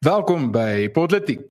Welkom 0.00 0.46
by 0.48 0.88
Politiek. 0.96 1.42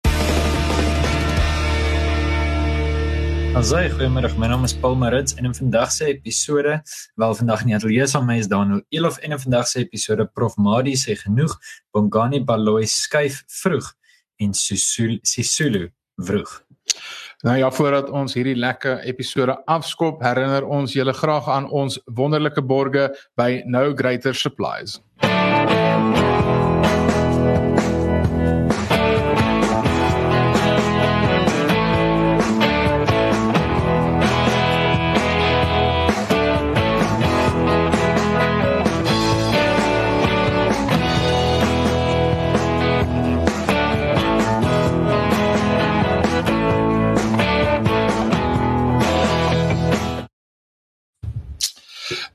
Asai, 3.53 3.91
goeiemôre. 3.93 4.31
My 4.41 4.47
naam 4.49 4.65
is 4.65 4.73
Paul 4.73 4.95
Marits 4.97 5.35
en 5.37 5.45
in 5.45 5.53
vandag 5.53 5.91
se 5.93 6.07
episode, 6.09 6.79
wel 7.21 7.35
vandag 7.37 7.61
nie 7.67 7.75
ateljee 7.77 8.07
saam 8.09 8.25
met 8.25 8.39
my 8.39 8.41
is 8.41 8.49
Daniel 8.49 8.81
Elof 8.89 9.19
en 9.21 9.37
in 9.37 9.41
vandag 9.43 9.69
se 9.69 9.83
episode 9.85 10.25
Prof 10.33 10.57
Madi 10.57 10.95
sê 10.97 11.13
genoeg, 11.21 11.53
Bongani 11.93 12.41
Baloyi 12.41 12.89
skuif 12.89 13.43
vroeg 13.61 13.93
en 14.41 14.57
Sisulu 14.57 15.19
Sisulu 15.21 15.85
vroeg. 16.17 16.49
Nou 17.45 17.57
ja, 17.61 17.69
voordat 17.69 18.09
ons 18.09 18.33
hierdie 18.33 18.57
lekker 18.57 19.05
episode 19.13 19.61
afskop, 19.69 20.25
herinner 20.25 20.65
ons 20.65 20.97
julle 20.97 21.13
graag 21.13 21.53
aan 21.53 21.69
ons 21.69 22.01
wonderlike 22.17 22.65
borge 22.65 23.11
by 23.37 23.61
No 23.69 23.93
Greater 23.93 24.33
Supplies. 24.33 24.97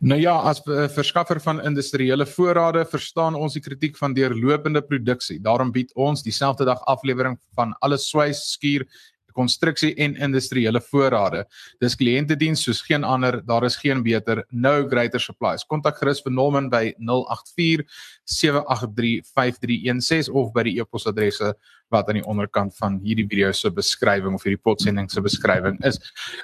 Nou 0.05 0.19
ja, 0.21 0.35
as 0.37 0.59
verskaffer 0.93 1.39
van 1.41 1.63
industriële 1.65 2.27
voorrade 2.29 2.83
verstaan 2.85 3.39
ons 3.41 3.55
die 3.57 3.63
kritiek 3.65 3.95
van 3.97 4.13
deurlopende 4.13 4.83
produksie. 4.85 5.39
Daarom 5.41 5.71
bied 5.73 5.95
ons 5.97 6.21
dieselfde 6.23 6.67
dag 6.69 6.83
aflewering 6.93 7.39
van 7.57 7.73
alle 7.81 7.97
swys, 7.97 8.43
skuur, 8.53 8.85
konstruksie 9.33 9.95
en 9.97 10.13
industriële 10.21 10.83
voorrade. 10.91 11.47
Dis 11.81 11.97
kliëntediens 11.97 12.67
soos 12.67 12.83
geen 12.85 13.05
ander, 13.05 13.41
daar 13.49 13.65
is 13.65 13.79
geen 13.81 14.03
beter, 14.05 14.45
no 14.51 14.85
greater 14.93 15.23
supplies. 15.25 15.65
Kontak 15.65 15.97
gerus 16.03 16.21
vir 16.23 16.37
Norman 16.37 16.69
by 16.69 16.93
084 17.01 17.89
783 18.29 19.25
5316 19.33 20.35
of 20.37 20.53
by 20.53 20.69
die 20.69 20.77
e-posadresse 20.85 21.55
wat 21.93 22.09
aan 22.09 22.19
die 22.19 22.27
onderkant 22.27 22.77
van 22.77 22.99
hierdie 23.03 23.27
video 23.29 23.53
se 23.53 23.71
beskrywing 23.73 24.35
of 24.35 24.45
hierdie 24.47 24.61
potsending 24.63 25.11
se 25.11 25.23
beskrywing 25.25 25.79
is. 25.85 25.99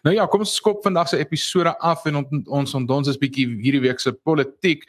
Nou 0.05 0.15
ja, 0.15 0.27
kom 0.31 0.45
ons 0.45 0.55
skop 0.55 0.83
vandag 0.85 1.09
se 1.09 1.21
episode 1.21 1.73
af 1.79 2.05
en 2.09 2.21
on, 2.23 2.43
ons 2.61 2.75
ons 2.75 3.09
is 3.09 3.19
bietjie 3.21 3.47
hierdie 3.63 3.83
week 3.85 4.01
se 4.03 4.13
politiek 4.13 4.85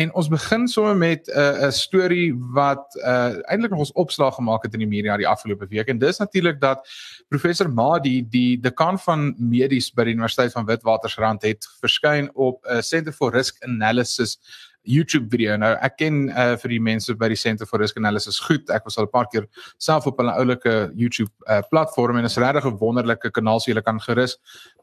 en 0.00 0.12
ons 0.18 0.28
begin 0.32 0.66
sommer 0.68 0.96
met 0.96 1.28
'n 1.28 1.38
uh, 1.38 1.68
'n 1.68 1.72
storie 1.72 2.32
wat 2.54 2.84
uh, 3.04 3.38
eintlik 3.50 3.70
nog 3.70 3.84
ons 3.86 3.92
opslag 3.92 4.34
gemaak 4.34 4.62
het 4.62 4.74
in 4.74 4.84
die 4.84 4.88
media 4.88 5.16
die 5.16 5.28
afgelope 5.28 5.66
week 5.68 5.88
en 5.88 5.98
dis 5.98 6.18
natuurlik 6.18 6.60
dat 6.60 6.88
professor 7.28 7.70
Madi 7.70 8.22
die 8.28 8.60
dekaan 8.60 8.98
van 8.98 9.34
medies 9.38 9.92
by 9.92 10.04
die 10.04 10.14
Universiteit 10.14 10.52
van 10.52 10.66
Witwatersrand 10.66 11.42
het 11.42 11.66
verskyn 11.80 12.30
op 12.34 12.64
'n 12.64 12.76
uh, 12.76 12.80
Center 12.80 13.12
for 13.12 13.32
Risk 13.32 13.62
Analysis 13.64 14.38
YouTube 14.82 15.30
video. 15.30 15.56
Nou 15.56 15.72
ek 15.84 15.96
ken 16.00 16.28
uh, 16.30 16.52
vir 16.62 16.74
die 16.74 16.80
mense 16.82 17.14
by 17.18 17.28
die 17.32 17.38
Center 17.38 17.68
for 17.68 17.82
Risk 17.82 17.96
Analysis 18.00 18.40
goed. 18.42 18.70
Ek 18.70 18.84
was 18.84 18.98
al 18.98 19.06
'n 19.06 19.14
paar 19.14 19.28
keer 19.30 19.46
self 19.78 20.06
op 20.06 20.18
hulle 20.18 20.34
oulike 20.34 20.92
YouTube 20.94 21.30
uh, 21.46 21.62
platform 21.70 22.18
en 22.18 22.24
is 22.24 22.36
regtig 22.36 22.66
'n 22.66 22.78
wonderlike 22.78 23.30
kanaal 23.30 23.60
so 23.60 23.70
jy 23.70 23.80
kan 23.82 24.00
gerus 24.00 24.36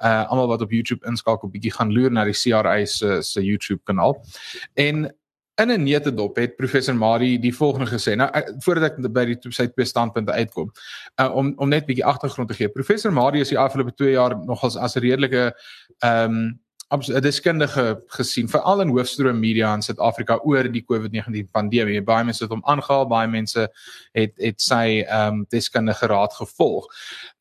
uh 0.03 0.25
almal 0.29 0.47
wat 0.47 0.61
op 0.61 0.71
YouTube 0.71 1.05
inskakel 1.05 1.49
bietjie 1.49 1.71
gaan 1.71 1.91
loer 1.91 2.11
na 2.11 2.23
die 2.23 2.33
CRI 2.33 2.85
se 2.85 3.21
se 3.21 3.41
YouTube 3.41 3.81
kanaal. 3.85 4.15
En 4.75 5.09
in 5.59 5.71
'n 5.71 5.83
netedop 5.83 6.35
het 6.35 6.55
professor 6.55 6.95
Mari 6.95 7.39
die 7.39 7.55
volgende 7.55 7.87
gesê. 7.87 8.15
Nou 8.15 8.29
voordat 8.59 8.83
ek 8.83 9.11
by 9.13 9.25
die 9.25 9.37
sy 9.49 9.67
twee 9.67 9.85
standpunte 9.85 10.31
uitkom, 10.31 10.71
uh, 11.21 11.35
om 11.35 11.53
om 11.57 11.69
net 11.69 11.85
bietjie 11.85 12.05
agtergrond 12.05 12.49
te 12.49 12.55
gee. 12.55 12.69
Professor 12.69 13.11
Mari 13.11 13.39
is 13.39 13.49
die 13.49 13.59
afgelope 13.59 13.93
2 13.93 14.11
jaar 14.11 14.37
nogals 14.45 14.77
as 14.77 14.95
'n 14.95 14.99
redelike 14.99 15.53
ehm 15.99 16.23
um, 16.23 16.59
deskundige 16.97 18.01
gesien 18.07 18.47
veral 18.49 18.81
in 18.81 18.89
hoofstroom 18.89 19.39
media 19.39 19.73
in 19.73 19.81
Suid-Afrika 19.81 20.39
oor 20.41 20.63
die 20.73 20.81
COVID-19 20.81 21.51
pandemie. 21.51 22.01
Baie 22.01 22.25
mense 22.25 22.43
het 22.43 22.49
hom 22.49 22.63
aangehaal, 22.65 23.05
baie 23.07 23.27
mense 23.29 23.67
het 24.17 24.33
het 24.37 24.61
sy 24.61 25.03
ehm 25.05 25.41
um, 25.41 25.45
deskundige 25.49 26.07
raad 26.09 26.33
gevolg. 26.33 26.87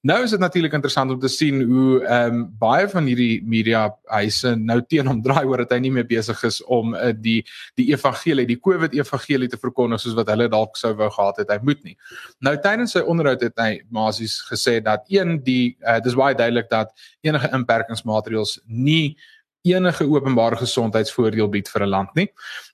Nou 0.05 0.23
is 0.23 0.31
dit 0.31 0.41
natuurlik 0.41 0.73
interessant 0.73 1.11
om 1.11 1.19
te 1.19 1.29
sien 1.29 1.63
hoe 1.63 2.05
ehm 2.05 2.35
um, 2.35 2.43
baie 2.59 2.89
van 2.89 3.09
hierdie 3.09 3.41
media 3.43 3.87
huise 4.05 4.55
nou 4.57 4.83
teen 4.87 5.07
hom 5.07 5.23
draai 5.23 5.47
oor 5.47 5.65
dat 5.65 5.73
hy 5.73 5.79
nie 5.81 5.95
meer 5.97 6.07
besig 6.07 6.45
is 6.45 6.61
om 6.65 6.93
uh, 6.95 7.15
die 7.17 7.41
die 7.81 7.89
evangelie, 7.95 8.47
die 8.47 8.61
COVID-evangelie 8.61 9.49
te 9.49 9.57
verkondig 9.57 10.05
soos 10.05 10.15
wat 10.19 10.29
hulle 10.29 10.51
dalk 10.53 10.77
sou 10.77 10.93
wou 10.93 11.09
gehad 11.11 11.41
het 11.41 11.51
hy 11.57 11.59
moet 11.63 11.83
nie. 11.89 11.97
Nou 12.45 12.53
tydens 12.61 12.93
sy 12.93 13.01
onderhoud 13.01 13.41
het 13.49 13.57
hy 13.57 13.81
basies 13.89 14.43
gesê 14.51 14.79
dat 14.85 15.09
een 15.09 15.41
die 15.41 15.79
uh, 15.81 15.99
dis 16.05 16.19
baie 16.19 16.37
duidelik 16.37 16.69
dat 16.69 16.93
enige 17.25 17.49
inperkingsmaatreëls 17.57 18.59
nie 18.67 19.17
enige 19.63 20.07
openbare 20.07 20.57
gesondheidsvoordeel 20.57 21.49
bied 21.49 21.69
vir 21.69 21.83
'n 21.83 21.89
land 21.89 22.15
nie. 22.15 22.29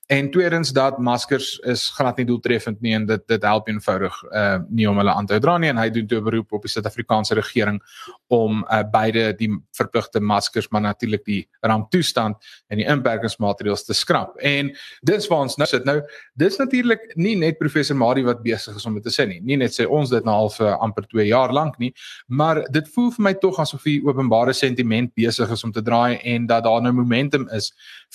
En 0.07 0.31
tweedens 0.31 0.69
dat 0.71 0.97
maskers 0.97 1.55
is 1.65 1.89
glad 1.89 2.17
nie 2.17 2.27
doeltreffend 2.29 2.81
nie 2.85 2.91
en 2.93 3.07
dit 3.09 3.21
dit 3.27 3.45
help 3.47 3.69
eenvoudig 3.71 4.17
uh 4.29 4.57
nie 4.69 4.85
om 4.89 4.99
hulle 5.01 5.13
aan 5.13 5.25
te 5.25 5.39
dra 5.41 5.55
nie 5.57 5.71
en 5.71 5.79
hy 5.81 5.87
doen 5.89 6.05
toe 6.07 6.19
beroep 6.21 6.51
op 6.53 6.67
die 6.67 6.69
Suid-Afrikaanse 6.69 7.33
regering 7.33 7.79
om 8.29 8.61
uh 8.61 8.83
beide 8.93 9.31
die 9.39 9.49
verpligte 9.73 10.21
maskers 10.21 10.69
maar 10.69 10.83
natuurlik 10.85 11.23
die 11.25 11.39
ramptoestand 11.65 12.37
en 12.69 12.77
die 12.77 12.85
inperkingsmaatreëls 12.85 13.87
te 13.87 13.97
skrap. 13.97 14.37
En 14.45 14.69
dis 15.01 15.25
waar 15.31 15.47
ons 15.47 15.57
nou 15.57 15.69
sit. 15.69 15.89
Nou 15.89 15.97
dis 16.37 16.59
natuurlik 16.61 17.09
nie 17.15 17.33
net 17.41 17.57
professor 17.57 17.97
Mari 17.97 18.27
wat 18.29 18.45
besig 18.45 18.77
is 18.77 18.85
om 18.85 18.93
dit 18.99 19.09
te 19.09 19.15
sê 19.15 19.25
nie. 19.25 19.41
Nie 19.41 19.57
net 19.57 19.73
sê 19.73 19.89
ons 19.89 20.13
dit 20.13 20.29
nou 20.29 20.37
al 20.45 20.53
vir 20.53 20.77
amper 20.85 21.09
2 21.09 21.25
jaar 21.31 21.53
lank 21.53 21.81
nie, 21.81 21.89
maar 22.27 22.61
dit 22.69 22.93
voel 22.93 23.09
vir 23.17 23.29
my 23.31 23.33
tog 23.41 23.57
asof 23.65 23.81
die 23.89 23.97
openbare 24.05 24.53
sentiment 24.53 25.15
besig 25.17 25.49
is 25.49 25.65
om 25.65 25.73
te 25.73 25.81
draai 25.81 26.21
en 26.21 26.45
dat 26.45 26.69
daar 26.69 26.85
nou 26.85 26.93
momentum 26.93 27.49
is 27.57 27.73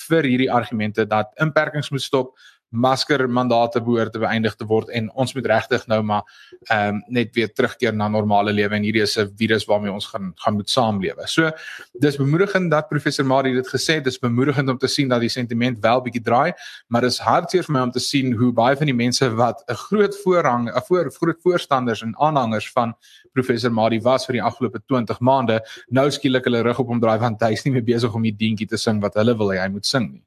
vir 0.09 0.27
hierdie 0.29 0.51
argumente 0.51 1.05
dat 1.07 1.31
inperkings 1.43 1.89
moet 1.89 2.01
stop, 2.01 2.33
masker 2.71 3.27
mandate 3.29 3.81
behoort 3.83 4.13
te 4.13 4.19
beëindig 4.19 4.55
te 4.55 4.65
word 4.65 4.89
en 4.95 5.09
ons 5.19 5.33
moet 5.35 5.47
regtig 5.51 5.83
nou 5.91 6.01
maar 6.01 6.23
ehm 6.69 6.95
um, 6.95 7.01
net 7.11 7.35
weer 7.35 7.49
terugkeer 7.53 7.93
na 7.93 8.07
normale 8.07 8.53
lewe 8.53 8.75
en 8.75 8.83
hierdie 8.83 9.03
is 9.03 9.17
'n 9.17 9.27
virus 9.37 9.65
waarmee 9.67 9.91
ons 9.91 10.05
gaan 10.05 10.31
gaan 10.35 10.53
moet 10.53 10.69
saamlewe. 10.69 11.27
So 11.27 11.51
dis 11.99 12.17
bemoedigend 12.17 12.71
dat 12.71 12.89
professor 12.89 13.25
Marie 13.25 13.53
dit 13.53 13.67
gesê 13.67 13.95
het, 13.95 14.03
dis 14.03 14.19
bemoedigend 14.19 14.69
om 14.69 14.77
te 14.77 14.87
sien 14.87 15.07
dat 15.07 15.19
die 15.19 15.29
sentiment 15.29 15.79
wel 15.81 16.01
bietjie 16.01 16.23
draai, 16.23 16.53
maar 16.87 17.01
dis 17.01 17.19
hartseer 17.19 17.63
vir 17.63 17.73
my 17.73 17.81
om 17.81 17.91
te 17.91 17.99
sien 17.99 18.33
hoe 18.33 18.51
baie 18.51 18.75
van 18.75 18.85
die 18.85 18.95
mense 18.95 19.29
wat 19.35 19.63
'n 19.67 19.75
groot 19.75 20.15
voorrang, 20.23 20.69
'n 20.69 20.81
voor 20.87 21.11
groot 21.11 21.41
voorstanders 21.41 22.01
en 22.01 22.15
aanhangers 22.17 22.71
van 22.71 22.93
professor 23.33 23.71
Marie 23.71 24.01
was 24.01 24.25
vir 24.25 24.33
die 24.33 24.43
afgelope 24.43 24.79
20 24.87 25.19
maande, 25.19 25.61
nou 25.89 26.09
skielik 26.11 26.45
hulle 26.45 26.63
rug 26.63 26.79
op 26.79 26.87
hom 26.87 26.99
draai 26.99 27.19
want 27.19 27.41
hy 27.41 27.51
is 27.51 27.63
nie 27.65 27.73
meer 27.73 27.83
besig 27.83 28.13
om 28.13 28.23
die 28.23 28.35
dingetjie 28.35 28.67
te 28.67 28.77
sing 28.77 29.01
wat 29.01 29.15
hulle 29.15 29.37
wil 29.37 29.51
hê 29.51 29.59
hy 29.59 29.69
moet 29.69 29.85
sing 29.85 30.11
nie. 30.11 30.23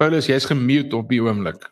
Paulus, 0.00 0.26
jy's 0.26 0.48
gemute 0.50 0.96
op 0.98 1.08
die 1.12 1.22
oomblik. 1.22 1.68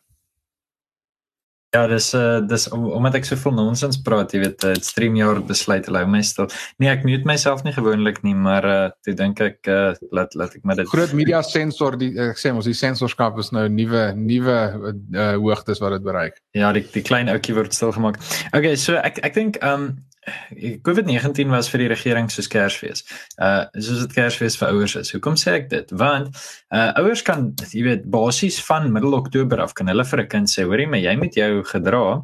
Ja, 1.73 1.87
dis 1.89 2.11
uh 2.13 2.43
dis 2.45 2.67
om, 2.69 2.83
omdat 2.93 3.15
ek 3.17 3.25
so 3.25 3.41
veel 3.41 3.55
nonsens 3.57 3.97
praat, 4.05 4.35
jy 4.35 4.43
weet, 4.43 4.59
dit 4.61 4.77
uh, 4.77 4.85
stream 4.85 5.15
jaar 5.17 5.39
besluit 5.49 5.87
hulle 5.89 6.03
my 6.05 6.21
stil. 6.29 6.51
Nee, 6.77 6.91
ek 6.93 7.07
mute 7.09 7.25
myself 7.25 7.63
nie 7.65 7.73
gewoonlik 7.73 8.21
nie, 8.27 8.35
maar 8.37 8.67
uh 8.69 8.83
toe 9.07 9.15
dink 9.17 9.41
ek 9.41 9.71
uh 9.73 9.95
laat 10.13 10.37
laat 10.37 10.59
ek 10.59 10.67
maar 10.69 10.77
dit 10.77 10.91
Groot 10.93 11.15
media 11.17 11.41
sensor 11.49 11.97
die 11.97 12.11
ek 12.21 12.37
sê 12.37 12.53
ons 12.53 12.69
die 12.69 12.77
sensorskap 12.77 13.41
is 13.41 13.49
nou 13.57 13.65
nuwe 13.73 14.05
nuwe 14.21 14.59
uh 14.85 15.33
hoogtes 15.41 15.81
wat 15.81 15.97
dit 15.97 16.05
bereik. 16.05 16.37
Ja, 16.53 16.75
die 16.77 16.85
die 16.93 17.07
klein 17.09 17.33
ouetjie 17.33 17.57
word 17.57 17.73
stil 17.73 17.97
gemaak. 17.97 18.21
Okay, 18.53 18.77
so 18.77 19.01
ek 19.01 19.23
ek 19.25 19.41
dink 19.41 19.57
um 19.65 19.95
COVID-19 20.87 21.51
was 21.51 21.69
vir 21.73 21.83
die 21.83 21.89
regering 21.91 22.29
soos 22.31 22.47
Kersfees. 22.51 23.03
Uh 23.43 23.67
soos 23.75 24.05
dit 24.05 24.15
Kersfees 24.15 24.57
vir 24.61 24.71
ouers 24.71 24.95
is. 25.01 25.11
Hoekom 25.17 25.35
sê 25.41 25.57
ek 25.59 25.71
dit? 25.73 25.95
Want 25.99 26.31
uh 26.71 26.93
ouers 27.03 27.25
kan 27.27 27.51
jy 27.73 27.83
weet 27.89 28.07
basies 28.07 28.61
van 28.63 28.93
middel 28.95 29.19
Oktober 29.19 29.65
af 29.65 29.75
kan 29.75 29.91
hulle 29.91 30.07
vir 30.07 30.23
'n 30.23 30.29
kind 30.29 30.49
sê, 30.49 30.63
hoorie, 30.63 30.87
maar 30.87 31.03
jy 31.03 31.17
moet 31.17 31.35
jou 31.35 31.65
gedra 31.65 32.23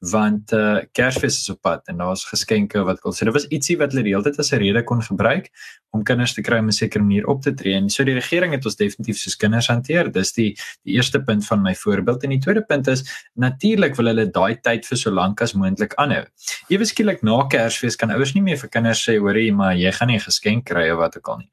want 0.00 0.52
uh 0.56 0.80
Kersfees 0.96 1.36
is 1.42 1.50
op 1.52 1.60
pad 1.60 1.88
en 1.92 1.98
daar's 2.00 2.24
geskenke 2.24 2.80
wat 2.88 3.02
wil 3.04 3.12
sê. 3.12 3.26
Dit 3.28 3.36
was 3.36 3.46
ietsie 3.52 3.76
wat 3.78 3.92
hulle 3.92 4.06
die 4.06 4.14
hele 4.14 4.24
tyd 4.24 4.38
as 4.40 4.52
'n 4.52 4.60
rede 4.62 4.82
kon 4.82 5.02
gebruik 5.02 5.50
om 5.92 6.02
kinders 6.04 6.34
te 6.34 6.42
kry 6.42 6.58
om 6.58 6.68
'n 6.68 6.72
sekere 6.72 7.02
manier 7.04 7.26
op 7.26 7.42
te 7.42 7.52
tree. 7.52 7.74
En 7.74 7.90
so 7.90 8.04
die 8.04 8.14
regering 8.14 8.52
het 8.52 8.64
ons 8.64 8.76
definitief 8.76 9.18
soos 9.18 9.36
kinders 9.36 9.68
hanteer. 9.68 10.10
Dis 10.12 10.32
die 10.32 10.56
die 10.84 10.94
eerste 10.96 11.20
punt 11.20 11.46
van 11.46 11.62
my 11.62 11.74
voorbeeld 11.74 12.24
en 12.24 12.30
die 12.30 12.40
tweede 12.40 12.62
punt 12.62 12.88
is 12.88 13.04
natuurlik 13.34 13.96
wil 13.96 14.06
hulle 14.06 14.30
daai 14.30 14.56
tyd 14.62 14.86
vir 14.86 14.96
so 14.96 15.10
lank 15.10 15.40
as 15.42 15.52
moontlik 15.52 15.94
aanhou. 15.96 16.24
Ewe 16.68 16.84
skielik 16.84 17.22
na 17.22 17.46
Kersfees 17.46 17.96
kan 17.96 18.10
ouers 18.10 18.34
nie 18.34 18.42
meer 18.42 18.56
vir 18.56 18.68
kinders 18.68 19.04
sê 19.08 19.18
hoorie, 19.18 19.52
maar 19.52 19.74
jy 19.74 19.92
gaan 19.92 20.08
nie 20.08 20.16
'n 20.16 20.20
geskenk 20.20 20.64
kry 20.64 20.90
of 20.90 20.98
wat 20.98 21.16
ook 21.16 21.28
al 21.28 21.38
nie 21.38 21.50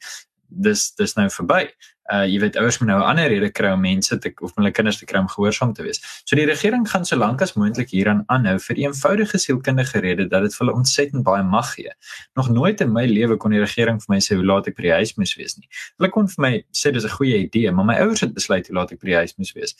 dis 0.47 0.91
dis 0.95 1.15
nou 1.17 1.27
verby. 1.29 1.67
Uh 2.13 2.23
jy 2.25 2.39
weet 2.39 2.57
ouers 2.57 2.77
moet 2.79 2.89
nou 2.89 2.99
'n 2.99 3.09
ander 3.11 3.27
rede 3.27 3.49
kry 3.51 3.71
om 3.73 3.81
mense 3.81 4.17
te 4.17 4.31
of 4.41 4.55
hulle 4.55 4.71
kinders 4.71 4.97
te 4.97 5.05
kry 5.05 5.19
om 5.19 5.27
gehoorsaam 5.27 5.73
te 5.73 5.83
wees. 5.83 5.99
So 6.25 6.35
die 6.35 6.45
regering 6.45 6.87
gaan 6.89 7.05
so 7.05 7.15
lank 7.15 7.41
as 7.41 7.53
moontlik 7.53 7.89
hieraan 7.89 8.23
aanhou 8.27 8.57
vir 8.59 8.75
eenvoudige 8.77 9.37
sielkundige 9.37 9.99
rede 9.99 10.27
dat 10.27 10.41
dit 10.41 10.55
vir 10.55 10.65
hulle 10.65 10.77
ontsettend 10.77 11.23
baie 11.23 11.43
mag 11.43 11.73
gee. 11.73 11.91
Nog 12.35 12.49
nooit 12.49 12.81
in 12.81 12.91
my 12.91 13.05
lewe 13.05 13.37
kon 13.37 13.51
die 13.51 13.59
regering 13.59 13.99
vir 13.99 14.15
my 14.15 14.19
sê 14.19 14.35
hoe 14.35 14.45
laat 14.45 14.67
ek 14.67 14.75
by 14.75 14.81
die 14.81 14.95
huis 14.99 15.15
moet 15.17 15.35
wees 15.37 15.57
nie. 15.57 15.67
Hulle 15.97 16.09
kon 16.09 16.27
vir 16.27 16.41
my 16.41 16.53
sê 16.71 16.91
dis 16.91 17.03
'n 17.03 17.17
goeie 17.19 17.37
idee, 17.43 17.71
maar 17.71 17.85
my 17.85 17.99
ouers 17.99 18.21
het 18.21 18.33
besluit 18.33 18.67
hoe 18.67 18.75
laat 18.75 18.91
ek 18.91 18.99
by 18.99 19.07
die 19.07 19.15
huis 19.15 19.33
moet 19.37 19.51
wees. 19.53 19.75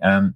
Ehm 0.00 0.24
um, 0.24 0.34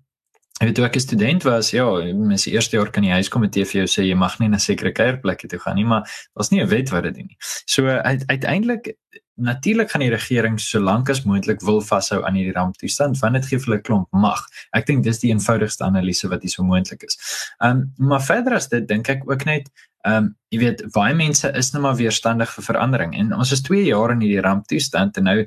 Ek 0.62 0.68
weet 0.68 0.76
toe 0.78 0.84
ek 0.86 0.96
'n 0.96 1.00
student 1.00 1.42
was, 1.42 1.70
ja, 1.70 1.84
mens 2.14 2.46
eerste 2.46 2.76
jaar 2.76 2.90
kan 2.90 3.02
jy 3.02 3.10
huiskomitee 3.10 3.64
vir 3.66 3.80
jou 3.80 3.86
sê 3.90 4.06
jy 4.06 4.14
mag 4.14 4.38
nie 4.38 4.48
na 4.48 4.58
sekere 4.58 4.92
kuierplekke 4.92 5.48
toe 5.48 5.58
gaan 5.58 5.74
nie, 5.74 5.84
maar 5.84 6.06
daar's 6.36 6.50
nie 6.50 6.62
'n 6.62 6.68
wet 6.68 6.90
wat 6.90 7.02
dit 7.02 7.14
doen 7.14 7.26
nie. 7.26 7.38
So 7.66 7.88
uiteindelik 7.88 8.94
natuurlik 9.36 9.90
gaan 9.90 10.00
die 10.00 10.10
regering 10.10 10.60
so 10.60 10.80
lank 10.80 11.08
as 11.10 11.24
moontlik 11.24 11.60
wil 11.60 11.80
vashou 11.82 12.22
aan 12.24 12.34
hierdie 12.34 12.54
ramptoestand 12.54 13.18
want 13.18 13.34
dit 13.34 13.46
gee 13.46 13.58
vir 13.58 13.66
hulle 13.66 13.82
klomp 13.82 14.06
mag. 14.12 14.44
Ek 14.72 14.86
dink 14.86 15.02
dis 15.04 15.18
die 15.18 15.32
eenvoudigste 15.32 15.84
analise 15.84 16.28
wat 16.30 16.42
hier 16.42 16.50
so 16.50 16.62
moontlik 16.62 17.02
is. 17.02 17.18
Ehm 17.58 17.82
um, 17.98 18.08
maar 18.08 18.22
verder 18.22 18.54
as 18.54 18.68
dit 18.68 18.86
dink 18.88 19.08
ek 19.08 19.26
ook 19.26 19.44
net 19.44 19.70
ehm 20.06 20.16
um, 20.16 20.36
jy 20.54 20.58
weet 20.60 20.84
baie 20.94 21.14
mense 21.14 21.50
is 21.58 21.72
nou 21.72 21.82
maar 21.82 21.96
weerstandig 21.96 22.50
vir 22.54 22.64
verandering 22.64 23.14
en 23.18 23.32
ons 23.34 23.52
is 23.52 23.62
2 23.62 23.86
jaar 23.88 24.12
in 24.12 24.20
hierdie 24.20 24.44
ramptoestand 24.44 25.16
en 25.16 25.24
nou 25.24 25.38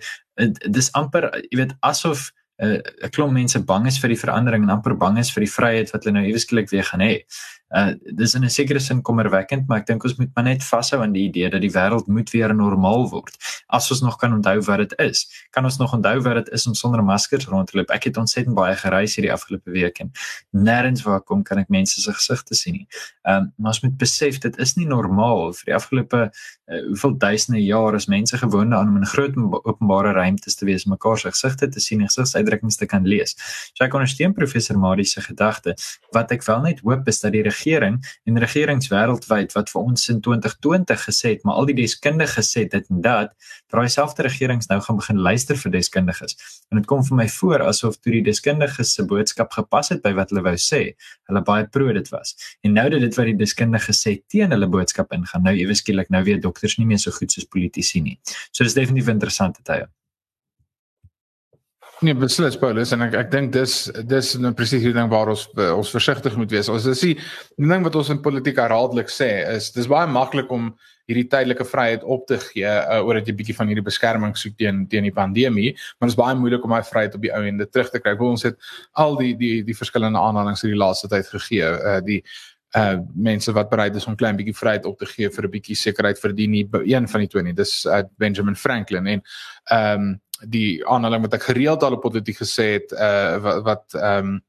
dis 0.68 0.92
amper 0.92 1.32
jy 1.50 1.62
weet 1.64 1.76
asof 1.80 2.32
'n 2.58 2.82
uh, 2.82 3.10
klomp 3.14 3.34
mense 3.34 3.60
bang 3.60 3.86
is 3.88 4.00
vir 4.02 4.10
die 4.10 4.20
verandering 4.20 4.64
en 4.64 4.74
amper 4.74 4.96
bang 4.98 5.20
is 5.22 5.30
vir 5.34 5.46
die 5.46 5.54
vryheid 5.54 5.92
wat 5.94 6.04
hulle 6.04 6.20
nou 6.20 6.26
ewesklik 6.26 6.72
weer 6.74 6.84
gaan 6.84 7.06
hê. 7.06 7.14
Uh 7.70 7.94
dis 8.16 8.34
in 8.34 8.44
'n 8.44 8.50
sekere 8.50 8.80
sin 8.80 9.02
kommerwekkend, 9.02 9.68
maar 9.68 9.80
ek 9.80 9.88
dink 9.88 10.04
ons 10.04 10.16
moet 10.16 10.30
maar 10.36 10.44
net 10.44 10.64
vashou 10.64 11.02
aan 11.02 11.12
die 11.12 11.28
idee 11.28 11.50
dat 11.50 11.62
die 11.62 11.72
wêreld 11.72 12.08
moet 12.08 12.30
weer 12.30 12.56
normaal 12.56 13.10
word. 13.10 13.36
As 13.68 13.92
ons 13.92 14.02
nog 14.02 14.16
kan 14.18 14.34
onthou 14.34 14.62
wat 14.62 14.78
dit 14.78 14.94
is, 15.00 15.28
kan 15.52 15.64
ons 15.64 15.78
nog 15.78 15.94
onthou 15.94 16.22
wat 16.22 16.36
dit 16.36 16.54
is 16.54 16.68
om 16.68 16.74
sonder 16.74 17.04
maskers 17.04 17.46
rond 17.48 17.68
te 17.68 17.78
loop. 17.78 17.90
Ek 17.92 18.04
het 18.04 18.18
ontsettend 18.18 18.56
baie 18.56 18.76
gereis 18.76 19.16
hierdie 19.16 19.34
afgelope 19.34 19.72
week 19.72 20.00
en 20.00 20.12
nêrens 20.52 21.04
waar 21.04 21.22
kom 21.22 21.44
kan 21.44 21.58
ek 21.58 21.70
mense 21.70 22.02
se 22.02 22.14
gesigte 22.14 22.56
sien 22.56 22.74
nie. 22.74 22.88
Um 23.28 23.52
maar 23.58 23.74
ons 23.76 23.84
moet 23.84 23.98
besef 23.98 24.40
dit 24.40 24.58
is 24.58 24.76
nie 24.78 24.88
normaal 24.88 25.54
vir 25.54 25.66
die 25.66 25.76
afgelope 25.76 26.32
uh, 26.68 26.82
hoeveel 26.88 27.18
duisende 27.18 27.60
jare 27.64 27.96
is 27.96 28.08
mense 28.08 28.38
gewoond 28.38 28.74
aan 28.74 28.88
om 28.88 28.96
in 28.96 29.06
groot 29.06 29.36
openbare 29.64 30.12
ruimtes 30.12 30.56
te 30.56 30.66
wees, 30.66 30.86
mekaar 30.86 31.18
se 31.18 31.32
gesigte 31.32 31.68
te 31.68 31.80
sien 31.80 32.02
en 32.02 32.08
gesigsuitdrukkings 32.08 32.78
te 32.78 32.86
kan 32.86 33.08
lees. 33.08 33.36
So 33.74 33.84
ek 33.86 33.96
ondersteun 33.98 34.34
professor 34.38 34.80
Marie 34.80 35.06
se 35.06 35.22
gedagte. 35.22 35.76
Wat 36.16 36.32
ek 36.32 36.46
wel 36.48 36.62
net 36.62 36.84
hoop 36.86 37.08
is 37.08 37.20
dat 37.24 37.36
die 37.36 37.44
regering 37.58 38.00
en 38.26 38.40
regerings 38.40 38.88
wêreldwyd 38.94 39.54
wat 39.58 39.72
vir 39.74 39.82
ons 39.82 40.10
in 40.14 40.22
2020 40.22 41.06
gesê 41.10 41.36
het, 41.36 41.44
maar 41.44 41.60
al 41.62 41.70
die 41.70 41.78
deskundiges 41.82 42.38
gesê 42.38 42.66
dit 42.70 42.90
en 42.94 43.02
dat, 43.02 43.34
daai 43.74 43.90
selfde 43.92 44.26
regerings 44.28 44.70
nou 44.72 44.80
gaan 44.82 45.00
begin 45.02 45.22
luister 45.28 45.58
vir 45.58 45.74
deskundiges. 45.78 46.38
En 46.72 46.82
dit 46.82 46.88
kom 46.90 47.04
vir 47.08 47.18
my 47.22 47.28
voor 47.38 47.66
asof 47.68 48.00
toe 48.00 48.14
die 48.18 48.24
deskundiges 48.26 48.94
se 48.98 49.06
boodskap 49.10 49.52
gepas 49.58 49.92
het 49.94 50.04
by 50.06 50.14
wat 50.18 50.34
hulle 50.34 50.46
wou 50.46 50.56
sê, 50.62 50.82
hulle 51.30 51.44
baie 51.50 51.68
pro 51.74 51.92
dit 51.94 52.10
was. 52.14 52.36
En 52.64 52.78
nou 52.78 52.88
dat 52.94 53.06
dit 53.06 53.20
wat 53.20 53.32
die 53.32 53.38
deskundiges 53.44 54.04
sê 54.06 54.18
teen 54.32 54.56
hulle 54.56 54.72
boodskap 54.72 55.14
ingaan, 55.18 55.46
nou 55.48 55.56
ewe 55.58 55.78
skielik 55.78 56.12
nou 56.14 56.24
weer 56.28 56.42
dokters 56.42 56.78
nie 56.78 56.88
meer 56.90 57.02
so 57.04 57.12
goed 57.16 57.34
soos 57.34 57.48
politici 57.50 58.02
nie. 58.02 58.18
So 58.52 58.64
dis 58.64 58.78
definitief 58.78 59.12
interessante 59.14 59.64
tye. 59.68 59.88
Nee, 62.06 62.14
beslis 62.14 62.54
Paulus 62.62 62.92
en 62.94 63.02
ek 63.08 63.16
ek 63.18 63.30
dink 63.34 63.50
dis 63.56 63.88
dis 64.06 64.28
nou 64.38 64.52
presies 64.58 64.84
die 64.86 64.94
ding 64.94 65.08
waar 65.10 65.32
ons 65.34 65.48
ons 65.58 65.94
versigtig 65.96 66.36
moet 66.38 66.52
wees. 66.54 66.70
Ons 66.70 66.86
sê 66.86 67.16
die 67.16 67.70
ding 67.72 67.86
wat 67.88 67.98
ons 67.98 68.12
in 68.14 68.22
politiek 68.22 68.60
herhaaldelik 68.62 69.10
sê 69.10 69.32
is 69.56 69.72
dis 69.74 69.90
baie 69.90 70.06
maklik 70.12 70.52
om 70.54 70.70
hierdie 71.08 71.26
tydelike 71.32 71.66
vryheid 71.66 72.04
op 72.04 72.28
te 72.30 72.38
gee 72.44 72.68
uh, 72.68 73.00
oor 73.02 73.18
dat 73.18 73.30
jy 73.30 73.34
bietjie 73.40 73.56
van 73.58 73.72
hierdie 73.72 73.86
beskerming 73.86 74.36
soek 74.38 74.58
teen 74.60 74.84
teen 74.92 75.08
die 75.08 75.16
pandemie, 75.16 75.72
maar 75.98 76.10
dit 76.10 76.14
is 76.14 76.20
baie 76.20 76.36
moeilik 76.38 76.68
om 76.68 76.76
daai 76.76 76.86
vryheid 76.86 77.16
op 77.18 77.24
die 77.24 77.34
ou 77.34 77.42
ende 77.50 77.66
terug 77.72 77.90
te 77.94 78.04
kry. 78.04 78.14
Wil 78.20 78.36
ons 78.36 78.46
het 78.46 78.60
al 79.02 79.18
die 79.18 79.34
die 79.40 79.56
die 79.66 79.78
verskillende 79.78 80.22
aanhalings 80.22 80.66
in 80.68 80.76
die 80.76 80.82
laaste 80.84 81.10
tyd 81.10 81.34
gegee. 81.34 81.66
Uh 81.66 81.98
die 82.06 82.22
uh 82.78 83.00
mense 83.16 83.52
wat 83.54 83.70
bereid 83.70 83.96
is 83.96 84.06
om 84.08 84.16
klein 84.16 84.38
bietjie 84.38 84.56
vryheid 84.56 84.86
op 84.86 84.98
te 85.00 85.06
gee 85.06 85.30
vir 85.30 85.46
'n 85.48 85.52
bietjie 85.52 85.76
sekerheid 85.76 86.20
vir 86.20 86.34
die 86.34 86.48
nie 86.48 86.66
een 86.86 87.08
van 87.08 87.22
die 87.22 87.28
twee 87.28 87.44
nie. 87.44 87.54
Dis 87.54 87.86
uh, 87.86 88.04
Benjamin 88.18 88.56
Franklin 88.56 89.08
en 89.08 89.22
ehm 89.72 90.02
um, 90.02 90.22
die 90.46 90.86
aanhaling 90.86 91.22
wat 91.22 91.34
ek 91.34 91.48
gereeld 91.50 91.84
al 91.84 91.96
op 91.98 92.02
politiek 92.02 92.38
gesê 92.38 92.68
het 92.78 92.92
uh 92.94 93.62
wat 93.64 93.94
ehm 93.94 94.36
um, 94.36 94.42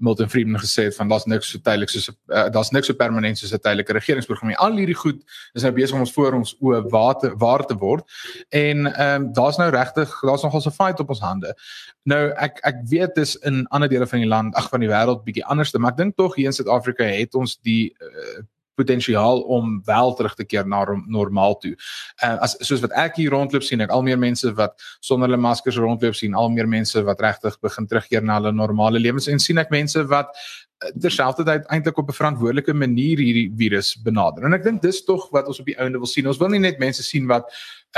Milton 0.00 0.30
Friedman 0.32 0.60
gesê 0.60 0.86
het 0.88 0.96
van 0.96 1.08
daar's 1.08 1.26
niks 1.28 1.50
so 1.52 1.60
tydelik 1.62 1.92
soos 1.92 2.08
uh, 2.10 2.46
daar's 2.52 2.70
niks 2.74 2.88
so 2.90 2.96
permanent 2.96 3.38
soos 3.38 3.52
'n 3.52 3.60
tydelike 3.60 3.92
regeringsprogram 3.92 4.48
nie. 4.48 4.58
Al 4.58 4.76
hierdie 4.76 4.96
goed 4.96 5.22
is 5.52 5.62
nou 5.62 5.72
besig 5.72 5.94
om 5.94 6.04
ons 6.06 6.12
voor 6.12 6.38
ons 6.40 6.54
oë 6.60 6.82
waar 6.90 7.18
te 7.18 7.32
waar 7.36 7.66
te 7.66 7.76
word. 7.76 8.04
En 8.48 8.86
ehm 8.86 9.22
um, 9.22 9.32
daar's 9.32 9.58
nou 9.58 9.70
regtig 9.70 10.20
daar's 10.20 10.42
nogal 10.42 10.62
'n 10.66 10.78
fight 10.78 11.00
op 11.00 11.08
ons 11.08 11.20
hande. 11.20 11.54
Nou 12.02 12.30
ek 12.36 12.58
ek 12.62 12.76
weet 12.88 13.14
dis 13.14 13.36
in 13.36 13.66
ander 13.68 13.88
dele 13.88 14.06
van 14.06 14.18
die 14.18 14.28
land, 14.28 14.54
ag 14.54 14.68
van 14.68 14.80
die 14.80 14.88
wêreld 14.88 15.24
bietjie 15.24 15.44
anderste, 15.44 15.78
maar 15.78 15.90
ek 15.90 15.96
dink 15.96 16.16
tog 16.16 16.34
hier 16.34 16.46
in 16.46 16.52
Suid-Afrika 16.52 17.04
het 17.04 17.34
ons 17.34 17.58
die 17.62 17.94
uh, 18.00 18.42
potensiaal 18.80 19.44
om 19.56 19.76
wel 19.86 20.14
terug 20.18 20.34
te 20.38 20.46
keer 20.48 20.66
na 20.68 20.82
normaal 21.06 21.58
toe. 21.62 21.74
Uh, 22.22 22.36
as 22.46 22.56
soos 22.66 22.82
wat 22.84 22.94
ek 22.98 23.20
hier 23.20 23.34
rondloop 23.34 23.66
sien 23.66 23.84
ek 23.84 23.92
al 23.94 24.04
meer 24.06 24.18
mense 24.20 24.54
wat 24.58 24.76
sonder 25.04 25.28
hulle 25.28 25.40
maskers 25.40 25.78
rondloop 25.80 26.16
sien, 26.18 26.34
al 26.34 26.50
meer 26.54 26.68
mense 26.70 27.04
wat 27.06 27.22
regtig 27.24 27.58
begin 27.64 27.88
terugkeer 27.90 28.24
na 28.24 28.40
hulle 28.40 28.54
normale 28.56 29.02
lewens 29.02 29.28
en 29.30 29.42
sien 29.42 29.60
ek 29.62 29.72
mense 29.74 30.04
wat 30.10 30.32
uh, 30.32 30.90
terselfdertyd 30.96 31.68
eintlik 31.74 32.00
op 32.00 32.08
'n 32.10 32.18
verantwoordelike 32.20 32.74
manier 32.74 33.20
hierdie 33.20 33.50
virus 33.56 33.94
benader. 34.04 34.44
En 34.48 34.56
ek 34.56 34.64
dink 34.64 34.82
dis 34.82 35.04
tog 35.04 35.28
wat 35.30 35.46
ons 35.46 35.60
op 35.60 35.66
die 35.66 35.78
ouende 35.78 35.98
wil 35.98 36.10
sien. 36.10 36.26
Ons 36.26 36.40
wil 36.40 36.52
nie 36.56 36.64
net 36.66 36.78
mense 36.78 37.02
sien 37.02 37.28
wat 37.28 37.48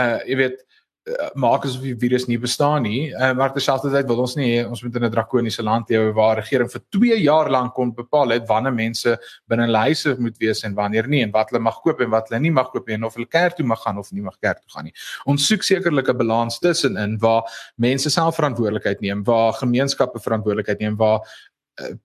uh 0.01 0.19
jy 0.27 0.37
weet 0.37 0.63
Eh, 1.03 1.31
maak 1.35 1.65
asof 1.67 1.83
die 1.83 1.97
virus 1.99 2.29
nie 2.31 2.37
bestaan 2.39 2.85
nie. 2.87 3.09
Uh, 3.11 3.33
maar 3.35 3.51
terselfdertyd 3.51 4.07
wil 4.07 4.21
ons 4.23 4.37
nie 4.39 4.61
ons 4.63 4.85
moet 4.85 4.99
in 5.01 5.05
'n 5.05 5.11
drakoniese 5.11 5.63
land 5.67 5.89
lewe 5.91 6.13
waar 6.15 6.37
regering 6.39 6.71
vir 6.71 6.83
2 6.95 7.17
jaar 7.19 7.51
lank 7.51 7.75
kon 7.75 7.91
bepaal 7.91 8.31
het 8.31 8.47
wanneer 8.47 8.73
mense 8.73 9.19
binne 9.49 9.67
hulle 9.67 9.83
huise 9.89 10.15
moet 10.19 10.39
wees 10.39 10.63
en 10.63 10.75
wanneer 10.75 11.09
nie 11.09 11.23
en 11.25 11.33
wat 11.33 11.51
hulle 11.51 11.63
mag 11.63 11.81
koop 11.83 12.01
en 12.01 12.11
wat 12.11 12.29
hulle 12.29 12.41
nie 12.41 12.53
mag 12.53 12.71
koop 12.71 12.87
nie 12.87 12.95
en 12.95 13.05
of 13.05 13.15
hulle 13.15 13.27
kerk 13.27 13.57
toe 13.57 13.67
mag 13.67 13.83
gaan 13.83 13.99
of 13.99 14.13
nie 14.13 14.23
mag 14.23 14.39
kerk 14.39 14.61
toe 14.63 14.71
gaan 14.77 14.85
nie. 14.85 14.95
Ons 15.27 15.47
soek 15.47 15.63
sekerlik 15.63 16.09
'n 16.09 16.19
balans 16.19 16.61
tussenin 16.61 17.19
waar 17.19 17.51
mense 17.77 18.09
self 18.09 18.37
verantwoordelikheid 18.37 19.01
neem, 19.01 19.25
waar 19.25 19.53
gemeenskappe 19.55 20.21
verantwoordelikheid 20.21 20.79
neem, 20.79 20.97
waar 20.97 21.19
uh, 21.81 21.97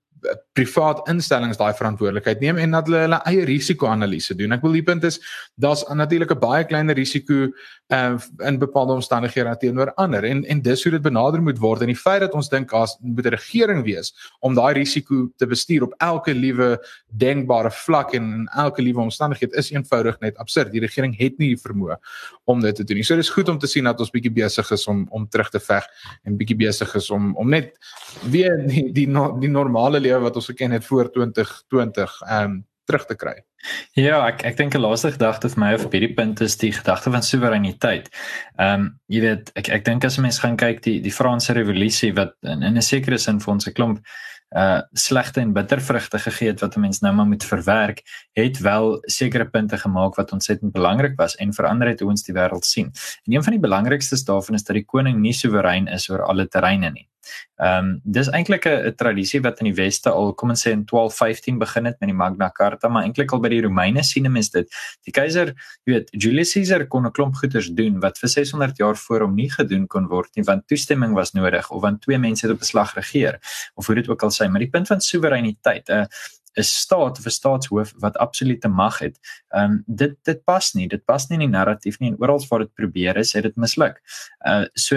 privaat 0.57 1.03
instellings 1.11 1.59
daai 1.59 1.73
verantwoordelikheid 1.77 2.41
neem 2.41 2.57
en 2.61 2.77
dat 2.77 2.89
hulle 2.89 3.03
hulle 3.05 3.19
eie 3.29 3.45
risiko-analise 3.49 4.35
doen. 4.37 4.55
Ek 4.57 4.63
wil 4.65 4.77
die 4.77 4.85
punt 4.85 5.05
is 5.07 5.19
daar's 5.55 5.85
natuurlik 5.87 6.31
'n 6.33 6.39
baie 6.41 6.63
kleiner 6.65 6.95
risiko 6.97 7.51
uh, 7.93 8.17
in 8.49 8.59
bepaalde 8.59 8.93
omstandighede 8.93 9.55
teenoor 9.61 9.93
ander 9.95 10.23
en 10.23 10.43
en 10.45 10.61
dis 10.61 10.83
hoe 10.83 10.91
dit 10.91 11.01
benader 11.01 11.41
moet 11.41 11.59
word 11.59 11.81
en 11.81 11.87
die 11.87 11.95
feit 11.95 12.21
dat 12.21 12.33
ons 12.33 12.49
dink 12.49 12.73
as 12.73 12.97
moet 13.01 13.25
'n 13.25 13.35
regering 13.37 13.83
wees 13.83 14.13
om 14.39 14.55
daai 14.55 14.73
risiko 14.73 15.29
te 15.37 15.47
bestuur 15.47 15.83
op 15.83 15.93
elke 15.97 16.33
liewe 16.33 16.79
denkbare 17.07 17.71
vlak 17.71 18.13
en 18.13 18.23
in 18.23 18.47
elke 18.55 18.81
liewe 18.81 19.01
omstandigheid 19.01 19.53
is 19.53 19.71
eenvoudig 19.71 20.19
net 20.19 20.37
absurd. 20.37 20.71
Die 20.71 20.81
regering 20.81 21.17
het 21.17 21.37
nie 21.37 21.55
die 21.55 21.61
vermoë 21.61 21.97
om 22.45 22.61
dit 22.61 22.75
te 22.75 22.83
doen 22.83 22.97
nie. 22.97 23.03
So 23.03 23.15
dis 23.15 23.29
goed 23.29 23.49
om 23.49 23.59
te 23.59 23.67
sien 23.67 23.83
dat 23.83 23.99
ons 23.99 24.11
bietjie 24.11 24.33
besig 24.33 24.71
is 24.71 24.87
om 24.87 25.07
om 25.09 25.27
terug 25.27 25.49
te 25.49 25.59
veg 25.59 25.85
en 26.23 26.37
bietjie 26.37 26.57
besig 26.57 26.95
is 26.95 27.09
om 27.09 27.35
om 27.35 27.49
net 27.49 27.77
weer 28.29 28.57
die 28.67 28.91
die, 28.91 29.07
die 29.39 29.51
normale 29.51 29.99
lewe 29.99 30.19
wat 30.27 30.35
ons 30.35 30.46
geken 30.51 30.71
het 30.71 30.85
voor 30.85 31.11
2020 31.11 32.21
ehm 32.21 32.43
um, 32.43 32.65
terug 32.87 33.05
te 33.05 33.15
kry. 33.19 33.35
Ja, 33.99 34.21
ek 34.29 34.45
ek 34.47 34.57
dink 34.57 34.75
'n 34.75 34.81
laaste 34.81 35.11
gedagte 35.11 35.49
vir 35.49 35.59
my 35.59 35.73
op 35.75 35.91
hierdie 35.91 36.13
punt 36.15 36.41
is 36.41 36.55
die 36.57 36.71
gedagte 36.71 37.11
van 37.11 37.23
soewereiniteit. 37.23 38.07
Ehm 38.55 38.73
um, 38.73 38.99
jy 39.07 39.21
weet 39.21 39.51
ek 39.59 39.69
ek 39.69 39.85
dink 39.85 40.05
as 40.05 40.17
mense 40.17 40.41
gaan 40.41 40.57
kyk 40.57 40.81
die 40.83 41.01
die 41.01 41.11
Franse 41.11 41.53
revolusie 41.53 42.13
wat 42.15 42.33
in, 42.41 42.63
in 42.63 42.77
'n 42.77 42.81
sekere 42.81 43.17
sin 43.17 43.39
vir 43.39 43.53
ons 43.53 43.67
'n 43.67 43.73
klomp 43.73 43.99
uh 44.55 44.81
slegte 44.93 45.41
en 45.41 45.51
bittervrugte 45.53 46.19
gegee 46.19 46.47
het 46.47 46.61
wat 46.61 46.77
'n 46.77 46.79
mens 46.79 47.01
nou 47.01 47.13
maar 47.13 47.27
moet 47.27 47.43
verwerk, 47.43 48.01
het 48.33 48.59
wel 48.59 48.99
sekere 49.01 49.49
punte 49.49 49.77
gemaak 49.77 50.15
wat 50.15 50.31
ontsettend 50.31 50.71
belangrik 50.71 51.17
was 51.17 51.35
en 51.35 51.53
verander 51.53 51.87
het 51.87 51.99
hoe 51.99 52.09
ons 52.09 52.23
die 52.23 52.33
wêreld 52.33 52.65
sien. 52.65 52.91
En 53.25 53.33
een 53.33 53.43
van 53.43 53.51
die 53.51 53.59
belangrikstes 53.59 54.23
daarvan 54.23 54.55
is 54.55 54.63
dat 54.63 54.75
die 54.75 54.85
koning 54.85 55.19
nie 55.19 55.33
soewerein 55.33 55.87
is 55.87 56.09
oor 56.09 56.23
alle 56.23 56.47
terreine 56.47 56.91
nie. 56.91 57.09
Ehm 57.57 57.85
um, 57.85 58.01
dis 58.03 58.29
eintlik 58.29 58.65
'n 58.69 58.93
tradisie 58.95 59.41
wat 59.41 59.59
in 59.59 59.71
die 59.71 59.77
weste 59.83 60.09
al 60.09 60.33
kom 60.33 60.49
ons 60.49 60.61
sê 60.67 60.71
in 60.71 60.85
1215 60.85 61.57
begin 61.57 61.85
het 61.85 61.99
met 61.99 62.09
die 62.09 62.17
Magna 62.17 62.49
Carta, 62.49 62.87
maar 62.87 63.03
eintlik 63.03 63.31
al 63.31 63.39
by 63.39 63.49
die 63.49 63.61
Romeine 63.61 64.03
sien 64.03 64.31
mens 64.31 64.49
dit. 64.49 64.69
Die 65.03 65.11
keiser, 65.11 65.53
jy 65.85 65.93
weet, 65.93 66.09
Julius 66.11 66.53
Caesar 66.53 66.85
kon 66.87 67.05
'n 67.05 67.11
klomp 67.11 67.35
goeders 67.35 67.69
doen 67.69 67.99
wat 67.99 68.17
vir 68.17 68.29
600 68.29 68.77
jaar 68.77 68.95
voor 68.95 69.21
hom 69.21 69.35
nie 69.35 69.49
gedoen 69.49 69.87
kon 69.87 70.07
word 70.07 70.29
nie, 70.35 70.43
want 70.43 70.67
toestemming 70.67 71.13
was 71.13 71.33
nodig 71.33 71.69
of 71.71 71.81
want 71.81 72.01
twee 72.01 72.17
mense 72.17 72.45
het 72.45 72.55
op 72.55 72.61
'n 72.61 72.65
slag 72.65 72.93
regeer 72.95 73.39
of 73.75 73.87
hoe 73.87 73.95
dit 73.95 74.09
ook 74.09 74.23
al 74.23 74.31
sê, 74.31 74.49
maar 74.49 74.59
die 74.59 74.69
punt 74.69 74.87
van 74.87 75.01
soewereiniteit, 75.01 75.89
'n 75.89 75.93
uh, 75.93 76.05
'n 76.57 76.63
staat 76.63 77.19
of 77.19 77.25
'n 77.25 77.29
staatshoof 77.29 77.93
wat 77.97 78.17
absolute 78.17 78.67
mag 78.67 78.99
het. 78.99 79.19
Ehm 79.49 79.63
um, 79.63 79.83
dit 79.85 80.15
dit 80.23 80.43
pas 80.43 80.73
nie, 80.73 80.87
dit 80.87 81.05
pas 81.05 81.27
nie 81.27 81.37
in 81.39 81.45
die 81.45 81.57
narratief 81.57 81.99
nie 81.99 82.11
en 82.11 82.19
oral 82.19 82.45
waar 82.49 82.59
dit 82.59 82.73
probeer 82.73 83.17
is, 83.17 83.33
het 83.33 83.43
dit 83.43 83.55
misluk. 83.55 84.01
Uh 84.47 84.65
so 84.73 84.95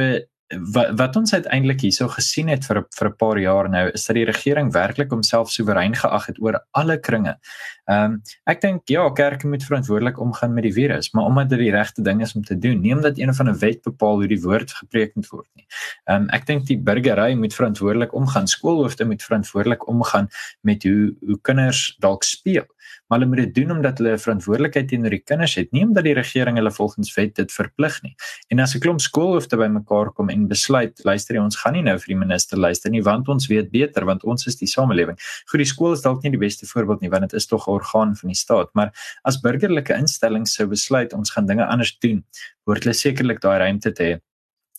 wat 0.50 0.90
wat 0.98 1.16
ons 1.16 1.32
uiteindelik 1.34 1.80
hierso 1.84 2.08
gesien 2.10 2.48
het 2.50 2.64
vir 2.66 2.82
vir 2.98 3.08
'n 3.08 3.16
paar 3.16 3.38
jaar 3.38 3.68
nou 3.70 3.90
is 3.90 4.04
dat 4.06 4.16
die 4.16 4.24
regering 4.24 4.72
werklik 4.72 5.10
homself 5.10 5.50
soewerein 5.50 5.94
geag 5.94 6.26
het 6.26 6.40
oor 6.40 6.58
alle 6.70 6.98
kringe. 6.98 7.38
Ehm 7.86 8.04
um, 8.04 8.22
ek 8.46 8.60
dink 8.60 8.82
ja, 8.88 9.10
kerke 9.10 9.46
moet 9.46 9.64
verantwoordelik 9.64 10.18
omgaan 10.18 10.54
met 10.54 10.62
die 10.62 10.72
virus, 10.72 11.12
maar 11.12 11.24
omdat 11.24 11.48
dit 11.48 11.58
die 11.58 11.70
regte 11.70 12.02
ding 12.02 12.20
is 12.22 12.34
om 12.34 12.42
te 12.42 12.58
doen, 12.58 12.80
nie 12.80 12.94
omdat 12.94 13.18
een 13.18 13.34
van 13.34 13.48
'n 13.48 13.58
wet 13.58 13.82
bepaal 13.82 14.14
hoe 14.14 14.26
die 14.26 14.42
woord 14.42 14.72
gepreek 14.72 15.14
moet 15.14 15.28
word 15.28 15.48
nie. 15.54 15.66
Ehm 16.04 16.22
um, 16.22 16.28
ek 16.28 16.46
dink 16.46 16.66
die 16.66 16.78
burgery 16.78 17.34
moet 17.34 17.54
verantwoordelik 17.54 18.12
omgaan, 18.14 18.46
skoolhoofde 18.46 19.04
moet 19.04 19.22
verantwoordelik 19.22 19.88
omgaan 19.88 20.28
met 20.60 20.82
hoe 20.82 21.14
hoe 21.26 21.38
kinders 21.42 21.96
dalk 21.98 22.22
speel 22.22 22.66
maar 23.10 23.18
hulle 23.18 23.28
moet 23.28 23.40
dit 23.42 23.54
doen 23.54 23.70
omdat 23.74 23.98
hulle 23.98 24.12
'n 24.12 24.22
verantwoordelikheid 24.22 24.88
teenoor 24.88 25.10
die 25.10 25.22
kinders 25.26 25.54
het, 25.54 25.72
nie 25.72 25.82
omdat 25.84 26.04
die 26.04 26.14
regering 26.14 26.56
hulle 26.56 26.70
volgens 26.70 27.14
wet 27.14 27.34
dit 27.34 27.52
verplig 27.52 28.02
nie. 28.02 28.14
En 28.48 28.60
as 28.60 28.74
'n 28.74 28.80
klomp 28.80 29.00
skoolhoofde 29.00 29.56
bymekaar 29.56 30.12
kom 30.12 30.30
en 30.30 30.46
besluit, 30.46 31.04
luister 31.04 31.34
jy, 31.34 31.42
ons 31.42 31.56
gaan 31.56 31.72
nie 31.72 31.82
nou 31.82 31.98
vir 31.98 32.06
die 32.06 32.18
minister 32.26 32.58
luister 32.58 32.90
nie, 32.90 33.02
want 33.02 33.28
ons 33.28 33.48
weet 33.48 33.70
beter, 33.70 34.04
want 34.04 34.24
ons 34.24 34.46
is 34.46 34.56
die 34.56 34.68
samelewing. 34.68 35.18
Goed, 35.50 35.58
die 35.58 35.64
skool 35.64 35.92
is 35.92 36.02
dalk 36.02 36.22
nie 36.22 36.30
die 36.30 36.38
beste 36.38 36.66
voorbeeld 36.66 37.00
nie, 37.00 37.10
want 37.10 37.22
dit 37.22 37.32
is 37.32 37.46
tog 37.46 37.66
'n 37.66 37.70
orgaan 37.70 38.16
van 38.16 38.28
die 38.28 38.36
staat, 38.36 38.68
maar 38.74 38.92
as 39.24 39.40
burgerlike 39.40 39.94
instellings 39.94 40.54
sou 40.54 40.66
besluit 40.68 41.12
ons 41.12 41.30
gaan 41.30 41.46
dinge 41.46 41.66
anders 41.66 41.98
doen, 41.98 42.24
hoort 42.64 42.84
hulle 42.84 42.94
sekerlik 42.94 43.40
daai 43.40 43.58
ruimte 43.58 43.92
te 43.92 44.02
hê. 44.02 44.20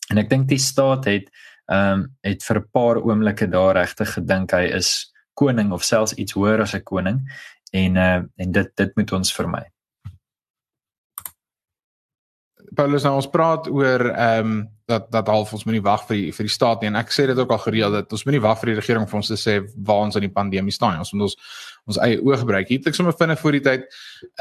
En 0.09 0.17
ek 0.17 0.29
dink 0.29 0.47
die 0.47 0.57
staat 0.57 1.05
het 1.05 1.29
ehm 1.69 1.93
um, 1.93 2.15
het 2.23 2.43
vir 2.43 2.57
'n 2.57 2.69
paar 2.71 2.97
oomblikke 2.97 3.47
daar 3.47 3.75
regtig 3.75 4.13
gedink 4.13 4.51
hy 4.51 4.65
is 4.75 5.11
koning 5.33 5.71
of 5.71 5.83
selfs 5.83 6.13
iets 6.13 6.33
hoër 6.33 6.61
as 6.61 6.75
'n 6.75 6.83
koning 6.83 7.19
en 7.71 7.95
uh, 7.95 8.19
en 8.35 8.51
dit 8.51 8.75
dit 8.75 8.95
moet 8.95 9.13
ons 9.19 9.33
vermy. 9.35 9.63
Paulus 12.75 13.03
nou 13.03 13.17
ons 13.19 13.31
praat 13.31 13.67
oor 13.71 14.11
ehm 14.11 14.53
um, 14.53 14.61
dat 14.91 15.11
dat 15.11 15.27
half 15.27 15.53
ons 15.55 15.63
moenie 15.67 15.83
wag 15.83 16.03
vir 16.07 16.17
die 16.17 16.31
vir 16.35 16.47
die 16.47 16.53
staat 16.53 16.81
nie 16.81 16.89
en 16.91 16.99
ek 16.99 17.13
sê 17.15 17.25
dit 17.29 17.39
ook 17.39 17.51
al 17.55 17.61
gereeld 17.63 17.95
dat 17.95 18.15
ons 18.15 18.25
moenie 18.27 18.43
wag 18.43 18.59
vir 18.59 18.71
die 18.71 18.79
regering 18.79 19.07
vir 19.07 19.19
ons 19.21 19.31
te 19.31 19.37
sê 19.39 19.53
waar 19.87 20.05
ons 20.07 20.17
in 20.19 20.25
die 20.25 20.33
pandemie 20.35 20.75
staan 20.75 20.99
ons 20.99 21.13
moet 21.15 21.29
ons 21.29 21.37
ons 21.89 21.97
eie 22.03 22.19
oë 22.21 22.37
gebruik. 22.43 22.69
Hier 22.69 22.79
het 22.79 22.89
ek 22.91 22.97
sommer 22.97 23.15
vinnig 23.17 23.39
voor 23.41 23.57
die 23.57 23.63
tyd 23.65 23.87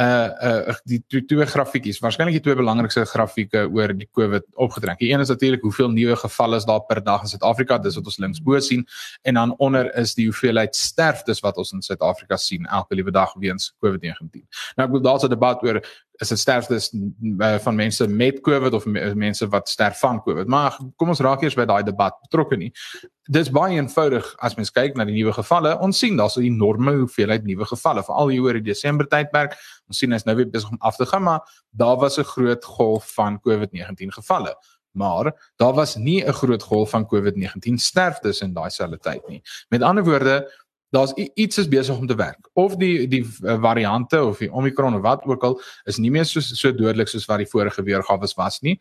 uh 0.02 0.28
uh 0.50 0.75
die 0.90 1.00
twee, 1.09 1.25
twee 1.30 1.47
grafiekies, 1.49 2.00
waarskynlik 2.04 2.37
die 2.37 2.42
twee 2.44 2.59
belangrikste 2.59 3.06
grafieke 3.09 3.64
oor 3.68 3.94
die 3.97 4.09
COVID 4.12 4.47
opgetrek. 4.61 5.00
Die 5.00 5.12
een 5.12 5.25
is 5.25 5.32
natuurlik 5.32 5.64
hoeveel 5.64 5.90
nuwe 5.94 6.18
gevalle 6.20 6.61
is 6.61 6.68
daar 6.68 6.85
per 6.88 7.02
dag 7.04 7.25
in 7.25 7.32
Suid-Afrika, 7.32 7.78
dis 7.78 7.97
wat 7.97 8.12
ons 8.12 8.20
links 8.23 8.42
bo 8.44 8.61
sien 8.61 8.87
en 9.23 9.40
dan 9.40 9.54
onder 9.59 9.88
is 10.00 10.14
die 10.18 10.28
hoeveelheid 10.28 10.76
sterftes 10.76 11.40
wat 11.44 11.59
ons 11.61 11.73
in 11.76 11.82
Suid-Afrika 11.82 12.37
sien 12.37 12.68
elke 12.68 12.99
liewe 12.99 13.14
dag 13.14 13.35
weens 13.40 13.73
COVID-19. 13.85 14.44
Nou 14.76 14.87
ek 14.87 14.94
wil 14.97 15.04
daar's 15.09 15.25
'n 15.25 15.32
debat 15.32 15.62
oor 15.64 15.80
is 16.21 16.29
dit 16.29 16.39
sterftes 16.39 16.91
uh, 16.93 17.55
van 17.65 17.75
mense 17.75 18.09
met 18.09 18.41
COVID 18.45 18.73
of 18.77 18.85
mense 19.15 19.49
wat 19.49 19.69
sterf 19.69 19.99
van 19.99 20.21
COVID. 20.23 20.49
Maar 20.53 20.77
kom 21.00 21.09
ons 21.09 21.23
raak 21.25 21.43
eers 21.43 21.57
by 21.57 21.65
daai 21.69 21.83
debat 21.87 22.17
betrokke 22.27 22.59
nie. 22.61 22.69
Dis 23.31 23.49
baie 23.55 23.79
eenvoudig 23.79 24.27
as 24.45 24.57
mens 24.59 24.73
kyk 24.75 24.99
na 24.99 25.07
die 25.09 25.17
nuwe 25.17 25.33
gevalle. 25.39 25.77
Ons 25.81 26.03
sien 26.03 26.19
daar's 26.21 26.37
'n 26.37 26.45
enorme 26.45 26.93
hoeveelheid 26.99 27.45
nuwe 27.45 27.65
gevalle, 27.65 28.05
veral 28.05 28.29
hier 28.29 28.43
oor 28.43 28.53
die 28.53 28.69
Desember 28.73 29.07
tydperk. 29.09 29.57
Ons 29.89 29.99
sien 29.99 30.12
hy's 30.12 30.27
nou 30.27 30.37
weer 30.37 30.50
besig 30.50 30.71
om 30.71 30.77
af 30.81 30.97
te 30.97 31.07
gaan, 31.07 31.23
maar 31.23 31.41
daar 31.71 31.97
was 31.97 32.19
'n 32.19 32.25
groot 32.25 32.65
golf 32.65 33.15
van 33.15 33.41
COVID-19 33.41 34.12
gevalle. 34.12 34.57
Maar 34.93 35.53
daar 35.57 35.73
was 35.73 35.97
nie 35.97 36.25
'n 36.25 36.33
groot 36.33 36.62
golf 36.62 36.91
van 36.91 37.07
COVID-19 37.07 37.79
sterftes 37.79 38.41
in 38.41 38.53
daai 38.53 38.71
selfde 38.71 38.99
tyd 38.99 39.29
nie. 39.29 39.43
Met 39.69 39.83
ander 39.83 40.05
woorde, 40.05 40.53
daar's 40.90 41.12
iets 41.35 41.59
is 41.59 41.68
besig 41.68 41.99
om 41.99 42.06
te 42.06 42.14
werk. 42.14 42.49
Of 42.52 42.76
die 42.76 43.09
die 43.09 43.23
uh, 43.42 43.61
variante 43.62 44.25
of 44.25 44.38
die 44.38 44.52
Omicron 44.52 44.94
of 44.94 45.00
wat 45.00 45.25
ook 45.25 45.44
al 45.44 45.61
is 45.85 45.99
nie 45.99 46.11
meer 46.11 46.25
so 46.25 46.40
so 46.40 46.73
dodelik 46.75 47.09
soos 47.09 47.28
wat 47.30 47.42
die 47.42 47.49
vorige 47.49 47.82
weergawe 47.82 48.28
was 48.37 48.61
nie. 48.61 48.78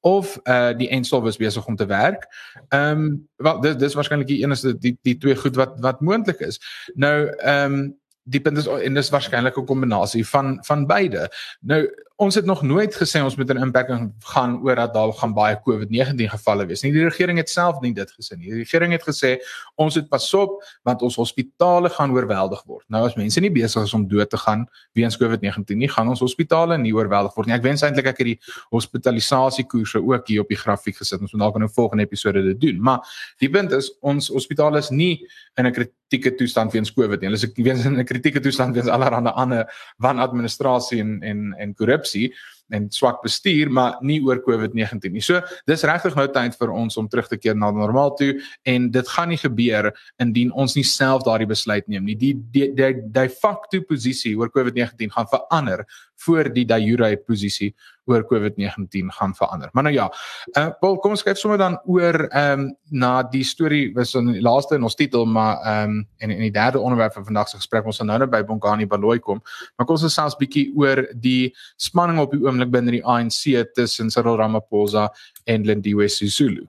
Of 0.00 0.38
uh 0.44 0.72
die 0.76 0.88
enstof 0.88 1.26
is 1.30 1.38
besig 1.38 1.66
om 1.66 1.76
te 1.76 1.86
werk. 1.86 2.26
Ehm 2.68 2.90
um, 2.90 3.28
wel 3.36 3.60
dis 3.60 3.76
dis 3.76 3.94
waarskynlik 3.94 4.26
die 4.26 4.42
enigste 4.42 4.74
die 4.78 4.96
die 5.02 5.18
twee 5.18 5.36
goed 5.36 5.56
wat 5.56 5.78
wat 5.80 6.00
moontlik 6.00 6.40
is. 6.40 6.60
Nou 6.94 7.26
ehm 7.26 7.74
um, 7.74 8.00
die 8.24 8.40
punt 8.40 8.58
is 8.58 8.66
en 8.66 8.94
dis 8.94 9.10
waarskynlik 9.10 9.58
'n 9.58 9.66
kombinasie 9.66 10.26
van 10.26 10.58
van 10.64 10.86
beide. 10.86 11.28
Nou 11.60 11.88
ons 12.22 12.34
het 12.34 12.44
nog 12.44 12.62
nooit 12.62 12.94
gesê 12.94 13.22
ons 13.22 13.36
moet 13.36 13.50
'n 13.50 13.58
inperking 13.58 14.12
gaan 14.18 14.60
oor 14.62 14.74
dat 14.74 14.94
daar 14.94 15.12
gaan 15.12 15.34
baie 15.34 15.56
COVID-19 15.56 16.28
gevalle 16.30 16.66
wees 16.66 16.82
nie. 16.82 16.92
Die 16.92 17.04
regering 17.04 17.38
het 17.38 17.50
self 17.50 17.80
nie 17.80 17.92
dit 17.92 18.10
gesê 18.10 18.36
nie. 18.36 18.50
Die 18.50 18.62
regering 18.62 18.92
het 18.92 19.02
gesê 19.02 19.38
ons 19.76 19.96
moet 19.96 20.08
pas 20.08 20.34
op 20.34 20.62
want 20.82 21.02
ons 21.02 21.16
hospitale 21.16 21.88
gaan 21.88 22.10
oorweldig 22.10 22.62
word. 22.66 22.84
Nou 22.88 23.06
as 23.06 23.16
mense 23.16 23.40
nie 23.40 23.50
besig 23.50 23.82
is 23.82 23.94
om 23.94 24.08
dood 24.08 24.30
te 24.30 24.36
gaan 24.36 24.68
weens 24.92 25.16
COVID-19 25.16 25.76
nie, 25.76 25.88
gaan 25.88 26.08
ons 26.08 26.20
hospitale 26.20 26.78
nie 26.78 26.94
oorweldig 26.94 27.34
word 27.34 27.46
nie. 27.46 27.54
Ek 27.54 27.62
wens 27.62 27.82
eintlik 27.82 28.06
ek 28.06 28.18
het 28.18 28.26
die 28.26 28.40
hospitalisasie 28.70 29.64
koerse 29.64 29.98
ook 29.98 30.28
hier 30.28 30.40
op 30.40 30.48
die 30.48 30.56
grafiek 30.56 30.96
gesit. 30.96 31.20
Ons 31.20 31.32
moet 31.32 31.40
dalk 31.40 31.56
in 31.56 31.62
'n 31.64 31.68
volgende 31.68 32.04
episode 32.04 32.42
dit 32.42 32.60
doen. 32.60 32.80
Maar 32.80 33.00
die 33.38 33.50
punt 33.50 33.72
is 33.72 33.90
ons 34.00 34.28
hospitale 34.28 34.78
is 34.78 34.90
nie 34.90 35.26
in 35.56 35.66
'n 35.66 35.72
kritieke 35.72 36.34
toestand 36.36 36.72
weens 36.72 36.92
COVID 36.92 37.20
nie. 37.20 37.28
Hulle 37.28 37.40
is 37.40 37.46
weens 37.54 37.84
in 37.84 37.98
'n 37.98 38.04
kritieke 38.12 38.42
toestand 38.44 38.76
weens 38.76 38.90
allerlei 38.92 39.32
ander 39.32 39.84
wanadministrasie 40.02 41.00
en 41.00 41.20
en 41.22 41.54
en 41.58 41.74
korrupsie 41.74 42.30
en 42.72 42.88
swak 42.92 43.20
bestuur 43.24 43.70
maar 43.72 43.98
nie 44.00 44.18
oor 44.24 44.40
COVID-19 44.44 45.12
nie. 45.12 45.22
So 45.24 45.40
dis 45.68 45.84
regtig 45.88 46.16
nou 46.16 46.26
tyd 46.32 46.56
vir 46.58 46.72
ons 46.72 46.96
om 47.00 47.08
terug 47.10 47.28
te 47.30 47.38
keer 47.40 47.56
na 47.58 47.70
normaal 47.74 48.14
toe 48.18 48.32
en 48.68 48.88
dit 48.94 49.12
gaan 49.14 49.32
nie 49.32 49.40
gebeur 49.40 49.90
indien 50.22 50.52
ons 50.52 50.76
nie 50.78 50.86
self 50.88 51.26
daardie 51.28 51.50
besluit 51.50 51.88
neem 51.92 52.08
nie. 52.08 52.16
Die 52.18 52.34
die 52.54 52.70
die 52.76 52.92
die 53.12 53.28
facto 53.32 53.82
posisie 53.88 54.34
oor 54.38 54.52
COVID-19 54.54 55.12
gaan 55.16 55.28
verander 55.30 55.84
voor 56.24 56.52
die 56.54 56.64
de 56.68 56.78
jure 56.82 57.16
posisie 57.26 57.72
oor 58.10 58.24
COVID-19 58.26 59.12
gaan 59.16 59.34
verander. 59.34 59.68
Maar 59.72 59.82
nou 59.82 59.94
ja, 59.94 60.06
uh 60.58 60.70
Paul, 60.80 60.98
kom 60.98 61.14
ons 61.14 61.22
kyk 61.22 61.38
sommer 61.38 61.58
dan 61.58 61.78
oor 61.84 62.26
ehm 62.28 62.60
um, 62.60 62.70
na 62.90 63.22
die 63.22 63.44
storie 63.44 63.92
was 63.94 64.14
in 64.18 64.32
die 64.32 64.42
laaste 64.42 64.76
in 64.76 64.82
ons 64.82 64.98
titel, 64.98 65.26
maar 65.26 65.60
ehm 65.62 65.90
um, 65.90 66.08
en 66.18 66.30
in 66.30 66.42
die 66.46 66.52
derde 66.54 66.78
onderwerp 66.78 67.12
van 67.12 67.24
vandag 67.24 67.48
se 67.48 67.56
gesprek 67.56 67.86
ons 67.86 67.98
gaan 68.02 68.10
nou 68.10 68.18
net 68.18 68.30
by 68.30 68.42
Bongani 68.46 68.86
Baloyi 68.86 69.18
kom. 69.18 69.42
Maar 69.76 69.86
kom 69.86 69.96
ons 69.96 70.14
selfs 70.14 70.36
bietjie 70.36 70.72
oor 70.76 71.06
die 71.14 71.54
spanning 71.76 72.18
op 72.18 72.34
die 72.34 72.42
oomblik 72.42 72.70
binne 72.70 72.90
die 72.90 73.04
ANC 73.04 73.72
tussen 73.74 74.10
Cyril 74.10 74.36
Ramaphosa 74.36 75.08
en 75.44 75.64
Lindiwe 75.64 76.08
Sisulu. 76.08 76.66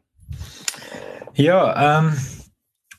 Ja, 1.33 1.73
ehm 1.73 2.13
um 2.13 2.42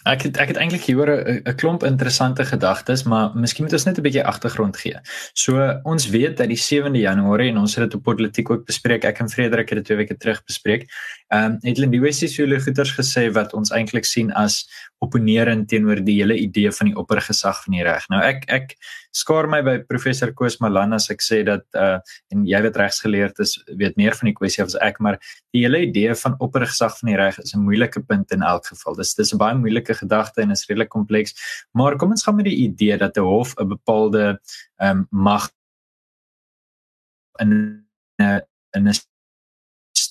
Ek 0.05 0.23
het 0.27 0.37
ek 0.37 0.51
het 0.53 0.59
eintlik 0.61 0.85
hieroor 0.85 1.11
'n 1.49 1.55
klomp 1.57 1.85
interessante 1.85 2.45
gedagtes, 2.45 3.03
maar 3.09 3.31
miskien 3.35 3.65
moet 3.65 3.73
ons 3.73 3.85
net 3.85 3.99
'n 3.99 4.03
bietjie 4.03 4.25
agtergrond 4.25 4.77
gee. 4.77 4.99
So 5.33 5.81
ons 5.83 6.09
weet 6.09 6.37
dat 6.37 6.49
die 6.49 6.61
7de 6.61 7.01
Januarie 7.01 7.51
en 7.51 7.59
ons 7.59 7.75
het 7.75 7.85
dit 7.85 7.95
op 7.95 8.03
politiek 8.03 8.51
ook 8.51 8.67
bespreek. 8.67 9.05
Ek 9.05 9.19
en 9.21 9.31
Frederik 9.31 9.69
het 9.69 9.79
dit 9.79 9.85
twee 9.85 9.97
weke 9.97 10.17
terug 10.17 10.45
bespreek. 10.45 10.91
Ehm 11.33 11.55
um, 11.55 11.59
het 11.63 11.79
Lindiwe 11.79 12.13
Sisulu 12.13 12.59
goeters 12.61 12.91
gesê 12.93 13.31
wat 13.33 13.55
ons 13.57 13.71
eintlik 13.73 14.05
sien 14.05 14.29
as 14.37 14.59
opponerend 15.01 15.69
teenoor 15.69 16.03
die 16.05 16.19
hele 16.19 16.37
idee 16.37 16.69
van 16.77 16.91
die 16.91 16.97
oppergesag 17.01 17.63
van 17.65 17.77
die 17.77 17.85
reg. 17.87 18.05
Nou 18.13 18.21
ek 18.21 18.45
ek 18.53 18.75
skaar 19.17 19.49
my 19.49 19.63
by 19.65 19.79
professor 19.89 20.35
Koos 20.37 20.59
Malan 20.61 20.93
as 20.93 21.09
ek 21.11 21.25
sê 21.25 21.41
dat 21.49 21.65
uh 21.81 21.97
en 22.35 22.45
jy 22.45 22.61
weet 22.67 22.77
regsgeleerd 22.77 23.41
is 23.41 23.57
weet 23.81 23.97
meer 23.97 24.13
van 24.19 24.29
die 24.29 24.37
kwessie 24.37 24.63
as 24.67 24.77
ek 24.85 25.01
maar 25.01 25.17
die 25.57 25.65
hele 25.65 25.81
idee 25.87 26.13
van 26.25 26.37
oppergesag 26.45 26.99
van 27.01 27.13
die 27.13 27.17
reg 27.17 27.41
is 27.41 27.55
'n 27.57 27.65
moeilike 27.65 28.05
punt 28.05 28.33
in 28.37 28.43
elk 28.43 28.67
geval. 28.67 28.95
Dis 29.01 29.15
dis 29.15 29.33
'n 29.33 29.39
baie 29.39 29.57
moeilike 29.57 29.95
gedagte 29.95 30.43
en 30.43 30.51
is 30.51 30.67
redelik 30.69 30.91
kompleks. 30.91 31.33
Maar 31.73 31.97
kom 31.97 32.11
ons 32.11 32.23
gaan 32.23 32.37
met 32.37 32.45
die 32.53 32.69
idee 32.69 32.99
dat 32.99 33.17
'n 33.17 33.25
hof 33.25 33.57
'n 33.57 33.69
bepaalde 33.69 34.39
ehm 34.77 34.91
um, 34.91 35.07
mag 35.11 35.51
in 37.41 37.85
'n 38.21 38.41
in 38.77 38.89
'n 38.89 38.95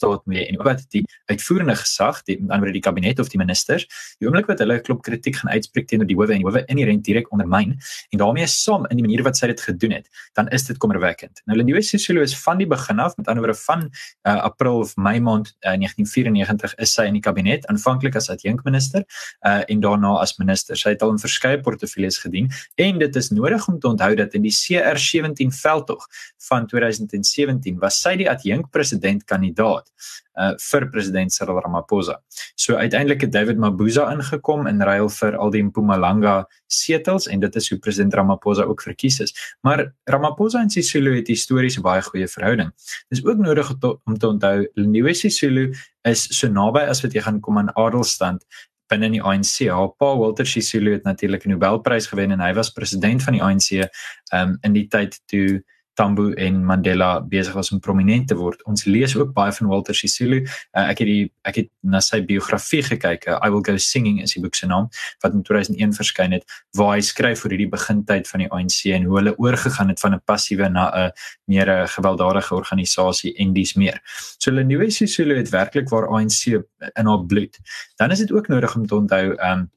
staat 0.03 0.25
mee 0.27 0.45
en 0.47 0.59
wat 0.63 0.83
die 0.91 1.03
uitvoerende 1.31 1.75
gesag, 1.79 2.21
die 2.27 2.37
met 2.41 2.51
ander 2.55 2.71
die 2.73 2.81
kabinet 2.83 3.19
of 3.19 3.31
die 3.31 3.39
ministers, 3.39 3.85
die 4.19 4.27
oomblik 4.27 4.49
wat 4.51 4.59
hulle 4.59 4.77
'n 4.77 4.83
klop 4.83 5.03
kritiek 5.03 5.35
gaan 5.39 5.51
uitspreek 5.51 5.87
teenoor 5.87 6.07
die 6.07 6.15
howe 6.15 6.33
en 6.33 6.41
die 6.41 6.47
howe 6.47 6.63
inherent 6.67 7.03
direk 7.05 7.31
ondermyn 7.31 7.77
en 8.11 8.17
daarmee 8.19 8.47
saam 8.47 8.85
in 8.89 8.97
die 8.97 9.05
manier 9.05 9.23
wat 9.23 9.37
sy 9.37 9.47
dit 9.47 9.61
gedoen 9.61 9.91
het, 9.91 10.07
dan 10.35 10.47
is 10.49 10.67
dit 10.67 10.77
kommerwekkend. 10.77 11.41
Nou 11.45 11.57
Lindiwe 11.57 11.81
Sisulu 11.81 12.21
is 12.21 12.35
van 12.43 12.57
die 12.57 12.67
begin 12.67 12.99
af, 12.99 13.17
met 13.17 13.27
ander 13.27 13.43
woorde 13.43 13.59
van 13.59 13.89
uh, 14.27 14.41
April 14.43 14.79
of 14.79 14.95
Mei 14.97 15.19
maand 15.19 15.53
uh, 15.65 15.75
1994 15.77 16.75
is 16.79 16.93
sy 16.93 17.05
in 17.07 17.13
die 17.13 17.21
kabinet 17.21 17.65
aanvanklik 17.67 18.15
as 18.15 18.29
adjunkminister 18.29 19.03
uh, 19.45 19.61
en 19.67 19.79
daarna 19.79 20.19
as 20.19 20.37
minister. 20.37 20.77
Sy 20.77 20.95
het 20.95 21.01
al 21.01 21.15
in 21.15 21.19
verskeie 21.19 21.59
portefeuilles 21.61 22.17
gedien 22.17 22.51
en 22.75 22.99
dit 22.99 23.15
is 23.15 23.29
nodig 23.31 23.67
om 23.67 23.79
te 23.79 23.87
onthou 23.87 24.15
dat 24.15 24.33
in 24.33 24.43
die 24.43 24.53
CR17 24.53 25.53
veldtog 25.53 26.07
van 26.49 26.67
2017 26.67 27.79
was 27.79 28.01
sy 28.01 28.15
die 28.19 28.29
adjunkpresident 28.29 29.25
kandidaat 29.29 29.92
uh 30.39 30.53
vir 30.59 30.87
president 30.89 31.33
Cyril 31.33 31.59
Ramaphosa. 31.61 32.17
So 32.55 32.75
uiteindelik 32.75 33.21
het 33.21 33.31
David 33.31 33.57
Mabuza 33.57 34.09
ingekom 34.11 34.67
in 34.67 34.81
ruil 34.81 35.09
vir 35.09 35.37
al 35.37 35.53
die 35.53 35.63
Mpumalanga 35.63 36.35
setels 36.67 37.27
en 37.27 37.39
dit 37.39 37.55
is 37.55 37.69
hoe 37.69 37.79
president 37.79 38.13
Ramaphosa 38.13 38.65
ook 38.69 38.81
verkies 38.81 39.19
is. 39.19 39.33
Maar 39.61 39.85
Ramaphosa 40.09 40.61
en 40.61 40.69
Sisulu 40.69 41.15
het 41.15 41.27
histories 41.27 41.79
baie 41.81 42.01
goeie 42.01 42.27
verhouding. 42.27 42.73
Dis 43.09 43.25
ook 43.25 43.37
nodig 43.37 43.71
om 44.05 44.17
te 44.17 44.27
onthou 44.27 44.67
Lindiwe 44.73 45.13
Sisulu 45.13 45.71
is 46.07 46.27
so 46.37 46.47
naby 46.47 46.85
as 46.89 47.03
wat 47.03 47.13
jy 47.13 47.21
gaan 47.21 47.39
kom 47.39 47.57
aan 47.57 47.73
adelstand 47.75 48.43
binne 48.91 49.09
die 49.13 49.21
ANC. 49.23 49.69
Haar 49.71 49.93
pa 49.97 50.13
Walter 50.19 50.47
Sisulu 50.47 50.93
het 50.93 51.03
natuurlik 51.03 51.45
'n 51.45 51.53
Nobelprys 51.55 52.07
gewen 52.07 52.31
en 52.31 52.39
hy 52.39 52.53
was 52.53 52.69
president 52.69 53.23
van 53.23 53.33
die 53.33 53.43
ANC 53.43 53.89
um 54.33 54.57
in 54.61 54.73
die 54.73 54.87
tyd 54.87 55.19
toe 55.25 55.63
Tambo 55.93 56.31
en 56.31 56.63
Mandela 56.65 57.21
besig 57.21 57.53
was 57.53 57.71
om 57.71 57.79
prominent 57.79 58.27
te 58.27 58.35
word. 58.35 58.61
Ons 58.69 58.85
lees 58.85 59.15
ook 59.15 59.33
baie 59.33 59.51
van 59.53 59.69
Walter 59.69 59.95
Sisulu. 59.95 60.41
Uh, 60.43 60.87
ek 60.89 61.03
het 61.03 61.09
die 61.09 61.23
ek 61.49 61.59
het 61.61 61.69
na 61.81 62.01
sy 62.01 62.21
biografie 62.25 62.81
gekyk. 62.85 63.27
Uh, 63.27 63.37
I 63.45 63.51
will 63.53 63.63
go 63.65 63.77
singing 63.77 64.21
is 64.23 64.33
die 64.33 64.41
boek 64.43 64.57
se 64.57 64.69
naam 64.69 64.89
wat 65.23 65.37
in 65.37 65.43
2001 65.45 65.93
verskyn 65.97 66.37
het 66.37 66.57
waar 66.77 66.95
hy 66.95 67.03
skryf 67.05 67.43
oor 67.45 67.53
hierdie 67.53 67.69
begintyd 67.71 68.29
van 68.31 68.45
die 68.45 68.49
ANC 68.49 68.79
en 68.95 69.07
hoe 69.09 69.19
hulle 69.19 69.35
oorgegaan 69.37 69.93
het 69.93 70.01
van 70.01 70.15
'n 70.15 70.23
passiewe 70.25 70.69
na 70.69 70.89
'n 70.89 71.11
meer 71.51 71.69
'n 71.69 71.87
gewelddadige 71.87 72.55
organisasie 72.55 73.35
en 73.37 73.53
dis 73.53 73.73
meer. 73.75 74.01
So 74.37 74.51
Lindiwe 74.51 74.89
Sisulu 74.89 75.37
het 75.37 75.49
werklik 75.49 75.89
waar 75.89 76.07
ANC 76.07 76.47
in 76.95 77.05
haar 77.05 77.25
bloed. 77.25 77.59
Dan 77.97 78.11
is 78.11 78.19
dit 78.19 78.31
ook 78.31 78.47
nodig 78.47 78.75
om 78.75 78.87
te 78.87 78.95
onthou 78.95 79.35
um 79.37 79.69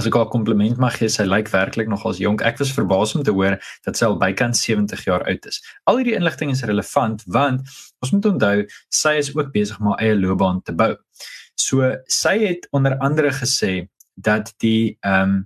as 0.00 0.08
ek 0.08 0.16
haar 0.16 0.30
kompliment 0.32 0.80
mag 0.80 0.96
gee, 0.96 1.10
sy 1.12 1.26
lyk 1.28 1.50
werklik 1.52 1.90
nog 1.92 2.06
as 2.08 2.20
jonk. 2.22 2.44
Ek 2.46 2.58
was 2.60 2.72
verbaas 2.72 3.12
om 3.16 3.24
te 3.26 3.34
hoor 3.36 3.58
dat 3.86 3.98
sy 3.98 4.08
al 4.08 4.16
bykans 4.20 4.62
70 4.64 5.04
jaar 5.04 5.26
oud 5.28 5.48
is. 5.50 5.60
Al 5.90 6.00
hierdie 6.00 6.16
inligting 6.16 6.54
is 6.54 6.64
relevant 6.68 7.24
want 7.28 7.76
ons 8.00 8.14
moet 8.14 8.30
onthou 8.32 8.56
sy 9.02 9.18
is 9.20 9.30
ook 9.36 9.52
besig 9.52 9.78
om 9.80 9.92
haar 9.92 10.04
eie 10.06 10.16
loopbaan 10.16 10.62
te 10.64 10.76
bou. 10.76 10.94
So 11.60 11.92
sy 12.08 12.38
het 12.46 12.66
onder 12.76 12.96
andere 13.04 13.34
gesê 13.36 13.74
dat 14.16 14.54
die 14.64 14.96
ehm 15.04 15.36
um, 15.36 15.38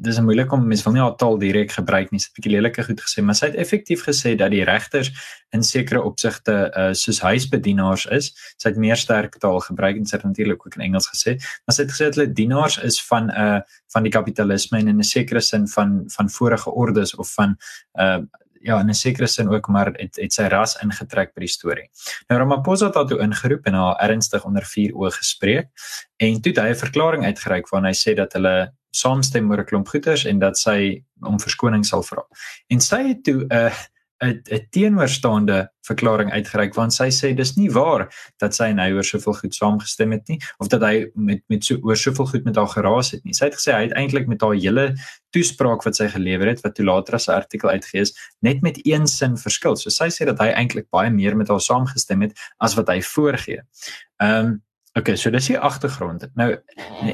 dis 0.00 0.20
moeilik 0.24 0.52
om 0.52 0.66
mens 0.66 0.82
wil 0.84 0.94
nie 0.96 1.02
haar 1.02 1.16
taal 1.20 1.36
direk 1.40 1.74
gebruik 1.76 2.12
nie, 2.12 2.20
sy 2.20 2.28
het 2.28 2.32
'n 2.32 2.40
bietjie 2.40 2.52
lelike 2.52 2.84
goed 2.84 3.00
gesê, 3.00 3.22
maar 3.22 3.34
sy 3.34 3.46
het 3.46 3.56
effektief 3.56 4.04
gesê 4.06 4.34
dat 4.36 4.50
die 4.50 4.64
regters 4.64 5.10
in 5.52 5.62
sekere 5.62 6.02
opsigte 6.02 6.72
uh, 6.76 6.92
soos 6.92 7.20
huisbedienaars 7.20 8.06
is. 8.06 8.32
Sy 8.56 8.68
het 8.68 8.78
meer 8.78 8.96
sterk 8.96 9.38
taal 9.38 9.60
gebruik 9.60 9.96
en 9.96 10.06
sy 10.06 10.16
het 10.16 10.24
natuurlik 10.24 10.66
ook 10.66 10.76
in 10.76 10.88
Engels 10.88 11.08
gesê, 11.08 11.36
maar 11.66 11.74
sy 11.76 11.82
het 11.82 11.92
gesê 11.92 12.04
dat 12.04 12.14
hulle 12.14 12.32
dienaars 12.32 12.78
is 12.78 13.00
van 13.02 13.28
'n 13.28 13.30
uh, 13.30 13.60
van 13.92 14.02
die 14.02 14.12
kapitalisme 14.12 14.78
en 14.78 14.88
in 14.88 14.98
'n 14.98 15.04
sekere 15.04 15.40
sin 15.40 15.68
van 15.68 16.04
van 16.06 16.30
vorige 16.30 16.70
ordes 16.70 17.14
of 17.14 17.34
van 17.34 17.56
uh 18.00 18.20
ja 18.60 18.80
in 18.80 18.88
'n 18.88 18.94
sekere 18.94 19.26
sin 19.26 19.48
ook 19.48 19.68
maar 19.68 19.92
het 19.96 20.16
het 20.16 20.32
sy 20.32 20.42
ras 20.42 20.76
ingetrek 20.82 21.34
by 21.34 21.40
die 21.40 21.48
storie. 21.48 21.90
Nou 22.28 22.40
Ramaphosa 22.40 22.86
het 22.86 22.94
daartoe 22.94 23.20
ingeroep 23.20 23.66
en 23.66 23.74
haar 23.74 23.96
ernstig 24.10 24.44
onder 24.44 24.64
vuur 24.64 24.92
oë 24.92 25.10
gespreek 25.10 25.68
en 26.16 26.40
toe 26.40 26.52
het 26.52 26.60
hy 26.60 26.68
'n 26.70 26.84
verklaring 26.84 27.24
uitgereik 27.24 27.68
waarin 27.68 27.88
hy 27.88 27.94
sê 27.94 28.14
dat 28.14 28.32
hulle 28.32 28.72
saamstem 28.90 29.50
oor 29.50 29.60
'n 29.60 29.64
klomp 29.64 29.88
goeters 29.88 30.24
en 30.24 30.38
dat 30.38 30.58
sy 30.58 31.04
om 31.26 31.40
verskoning 31.40 31.84
sal 31.86 32.02
vra. 32.02 32.22
En 32.68 32.80
sy 32.80 33.02
het 33.08 33.24
toe 33.24 33.44
'n 33.44 33.52
uh, 33.52 33.74
'n 34.20 34.42
'n 34.50 34.66
teenoorstaande 34.70 35.70
verklaring 35.86 36.32
uitgereik 36.32 36.74
want 36.74 36.92
sy 36.92 37.06
sê 37.14 37.30
dis 37.36 37.54
nie 37.56 37.68
waar 37.70 38.08
dat 38.42 38.54
sy 38.54 38.70
en 38.72 38.80
hy 38.82 38.90
oor 38.96 39.06
soveel 39.06 39.36
goed 39.40 39.54
saamgestem 39.54 40.12
het 40.12 40.28
nie 40.28 40.38
of 40.58 40.70
dat 40.72 40.82
hy 40.82 41.06
met 41.14 41.42
met 41.48 41.64
so 41.64 41.78
oor 41.86 41.96
soveel 41.96 42.26
goed 42.26 42.44
met 42.44 42.56
haar 42.56 42.70
geraas 42.72 43.12
het 43.14 43.24
nie. 43.24 43.34
Sy 43.34 43.48
het 43.48 43.58
gesê 43.58 43.72
hy 43.76 43.86
het 43.86 43.96
eintlik 44.00 44.26
met 44.28 44.42
haar 44.42 44.58
hele 44.58 44.86
toespraak 45.36 45.84
wat 45.86 45.96
sy 45.96 46.08
gelewer 46.10 46.50
het 46.50 46.62
wat 46.66 46.74
toe 46.74 46.86
later 46.86 47.14
as 47.14 47.28
'n 47.28 47.38
artikel 47.38 47.70
uitgegee 47.70 48.00
is, 48.00 48.14
net 48.42 48.62
met 48.62 48.80
een 48.84 49.06
sin 49.06 49.36
verskil. 49.36 49.76
So 49.76 49.90
sy 49.90 50.10
sê 50.10 50.26
dat 50.26 50.38
hy 50.38 50.50
eintlik 50.50 50.90
baie 50.90 51.10
meer 51.10 51.36
met 51.36 51.48
haar 51.48 51.60
saamgestem 51.60 52.22
het 52.22 52.34
as 52.58 52.74
wat 52.74 52.88
hy 52.88 53.00
voorgee. 53.00 53.62
Ehm 54.20 54.46
um, 54.46 54.62
Okay, 54.98 55.14
so 55.16 55.30
dis 55.30 55.46
die 55.46 55.58
agtergrond. 55.58 56.24
Nou 56.34 56.48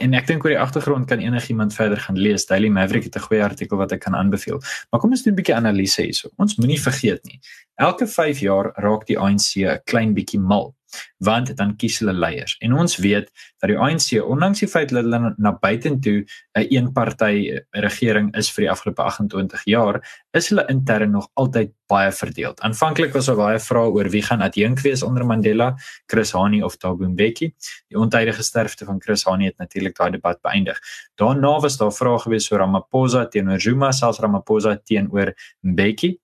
en 0.00 0.14
ek 0.16 0.28
dink 0.30 0.44
oor 0.46 0.54
die 0.54 0.60
agtergrond 0.60 1.04
kan 1.10 1.20
enigiemand 1.20 1.74
verder 1.76 2.00
gaan 2.00 2.16
lees. 2.16 2.46
Daily 2.48 2.70
Maverick 2.72 3.10
het 3.10 3.16
'n 3.16 3.26
goeie 3.26 3.42
artikel 3.44 3.76
wat 3.76 3.92
ek 3.92 4.00
kan 4.00 4.14
aanbeveel. 4.14 4.62
Maar 4.90 5.00
kom 5.00 5.10
ons 5.10 5.22
doen 5.22 5.34
'n 5.34 5.36
bietjie 5.36 5.54
analise 5.54 6.02
hierso. 6.02 6.30
Ons 6.38 6.56
moenie 6.56 6.80
vergeet 6.80 7.20
nie. 7.24 7.40
Elke 7.76 8.06
5 8.06 8.38
jaar 8.38 8.72
raak 8.76 9.06
die 9.06 9.18
ANC 9.18 9.66
'n 9.66 9.80
klein 9.84 10.14
bietjie 10.14 10.40
mal 10.40 10.74
want 11.18 11.56
dan 11.56 11.76
kies 11.76 11.98
hulle 12.02 12.12
leiers. 12.12 12.56
En 12.60 12.74
ons 12.74 12.96
weet 12.96 13.30
dat 13.60 13.70
die 13.70 13.78
ANC 13.78 14.10
ondanks 14.22 14.60
die 14.64 14.68
feit 14.68 14.92
dat 14.92 15.04
hulle 15.04 15.34
na 15.36 15.52
buitentoe 15.52 16.24
'n 16.54 16.66
eenparty 16.70 17.60
regering 17.70 18.34
is 18.36 18.50
vir 18.50 18.64
die 18.64 18.70
afgelope 18.70 19.02
28 19.02 19.64
jaar, 19.64 20.00
is 20.32 20.48
hulle 20.48 20.66
intern 20.68 21.10
nog 21.10 21.28
altyd 21.34 21.72
baie 21.86 22.12
verdeeld. 22.12 22.60
Aanvanklik 22.60 23.12
was 23.12 23.26
daar 23.26 23.36
baie 23.36 23.60
vrae 23.60 23.90
oor 23.92 24.08
wie 24.10 24.22
gaan 24.22 24.42
adjunk 24.42 24.80
wees 24.80 25.02
onder 25.02 25.26
Mandela, 25.26 25.74
Chris 26.06 26.32
Hani 26.32 26.62
of 26.62 26.76
Thabo 26.76 27.08
Mbeki. 27.08 27.52
Die 27.88 27.98
ontydige 27.98 28.42
sterfte 28.42 28.84
van 28.84 29.00
Chris 29.00 29.24
Hani 29.24 29.44
het 29.44 29.58
natuurlik 29.58 29.96
daai 29.96 30.10
debat 30.10 30.40
beëindig. 30.40 30.80
Daarna 31.20 31.60
was 31.60 31.76
daar 31.76 31.92
vrae 31.92 32.18
gewees 32.18 32.50
oor 32.52 32.58
Ramaphosa 32.58 33.26
teenoor 33.26 33.60
Zuma, 33.60 33.92
selfs 33.92 34.20
Ramaphosa 34.20 34.76
teenoor 34.76 35.34
Mbeki 35.60 36.18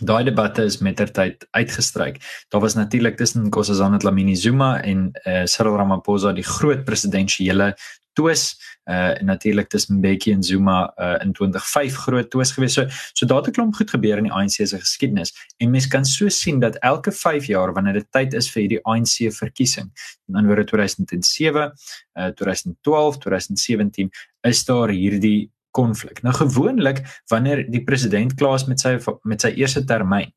daai 0.00 0.24
debatte 0.24 0.64
is 0.64 0.78
mettertyd 0.78 1.46
uitgestryk. 1.50 2.20
Daar 2.48 2.60
was 2.60 2.74
natuurlik 2.74 3.16
tussen 3.16 3.46
Nkosazana 3.46 3.98
Dlamini 3.98 4.36
Zuma 4.36 4.80
en 4.80 5.10
uh, 5.26 5.44
Cyril 5.44 5.76
Ramaphosa 5.76 6.32
die 6.32 6.46
groot 6.46 6.84
presidentsiële 6.84 7.74
twis 8.12 8.56
uh 8.90 9.14
natuurlik 9.22 9.68
tussen 9.68 9.96
Mbeki 9.96 10.32
en 10.32 10.42
Zuma 10.42 10.92
uh 10.96 11.24
in 11.24 11.32
2005 11.32 11.96
groot 11.96 12.30
twis 12.30 12.50
gewees. 12.50 12.72
So 12.72 12.86
so 13.12 13.26
daar 13.26 13.38
het 13.38 13.46
'n 13.48 13.52
klomp 13.52 13.74
goed 13.74 13.90
gebeur 13.90 14.16
in 14.16 14.24
die 14.24 14.32
ANC 14.32 14.50
se 14.50 14.78
geskiedenis 14.78 15.32
en 15.56 15.70
mens 15.70 15.86
kan 15.86 16.04
so 16.04 16.28
sien 16.28 16.58
dat 16.58 16.76
elke 16.76 17.12
5 17.12 17.46
jaar 17.46 17.72
wanneer 17.72 17.92
dit 17.92 18.06
tyd 18.10 18.34
is 18.34 18.50
vir 18.50 18.60
hierdie 18.60 18.82
ANC 18.82 19.32
verkiesing, 19.32 19.90
in 20.28 20.34
ander 20.34 20.46
woorde 20.46 20.64
2007, 20.64 21.72
uh 22.14 22.26
2012, 22.26 23.18
2017, 23.18 24.10
is 24.40 24.64
daar 24.64 24.88
hierdie 24.88 25.50
konflik. 25.76 26.22
Nou 26.22 26.34
gewoonlik 26.36 27.02
wanneer 27.32 27.64
die 27.70 27.82
president 27.84 28.34
klaar 28.38 28.60
is 28.60 28.68
met 28.70 28.80
sy 28.80 28.98
met 29.28 29.44
sy 29.44 29.52
eerste 29.58 29.84
termyn, 29.88 30.32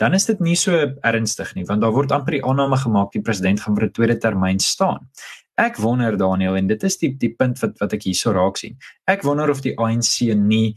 dan 0.00 0.14
is 0.14 0.26
dit 0.26 0.40
nie 0.40 0.56
so 0.56 0.76
ernstig 1.02 1.54
nie 1.54 1.64
want 1.68 1.82
daar 1.84 1.94
word 1.94 2.12
amper 2.12 2.38
die 2.38 2.44
aanname 2.44 2.76
gemaak 2.80 3.12
die 3.12 3.22
president 3.24 3.60
gaan 3.60 3.76
vir 3.78 3.86
'n 3.88 3.92
tweede 3.92 4.18
termyn 4.18 4.58
staan. 4.58 5.08
Ek 5.56 5.76
wonder 5.78 6.16
Daniel 6.16 6.56
en 6.56 6.66
dit 6.66 6.82
is 6.82 6.98
die 6.98 7.14
die 7.18 7.34
punt 7.34 7.60
wat 7.62 7.78
wat 7.78 7.92
ek 7.92 8.02
hierso 8.02 8.32
raak 8.32 8.56
sien. 8.56 8.76
Ek 9.06 9.22
wonder 9.22 9.50
of 9.50 9.60
die 9.62 9.76
ANC 9.78 10.34
nie 10.34 10.74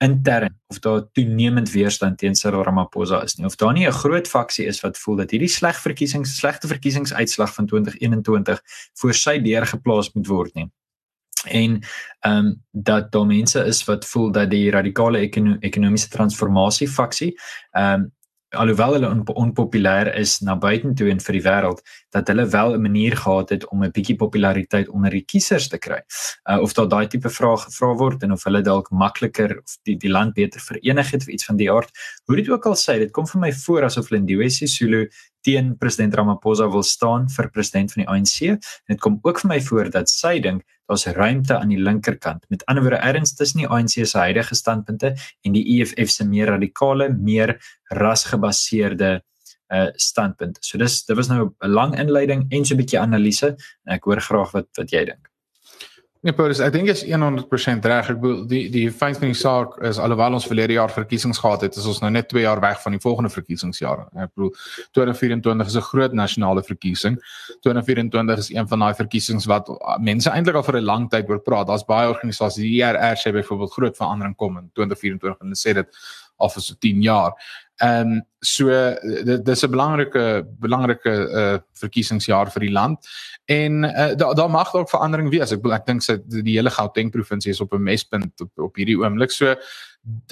intern 0.00 0.58
of 0.66 0.78
daar 0.78 1.02
toenemend 1.12 1.70
weerstand 1.70 2.18
teen 2.18 2.34
Cyril 2.34 2.62
Ramaphosa 2.64 3.22
is 3.22 3.36
nie 3.36 3.46
of 3.46 3.56
daar 3.56 3.72
nie 3.72 3.86
'n 3.86 3.92
groot 3.92 4.28
faksie 4.28 4.66
is 4.66 4.80
wat 4.80 4.98
voel 4.98 5.16
dat 5.16 5.30
hierdie 5.30 5.48
sleg 5.48 5.76
verkiesings 5.76 6.36
slegte 6.36 6.68
verkiesingsuitslag 6.68 7.54
van 7.54 7.66
2021 7.66 8.60
voor 8.94 9.14
sy 9.14 9.38
deur 9.38 9.66
geplaas 9.66 10.12
moet 10.14 10.26
word 10.26 10.54
nie 10.54 10.70
en 11.48 11.80
ehm 12.20 12.46
um, 12.46 12.62
dat 12.70 13.12
daar 13.12 13.26
mense 13.26 13.64
is 13.64 13.84
wat 13.84 14.06
voel 14.06 14.32
dat 14.32 14.50
die 14.50 14.70
radikale 14.70 15.18
ekono 15.18 15.56
ekonomiese 15.60 16.08
transformasie 16.08 16.88
faksie 16.88 17.34
ehm 17.72 18.00
um, 18.00 18.10
alhoewel 18.50 18.92
hulle 18.92 19.08
on 19.08 19.20
onpopulêr 19.34 20.14
is 20.18 20.40
na 20.40 20.56
buitentoe 20.56 21.10
en 21.10 21.20
vir 21.22 21.36
die 21.38 21.42
wêreld 21.44 21.82
dat 22.10 22.28
hulle 22.28 22.46
wel 22.46 22.74
'n 22.74 22.82
manier 22.82 23.16
gehad 23.16 23.48
het 23.48 23.68
om 23.68 23.84
'n 23.84 23.90
bietjie 23.90 24.16
populariteit 24.16 24.88
onder 24.88 25.10
die 25.10 25.24
kiesers 25.24 25.68
te 25.68 25.78
kry. 25.78 26.02
Uh, 26.50 26.60
of 26.60 26.72
daar 26.72 26.88
daai 26.88 27.06
tipe 27.06 27.30
vrae 27.30 27.56
gevra 27.56 27.94
word 27.94 28.22
en 28.22 28.32
of 28.32 28.44
hulle 28.44 28.62
dalk 28.62 28.90
makliker 28.90 29.58
of 29.58 29.78
die 29.82 29.96
die 29.96 30.10
land 30.10 30.34
beter 30.34 30.60
verenig 30.60 31.10
het 31.10 31.22
of 31.22 31.28
iets 31.28 31.44
van 31.44 31.56
die 31.56 31.70
aard. 31.72 31.90
Hoe 32.24 32.36
dit 32.36 32.48
ook 32.48 32.66
al 32.66 32.76
sê, 32.76 32.98
dit 32.98 33.10
kom 33.10 33.26
vir 33.26 33.40
my 33.40 33.52
voor 33.52 33.84
asof 33.84 34.10
Lindiwe 34.10 34.50
Sisulu 34.50 35.08
teen 35.40 35.76
president 35.78 36.14
Ramaphosa 36.14 36.68
wil 36.68 36.82
staan 36.82 37.28
vir 37.32 37.48
president 37.50 37.92
van 37.92 38.02
die 38.02 38.10
ANC 38.12 38.36
en 38.50 38.60
dit 38.94 39.00
kom 39.00 39.18
ook 39.22 39.40
vir 39.40 39.48
my 39.48 39.60
voor 39.60 39.90
dat 39.90 40.12
sy 40.12 40.38
dink 40.40 40.64
daar's 40.90 41.06
ruimte 41.16 41.56
aan 41.56 41.72
die 41.72 41.80
linkerkant 41.80 42.44
met 42.50 42.64
ander 42.66 42.84
woorde 42.84 43.00
erns 43.06 43.34
tussen 43.38 43.62
die 43.62 43.68
ANC 43.68 43.96
se 44.02 44.18
huidige 44.18 44.54
standpunte 44.58 45.14
en 45.46 45.56
die 45.56 45.64
EFF 45.76 46.10
se 46.10 46.26
meer 46.26 46.50
radikale 46.50 47.08
meer 47.14 47.56
rasgebaseerde 47.88 49.20
uh 49.70 49.88
standpunt. 49.96 50.58
So 50.60 50.78
dis 50.78 51.04
dit 51.04 51.16
was 51.16 51.28
nou 51.28 51.50
'n 51.62 51.70
lang 51.70 51.98
inleiding 51.98 52.46
en 52.50 52.64
so 52.64 52.74
'n 52.74 52.78
bietjie 52.82 53.00
analise 53.00 53.56
en 53.86 53.94
ek 53.94 54.04
hoor 54.04 54.20
graag 54.20 54.52
wat 54.52 54.68
wat 54.76 54.90
jy 54.90 55.04
dink. 55.04 55.30
Nee, 56.20 56.34
Paulus, 56.36 56.58
ek 56.60 56.74
dink 56.74 56.90
is 56.92 57.00
100% 57.08 57.86
reg. 57.88 58.08
Ek 58.12 58.18
bedoel 58.20 58.40
die 58.44 58.66
die 58.68 58.90
feit 58.92 59.16
van 59.16 59.30
die 59.30 59.38
saak 59.40 59.78
is 59.88 59.96
alhoewel 59.96 60.34
ons 60.36 60.44
verlede 60.44 60.74
jaar 60.76 60.92
verkiesings 60.92 61.40
gehad 61.40 61.62
het, 61.64 61.78
is 61.80 61.86
ons 61.88 62.02
nou 62.02 62.10
net 62.12 62.28
2 62.28 62.42
jaar 62.42 62.60
weg 62.60 62.82
van 62.82 62.92
die 62.92 63.00
volgende 63.00 63.30
verkiesingsjare. 63.32 64.04
Ek 64.26 64.34
bedoel 64.34 64.50
2024 64.98 65.70
is 65.72 65.76
'n 65.80 65.86
groot 65.88 66.12
nasionale 66.12 66.62
verkiesing. 66.62 67.16
2024 67.64 68.38
is 68.38 68.50
een 68.52 68.68
van 68.68 68.78
daai 68.84 68.94
verkiesings 68.94 69.46
wat 69.48 69.72
mense 69.98 70.28
eintlik 70.28 70.56
al 70.60 70.62
vir 70.62 70.76
'n 70.76 70.84
lang 70.84 71.08
tyd 71.08 71.30
oor 71.30 71.40
praat. 71.40 71.68
Daar's 71.68 71.88
baie 71.88 72.12
organisasies, 72.12 72.68
die 72.68 72.82
IRR 72.82 73.16
sê 73.16 73.32
byvoorbeeld 73.32 73.72
groot 73.72 73.96
verandering 73.96 74.36
kom 74.36 74.58
in 74.58 74.70
2024 74.74 75.40
en 75.40 75.46
hulle 75.46 75.56
sê 75.56 75.72
dit 75.72 75.88
al 76.36 76.48
vir 76.50 76.62
so 76.62 76.74
10 76.78 77.00
jaar. 77.00 77.32
Ehm 77.80 78.12
um, 78.12 78.22
so 78.40 78.68
dit 79.24 79.44
dis 79.44 79.62
'n 79.64 79.70
belangrike 79.70 80.46
belangrike 80.60 81.12
uh 81.40 81.58
verkiesingsjaar 81.80 82.50
vir 82.52 82.60
die 82.60 82.72
land 82.72 83.08
en 83.44 83.84
uh, 83.84 84.12
daar 84.16 84.34
daar 84.34 84.50
mag 84.50 84.72
dalk 84.72 84.90
verandering 84.90 85.30
wees. 85.30 85.52
Ek 85.52 85.64
ek 85.64 85.86
dink 85.86 86.02
sy 86.02 86.18
die 86.24 86.56
hele 86.56 86.70
Gauteng 86.70 87.10
provinsie 87.10 87.50
is 87.50 87.60
op 87.60 87.72
'n 87.72 87.82
mespunt 87.82 88.40
op, 88.40 88.50
op 88.58 88.76
hierdie 88.76 88.98
oomblik. 89.00 89.30
So 89.30 89.56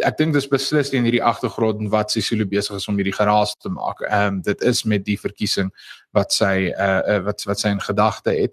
ek 0.05 0.17
dink 0.19 0.33
dis 0.35 0.49
beslis 0.49 0.93
in 0.93 1.05
hierdie 1.05 1.25
agtergrond 1.25 1.91
wat 1.91 2.11
Sisulu 2.11 2.45
besig 2.45 2.77
is 2.77 2.89
om 2.89 2.97
hierdie 2.97 3.17
geraas 3.17 3.57
te 3.57 3.69
maak. 3.69 4.01
Ehm 4.01 4.27
um, 4.27 4.43
dit 4.43 4.63
is 4.63 4.85
met 4.85 5.05
die 5.05 5.19
verkiesing 5.19 5.73
wat 6.13 6.33
sy 6.33 6.73
uh, 6.77 7.01
uh 7.17 7.21
wat 7.25 7.45
wat 7.45 7.59
sy 7.59 7.69
in 7.69 7.81
gedagte 7.81 8.31
het. 8.31 8.53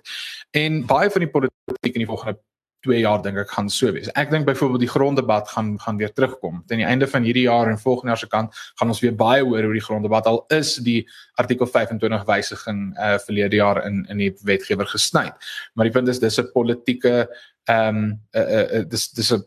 En 0.52 0.86
baie 0.86 1.10
van 1.10 1.22
die 1.22 1.32
politiek 1.32 1.96
in 1.96 2.04
die 2.04 2.12
volgende 2.14 2.40
2 2.86 3.02
jaar 3.02 3.22
dink 3.26 3.40
ek 3.42 3.52
gaan 3.56 3.70
so 3.74 3.92
wees. 3.96 4.12
Ek 4.18 4.32
dink 4.34 4.46
byvoorbeeld 4.48 4.86
die 4.86 4.92
gronddebat 4.92 5.50
gaan 5.54 5.74
gaan 5.82 5.98
weer 6.02 6.14
terugkom. 6.14 6.62
Teen 6.70 6.84
die 6.84 6.88
einde 6.88 7.10
van 7.10 7.26
hierdie 7.26 7.48
jaar 7.48 7.72
en 7.72 7.82
volgende 7.82 8.14
jaar 8.14 8.22
se 8.22 8.30
kant 8.32 8.62
gaan 8.80 8.94
ons 8.94 9.02
weer 9.04 9.16
baie 9.18 9.44
hoor 9.44 9.66
oor 9.66 9.78
die 9.78 9.84
gronddebat 9.84 10.30
al 10.30 10.44
is 10.56 10.76
die 10.86 11.02
artikel 11.42 11.70
25 11.70 12.28
wysiging 12.30 12.86
uh 12.96 13.16
verlede 13.26 13.62
jaar 13.62 13.82
in 13.86 14.04
in 14.10 14.22
die 14.22 14.32
wetgewer 14.46 14.90
gesny. 14.94 15.28
Maar 15.74 15.90
die 15.90 15.96
punt 15.98 16.14
is 16.14 16.22
dis 16.22 16.40
'n 16.40 16.52
politieke 16.54 17.28
ehm 17.66 17.98
um, 17.98 18.06
uh, 18.36 18.42
uh, 18.42 18.68
uh 18.80 18.86
dis 18.90 19.10
dis 19.12 19.34
'n 19.34 19.44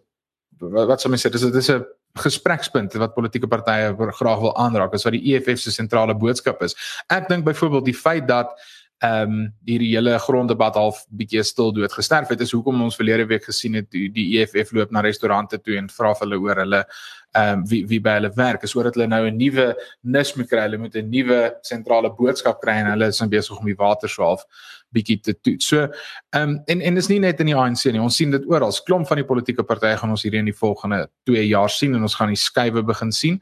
wat 0.58 1.00
sou 1.00 1.10
mens 1.10 1.22
sê 1.26 1.30
dis 1.30 1.46
dis 1.52 1.70
'n 1.70 1.84
gesprekspunt 2.18 2.94
wat 2.98 3.14
politieke 3.14 3.46
partye 3.46 3.94
graag 4.18 4.40
wil 4.40 4.56
aanraak 4.56 4.94
is 4.94 5.04
wat 5.06 5.14
die 5.14 5.34
EFF 5.34 5.60
se 5.60 5.70
sentrale 5.70 6.14
boodskap 6.14 6.62
is. 6.62 6.74
Ek 7.06 7.28
dink 7.28 7.44
byvoorbeeld 7.44 7.84
die 7.84 7.94
feit 7.94 8.26
dat 8.28 8.54
ehm 8.98 9.30
um, 9.30 9.42
hierdie 9.62 9.92
hele 9.92 10.16
gronddebat 10.18 10.74
half 10.74 11.04
bietjie 11.14 11.44
stil 11.46 11.70
dood 11.72 11.92
gesterf 11.94 12.32
het 12.32 12.40
is 12.42 12.50
hoekom 12.50 12.80
ons 12.82 12.96
verlede 12.98 13.28
week 13.30 13.44
gesien 13.46 13.76
het 13.78 13.86
die, 13.94 14.08
die 14.10 14.40
EFF 14.40 14.72
loop 14.74 14.90
na 14.90 15.04
restaurante 15.06 15.60
toe 15.62 15.76
en 15.78 15.86
vra 15.88 16.10
hulle 16.18 16.38
oor 16.42 16.58
hulle 16.64 16.80
ehm 17.38 17.60
um, 17.60 17.64
wie 17.70 17.84
wie 17.86 18.00
by 18.00 18.16
hulle 18.16 18.32
werk. 18.34 18.64
Is 18.66 18.72
sodat 18.74 18.96
hulle 18.96 19.06
nou 19.06 19.26
'n 19.28 19.36
nuwe 19.36 19.74
nis 20.02 20.34
moet 20.34 20.48
kry. 20.48 20.62
Hulle 20.66 20.78
moet 20.78 20.96
'n 20.96 21.10
nuwe 21.10 21.38
sentrale 21.62 22.10
boodskap 22.10 22.60
kry 22.60 22.80
en 22.80 22.90
hulle 22.90 23.08
is 23.08 23.20
nou 23.20 23.28
besig 23.28 23.58
om 23.58 23.66
die 23.66 23.78
water 23.78 24.08
so 24.08 24.22
half 24.22 24.44
bietjie 24.94 25.18
te 25.20 25.34
toets. 25.40 25.68
So 25.68 25.86
ehm 25.86 26.42
um, 26.42 26.54
en 26.66 26.80
en 26.80 26.94
dis 26.94 27.08
nie 27.08 27.18
net 27.22 27.40
in 27.40 27.50
die 27.50 27.56
ANC 27.56 27.84
nie. 27.92 28.00
Ons 28.00 28.16
sien 28.20 28.30
dit 28.30 28.48
oral. 28.50 28.72
Klomp 28.86 29.08
van 29.08 29.20
die 29.20 29.26
politieke 29.26 29.64
partye 29.64 29.96
gaan 29.96 30.14
ons 30.14 30.24
hierdie 30.26 30.40
in 30.40 30.50
die 30.50 30.56
volgende 30.56 31.06
2 31.30 31.44
jaar 31.48 31.70
sien 31.72 31.94
en 31.94 32.02
ons 32.08 32.16
gaan 32.18 32.32
die 32.32 32.40
skuwe 32.40 32.82
begin 32.82 33.12
sien. 33.12 33.40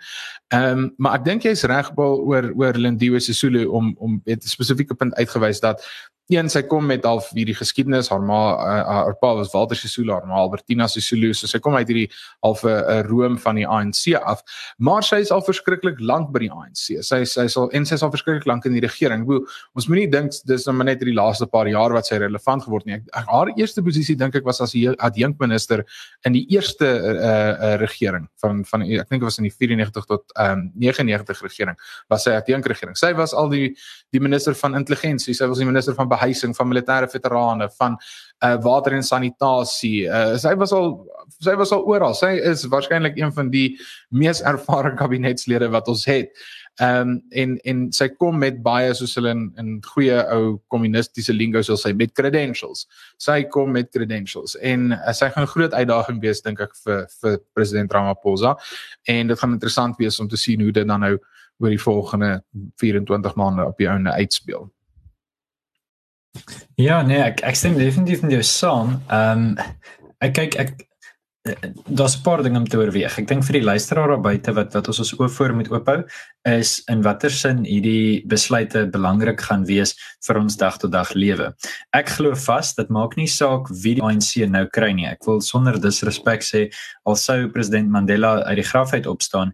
Ehm 0.55 0.85
um, 0.87 0.91
maar 0.99 1.21
ek 1.21 1.25
dink 1.25 1.47
jy's 1.49 1.65
reg 1.65 1.93
oor 1.97 2.53
oor 2.55 2.79
Lindiwe 2.79 3.21
Sisulu 3.21 3.67
om 3.67 3.95
om 3.99 4.21
'n 4.27 4.41
spesifieke 4.41 4.95
punt 4.95 5.15
uitgewys 5.15 5.61
dat 5.61 5.83
een 6.29 6.49
sy 6.51 6.63
kom 6.67 6.87
met 6.87 7.05
al 7.07 7.21
hierdie 7.31 7.55
geskiedenis 7.55 8.09
haar 8.11 8.23
ma 8.25 8.39
uh, 8.55 8.81
haar 9.05 9.17
pa 9.21 9.33
was 9.39 9.53
Walter 9.53 9.79
Sisulu 9.79 10.11
haar 10.13 10.27
ma 10.27 10.41
Albertina 10.41 10.89
Sisulu 10.91 11.31
so 11.35 11.47
sy 11.47 11.61
kom 11.63 11.77
uit 11.79 11.87
hierdie 11.87 12.09
half 12.43 12.65
'n 12.67 13.07
room 13.07 13.39
van 13.39 13.55
die 13.55 13.67
ANC 13.67 14.15
af 14.19 14.43
maar 14.79 15.03
sy 15.03 15.21
is 15.23 15.31
al 15.31 15.43
verskriklik 15.43 16.01
lank 16.01 16.33
by 16.33 16.41
die 16.47 16.51
ANC 16.51 16.99
sy 17.01 17.23
sy 17.25 17.47
sal 17.47 17.71
en 17.71 17.87
sy 17.87 17.95
is 17.95 18.03
al 18.03 18.11
verskriklik 18.11 18.47
lank 18.47 18.67
in 18.67 18.73
die 18.73 18.83
regering 18.83 19.27
Bo, 19.27 19.47
ons 19.75 19.87
moenie 19.87 20.11
dink 20.11 20.33
dis 20.45 20.67
nou 20.67 20.83
net 20.83 21.01
in 21.01 21.13
die 21.13 21.15
laaste 21.37 21.51
paar 21.53 21.68
jaar 21.68 21.92
wat 21.92 22.09
sy 22.09 22.18
relevant 22.20 22.64
geword 22.64 22.87
nie 22.87 22.96
ek, 22.96 23.05
haar 23.29 23.53
eerste 23.57 23.83
posisie 23.85 24.16
dink 24.16 24.35
ek 24.37 24.44
was 24.44 24.61
as 24.61 24.75
'n 24.75 24.96
adjunkminister 24.99 25.85
in 26.25 26.33
die 26.33 26.46
eerste 26.51 26.87
uh, 26.87 27.12
uh, 27.12 27.77
regering 27.81 28.29
van 28.40 28.64
van 28.64 28.83
ek 28.83 29.09
dink 29.09 29.20
dit 29.20 29.29
was 29.29 29.38
in 29.38 29.44
die 29.44 29.55
94 29.55 30.07
tot 30.07 30.25
um, 30.38 30.70
99 30.75 31.42
regering 31.42 31.77
was 32.09 32.25
sy 32.25 32.31
adjunkregering 32.31 32.96
sy 32.96 33.12
was 33.14 33.35
al 33.35 33.49
die 33.49 33.77
die 34.12 34.20
minister 34.20 34.55
van 34.55 34.75
intelligensie 34.75 35.35
sy 35.35 35.46
was 35.46 35.59
die 35.59 35.66
minister 35.68 35.94
van 35.94 36.09
behuising 36.09 36.55
van 36.57 36.68
militêre 36.68 37.09
veterane 37.09 37.68
van 37.79 37.99
uh 38.44 38.57
water 38.61 38.92
en 38.92 39.03
sanitasie. 39.03 40.05
Uh 40.09 40.37
sy 40.40 40.53
was 40.61 40.72
al 40.72 40.90
sy 41.40 41.55
was 41.57 41.72
al 41.72 41.87
oral. 41.88 42.14
Sy 42.14 42.35
is 42.51 42.66
waarskynlik 42.68 43.16
een 43.16 43.33
van 43.33 43.51
die 43.51 43.79
mees 44.11 44.42
ervare 44.44 44.92
kabinetslede 44.96 45.70
wat 45.72 45.88
ons 45.88 46.05
het. 46.09 46.33
Ehm 46.77 47.09
um, 47.09 47.23
en 47.31 47.57
en 47.65 47.79
sy 47.93 48.09
kom 48.21 48.39
met 48.39 48.59
baie 48.62 48.91
soos 48.95 49.15
hulle 49.17 49.31
in 49.33 49.47
in 49.57 49.69
goeie 49.85 50.19
ou 50.35 50.59
kommunistiese 50.69 51.33
lingo 51.33 51.62
sal 51.65 51.79
sê 51.81 51.95
met 51.97 52.12
credentials. 52.12 52.85
Sy 53.17 53.45
kom 53.49 53.73
met 53.73 53.89
credentials 53.91 54.59
en 54.61 54.93
uh, 54.93 55.12
sy 55.17 55.31
gaan 55.33 55.47
'n 55.47 55.55
groot 55.55 55.73
uitdaging 55.73 56.21
wees 56.21 56.43
dink 56.45 56.61
ek 56.61 56.77
vir 56.85 57.07
vir 57.23 57.39
president 57.55 57.93
Ramaphosa 57.93 58.57
en 59.09 59.27
dit 59.27 59.39
gaan 59.39 59.53
interessant 59.53 59.97
wees 59.97 60.21
om 60.21 60.29
te 60.29 60.37
sien 60.37 60.61
hoe 60.61 60.73
dit 60.73 60.87
dan 60.87 61.01
nou 61.01 61.17
oor 61.59 61.71
die 61.71 61.81
volgende 61.81 62.43
24 62.77 63.35
maande 63.35 63.65
op 63.65 63.79
die 63.79 63.89
ouene 63.89 64.12
uitspeel. 64.12 64.69
Ja, 66.75 67.03
nee, 67.03 67.23
ek 67.23 67.41
ek 67.41 67.57
stem 67.57 67.79
definitief 67.81 68.21
met 68.23 68.37
jou 68.37 68.43
saam. 68.43 69.01
Ehm 69.09 69.57
um, 69.57 69.57
ek 70.21 70.33
kyk 70.33 70.55
ek 70.61 70.77
daar's 71.89 72.17
'n 72.17 72.23
paar 72.23 72.43
dinge 72.43 72.59
om 72.59 72.69
te 72.69 72.77
oorweeg. 72.77 73.19
Ek 73.19 73.27
dink 73.27 73.45
vir 73.45 73.53
die 73.53 73.63
luisteraar 73.63 74.09
daar 74.09 74.21
buite 74.21 74.53
wat 74.53 74.75
wat 74.75 74.89
ons 74.89 74.99
ons 74.99 75.19
oop 75.19 75.31
voor 75.31 75.55
moet 75.55 75.71
oophou 75.71 76.05
is 76.43 76.83
in 76.89 77.03
watter 77.03 77.31
sin 77.31 77.65
hierdie 77.65 78.27
besluite 78.27 78.87
belangrik 78.87 79.41
gaan 79.41 79.65
wees 79.65 79.95
vir 80.27 80.39
ons 80.39 80.57
dag 80.57 80.79
tot 80.79 80.93
dag 80.93 81.13
lewe. 81.15 81.55
Ek 81.93 82.09
glo 82.09 82.35
vas 82.35 82.75
dit 82.75 82.89
maak 82.89 83.17
nie 83.17 83.29
saak 83.29 83.69
wie 83.69 83.95
die 83.95 84.03
ANC 84.03 84.49
nou 84.49 84.67
kry 84.67 84.93
nie. 84.93 85.07
Ek 85.07 85.25
wil 85.27 85.41
sonder 85.41 85.81
disrespek 85.81 86.43
sê 86.43 86.71
al 87.05 87.17
sou 87.17 87.49
president 87.49 87.91
Mandela 87.91 88.43
uit 88.43 88.57
die 88.57 88.71
graf 88.71 88.93
uit 88.93 89.07
opstaan, 89.07 89.53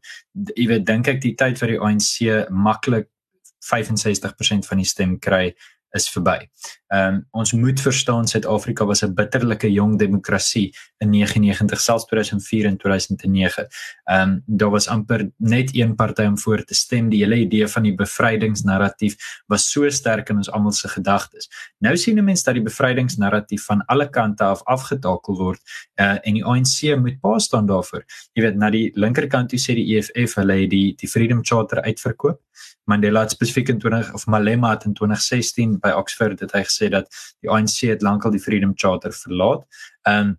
jy 0.56 0.68
weet 0.68 0.86
dink 0.86 1.08
ek 1.08 1.20
die 1.20 1.34
tyd 1.34 1.58
vir 1.58 1.68
die 1.68 1.80
ANC 1.80 2.48
maklik 2.50 3.08
65% 3.62 4.66
van 4.66 4.78
die 4.78 4.88
stem 4.88 5.18
kry 5.18 5.54
is 5.92 6.08
verby. 6.12 6.38
Ehm 6.92 7.14
um, 7.14 7.20
ons 7.30 7.52
moet 7.52 7.80
verstaan 7.80 8.26
Suid-Afrika 8.28 8.84
was 8.84 9.02
'n 9.02 9.14
bitterlike 9.14 9.72
jong 9.72 9.98
demokrasie 9.98 10.74
in 10.98 11.10
99 11.10 11.80
selfs 11.80 12.04
2004 12.04 12.66
en 12.66 12.76
2009. 12.76 13.66
Ehm 14.04 14.28
um, 14.28 14.42
daar 14.46 14.70
was 14.70 14.88
amper 14.88 15.30
net 15.36 15.74
een 15.74 15.94
party 15.94 16.22
om 16.22 16.38
voor 16.38 16.64
te 16.64 16.74
stem. 16.74 17.08
Die 17.08 17.22
hele 17.24 17.36
idee 17.36 17.68
van 17.68 17.82
die 17.82 17.94
bevrydingsnarratief 17.94 19.16
was 19.46 19.70
so 19.70 19.90
sterk 19.90 20.28
in 20.28 20.36
ons 20.36 20.50
almal 20.50 20.72
se 20.72 20.88
gedagtes. 20.88 21.48
Nou 21.78 21.96
sien 21.96 22.24
mense 22.24 22.44
dat 22.44 22.54
die 22.54 22.62
bevrydingsnarratief 22.62 23.64
van 23.64 23.84
alle 23.86 24.10
kante 24.10 24.44
af 24.44 24.62
afgetakel 24.64 25.36
word 25.36 25.60
uh, 26.00 26.18
en 26.22 26.34
die 26.34 26.44
ANC 26.44 26.96
moet 26.96 27.20
pa 27.20 27.38
staan 27.38 27.66
daarvoor. 27.66 28.04
Jy 28.32 28.42
weet, 28.42 28.56
na 28.56 28.70
die 28.70 28.90
linkerkant 28.94 29.48
toe 29.48 29.58
sê 29.58 29.74
die 29.74 29.96
EFF 29.96 30.34
hulle 30.34 30.60
het 30.62 30.70
die 30.70 30.94
die 30.96 31.08
Freedom 31.08 31.44
Charter 31.44 31.82
uitverkoop. 31.82 32.40
Mandela 32.84 33.20
het 33.20 33.30
spesifiek 33.30 33.68
in 33.68 33.78
20 33.78 34.12
of 34.14 34.26
Malema 34.26 34.70
het 34.70 34.84
in 34.84 34.94
2016 34.94 35.78
by 35.82 35.94
Oxford 35.98 36.40
het 36.40 36.54
hy 36.56 36.64
gesê 36.68 36.90
dat 36.90 37.10
die 37.42 37.50
ANC 37.50 37.82
het 37.90 38.02
lankal 38.02 38.34
die 38.34 38.42
Freedom 38.42 38.72
Charter 38.76 39.12
verlaat. 39.12 39.66
Ehm 40.06 40.32
um, 40.32 40.38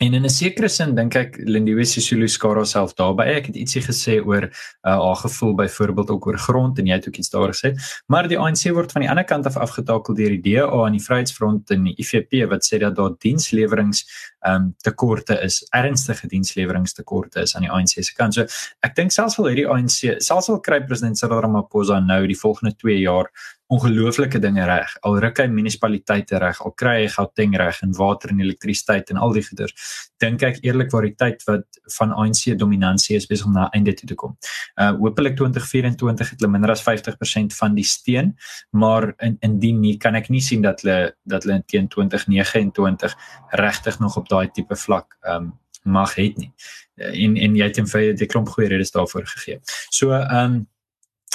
En 0.00 0.14
in 0.14 0.24
'n 0.24 0.30
sekere 0.30 0.68
sin 0.68 0.94
dink 0.94 1.14
ek 1.14 1.36
Lindiwe 1.36 1.84
Sisulu 1.84 2.28
skaar 2.28 2.56
homself 2.56 2.94
daarby. 2.96 3.22
Ek 3.36 3.46
het 3.46 3.56
ietsie 3.56 3.82
gesê 3.84 4.14
oor 4.24 4.46
uh, 4.48 4.50
haar 4.82 5.16
gevoel 5.16 5.54
byvoorbeeld 5.54 6.10
ook 6.10 6.26
oor 6.26 6.38
grond 6.38 6.78
en 6.78 6.86
jy 6.86 6.94
het 6.96 7.08
ook 7.08 7.16
iets 7.20 7.28
daar 7.28 7.52
gesê. 7.52 7.74
Maar 8.06 8.28
die 8.28 8.38
ANC 8.38 8.64
word 8.72 8.92
van 8.92 9.04
die 9.04 9.10
ander 9.10 9.24
kant 9.24 9.46
af 9.46 9.58
afgetakel 9.60 10.14
deur 10.14 10.32
die 10.32 10.40
DA 10.40 10.86
en 10.86 10.96
die 10.96 11.04
Vryheidsfront 11.04 11.70
en 11.70 11.84
die 11.84 11.94
IFP 12.00 12.48
wat 12.48 12.64
sê 12.64 12.80
dat 12.80 12.96
daar 12.96 13.12
dienslewerings 13.20 14.06
um, 14.48 14.72
tekorte 14.80 15.36
is, 15.44 15.60
ernstige 15.76 16.32
diensleweringstekorte 16.32 17.44
is 17.44 17.54
aan 17.54 17.68
die 17.68 17.70
ANC 17.70 18.00
se 18.00 18.14
kant. 18.16 18.34
So 18.34 18.48
ek 18.80 18.96
dink 18.96 19.12
selfs 19.12 19.36
al 19.38 19.52
hierdie 19.52 19.68
ANC, 19.68 20.16
selfs 20.24 20.48
al 20.48 20.64
kry 20.64 20.80
president 20.80 21.20
Cyril 21.20 21.44
Ramaphosa 21.44 22.00
nou 22.00 22.24
die 22.26 22.40
volgende 22.40 22.72
2 22.72 23.02
jaar 23.04 23.28
ongelooflike 23.70 24.38
dinge 24.42 24.64
reg. 24.66 24.92
Al 25.06 25.18
ruk 25.22 25.38
hy 25.38 25.46
munisipaliteite 25.52 26.38
reg, 26.42 26.58
al 26.66 26.72
kry 26.78 26.94
hy 27.04 27.10
Gauteng 27.14 27.54
reg 27.60 27.78
en 27.86 27.92
water 27.94 28.32
en 28.32 28.40
elektrisiteit 28.42 29.12
en 29.14 29.20
al 29.22 29.34
die 29.36 29.44
goeders. 29.46 29.74
Dink 30.22 30.42
ek 30.46 30.58
eerlikwaar 30.66 31.06
die 31.06 31.14
tyd 31.18 31.44
wat 31.46 31.78
van 31.96 32.14
ANC 32.18 32.56
dominansie 32.58 33.14
is 33.18 33.28
besig 33.30 33.46
om 33.46 33.54
na 33.54 33.68
einde 33.76 33.94
toe 33.98 34.08
te 34.10 34.18
kom. 34.18 34.34
Uh 34.74 34.90
hopelik 34.98 35.38
2024 35.38 36.32
het 36.34 36.42
hulle 36.42 36.50
minder 36.50 36.74
as 36.74 36.82
50% 36.86 37.54
van 37.60 37.78
die 37.78 37.86
steen, 37.86 38.34
maar 38.74 39.12
in 39.22 39.38
indien 39.46 39.78
nie 39.84 39.96
kan 40.02 40.18
ek 40.18 40.32
nie 40.34 40.42
sien 40.42 40.66
dat 40.66 40.82
hulle 40.82 41.14
dat 41.30 41.46
hulle 41.46 41.62
teen 41.70 41.86
2029 41.88 43.16
regtig 43.62 44.00
nog 44.02 44.18
op 44.18 44.28
daai 44.28 44.50
tipe 44.50 44.76
vlak 44.76 45.14
um 45.22 45.52
mag 45.82 46.14
het 46.18 46.36
nie. 46.36 46.50
En 46.98 47.38
en 47.38 47.56
jy 47.56 47.70
het 47.70 47.78
in 47.80 47.88
feite 47.88 48.18
die 48.18 48.28
klomp 48.28 48.50
goeie 48.52 48.68
redes 48.68 48.90
daarvoor 48.92 49.30
gegee. 49.30 49.62
So 49.94 50.12
um 50.12 50.66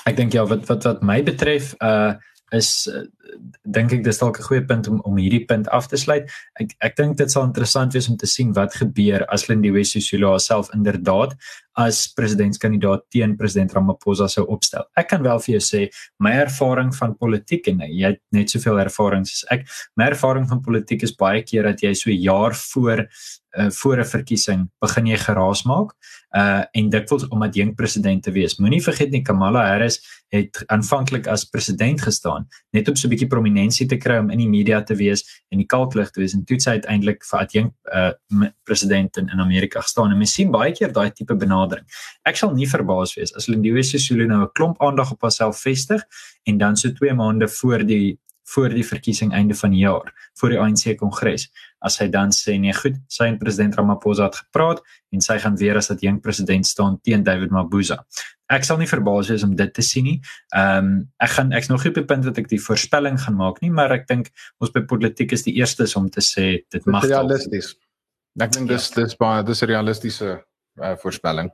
ek 0.06 0.15
dink 0.15 0.34
ja 0.34 0.46
wat 0.46 0.65
wat 0.70 0.84
wat 0.84 1.04
my 1.04 1.22
betref 1.24 1.74
uh 1.82 2.15
is 2.54 2.88
uh, 2.88 3.02
dink 3.65 3.94
ek 3.96 4.04
dis 4.06 4.20
dalk 4.22 4.38
'n 4.39 4.48
goeie 4.48 4.65
punt 4.65 4.88
om 4.88 5.02
om 5.04 5.18
hierdie 5.18 5.46
punt 5.50 5.68
af 5.70 5.88
te 5.88 5.98
sluit. 5.98 6.30
Ek 6.62 6.76
ek 6.80 6.96
dink 6.96 7.18
dit 7.18 7.32
sal 7.32 7.44
interessant 7.44 7.94
wees 7.94 8.10
om 8.10 8.18
te 8.18 8.28
sien 8.28 8.54
wat 8.54 8.74
gebeur 8.74 9.26
as 9.34 9.48
Lindiwe 9.50 9.84
Sisulu 9.84 10.38
self 10.39 10.70
inderdaad 10.74 11.36
as 11.76 12.08
presidentskandidaat 12.15 13.04
teen 13.12 13.36
president 13.36 13.74
Ramaphosa 13.74 14.28
sou 14.28 14.46
opstel. 14.48 14.86
Ek 14.96 15.10
kan 15.10 15.24
wel 15.24 15.39
vir 15.39 15.58
jou 15.58 15.63
sê 15.63 15.89
my 16.20 16.32
ervaring 16.46 16.94
van 16.96 17.15
politiek 17.15 17.68
en 17.68 17.80
jy 17.80 18.13
het 18.13 18.22
net 18.32 18.50
soveel 18.50 18.80
ervaring 18.80 19.22
as 19.22 19.44
ek. 19.52 19.65
My 19.98 20.06
ervaring 20.13 20.48
van 20.48 20.62
politiek 20.62 21.04
is 21.04 21.15
baie 21.15 21.44
keer 21.44 21.63
dat 21.63 21.82
jy 21.82 21.94
so 21.94 22.12
jaar 22.12 22.54
voor 22.54 23.08
uh, 23.58 23.70
voor 23.72 24.00
'n 24.00 24.06
verkiesing 24.06 24.70
begin 24.82 25.08
jy 25.08 25.18
geraas 25.18 25.65
maak 25.65 25.96
uh 26.36 26.63
en 26.76 26.89
dikwels 26.91 27.28
om 27.32 27.43
as 27.45 27.56
jong 27.56 27.74
president 27.76 28.24
te 28.24 28.32
wees. 28.36 28.58
Moenie 28.60 28.82
vergeet 28.84 29.12
nie 29.12 29.24
Kamala 29.24 29.63
Harris 29.69 30.02
het 30.34 30.63
aanvanklik 30.74 31.30
as 31.32 31.45
president 31.48 32.02
gestaan 32.02 32.48
net 32.76 32.89
om 32.89 32.95
so 32.95 33.08
'n 33.08 33.12
bietjie 33.13 33.30
prominensie 33.32 33.88
te 33.88 33.98
kry 33.98 34.17
om 34.19 34.30
in 34.30 34.39
die 34.39 34.50
media 34.50 34.82
te 34.84 34.95
wees 34.95 35.24
en 35.52 35.58
die 35.58 35.67
kalklig 35.67 36.12
te 36.12 36.19
wees 36.19 36.34
en 36.34 36.43
toe 36.43 36.60
sy 36.60 36.71
uiteindelik 36.71 37.24
vir 37.24 37.39
as 37.39 37.54
jong 37.54 37.71
uh 37.93 38.12
president 38.63 39.17
in, 39.17 39.30
in 39.30 39.39
Amerika 39.39 39.82
gestaan. 39.82 40.12
En 40.12 40.17
mens 40.17 40.34
sien 40.34 40.52
baie 40.52 40.74
keer 40.74 40.91
daai 40.91 41.12
tipe 41.12 41.36
benadering. 41.36 41.86
Ek 42.26 42.36
sal 42.36 42.54
nie 42.54 42.67
verbaas 42.67 43.15
wees 43.15 43.34
as 43.36 43.48
Lindiwe 43.48 43.84
Sisulu 43.84 44.28
nou 44.28 44.43
'n 44.43 44.52
klomp 44.54 44.82
aandag 44.82 45.12
op 45.12 45.21
haarself 45.21 45.62
vestig 45.62 46.04
en 46.43 46.58
dan 46.58 46.76
so 46.76 46.89
2 46.89 47.13
maande 47.13 47.48
voor 47.48 47.86
die 47.86 48.19
voor 48.53 48.69
die 48.69 48.86
verkiesing 48.86 49.34
einde 49.34 49.55
van 49.58 49.73
die 49.73 49.81
jaar, 49.84 50.12
voor 50.39 50.53
die 50.53 50.60
ANC 50.62 50.97
kongres, 50.99 51.47
as 51.86 51.97
hy 52.01 52.08
dan 52.13 52.34
sê 52.34 52.55
nee, 52.62 52.73
goed, 52.73 52.97
sy 53.12 53.27
en 53.29 53.39
president 53.41 53.75
Ramaphosa 53.77 54.29
het 54.29 54.39
gepraat 54.43 54.81
en 55.13 55.23
sy 55.23 55.38
gaan 55.41 55.58
weer 55.60 55.77
as 55.79 55.89
dat 55.91 56.03
jong 56.05 56.21
president 56.23 56.67
staan 56.67 56.99
teen 57.05 57.25
David 57.25 57.53
Mabuza. 57.53 58.01
Ek 58.53 58.65
sal 58.67 58.77
nie 58.77 58.89
verbaas 58.89 59.31
wees 59.34 59.45
om 59.45 59.55
dit 59.58 59.71
te 59.73 59.86
sien 59.86 60.05
nie. 60.10 60.17
Ehm 60.53 60.91
um, 60.91 60.97
ek 61.21 61.36
gaan 61.38 61.53
ek's 61.58 61.71
nog 61.71 61.84
nie 61.84 61.93
op 61.93 61.99
die 62.01 62.08
punt 62.12 62.27
dat 62.27 62.38
ek 62.41 62.49
die 62.51 62.62
voorspelling 62.62 63.17
gaan 63.21 63.38
maak 63.39 63.62
nie, 63.63 63.71
maar 63.73 63.93
ek 63.95 64.08
dink 64.12 64.29
ons 64.62 64.73
by 64.73 64.86
politiek 64.86 65.34
is 65.34 65.45
die 65.47 65.55
eerstes 65.58 65.95
om 65.97 66.10
te 66.10 66.21
sê 66.21 66.47
dit 66.69 66.86
mag 66.86 67.05
realisties. 67.10 67.73
Ek 68.41 68.53
dink 68.53 68.69
dis 68.69 68.91
ja. 68.91 69.01
dis 69.01 69.17
baie 69.17 69.43
dis 69.47 69.63
'n 69.63 69.71
realistiese 69.73 70.29
uh, 70.36 70.95
voorspelling. 71.01 71.49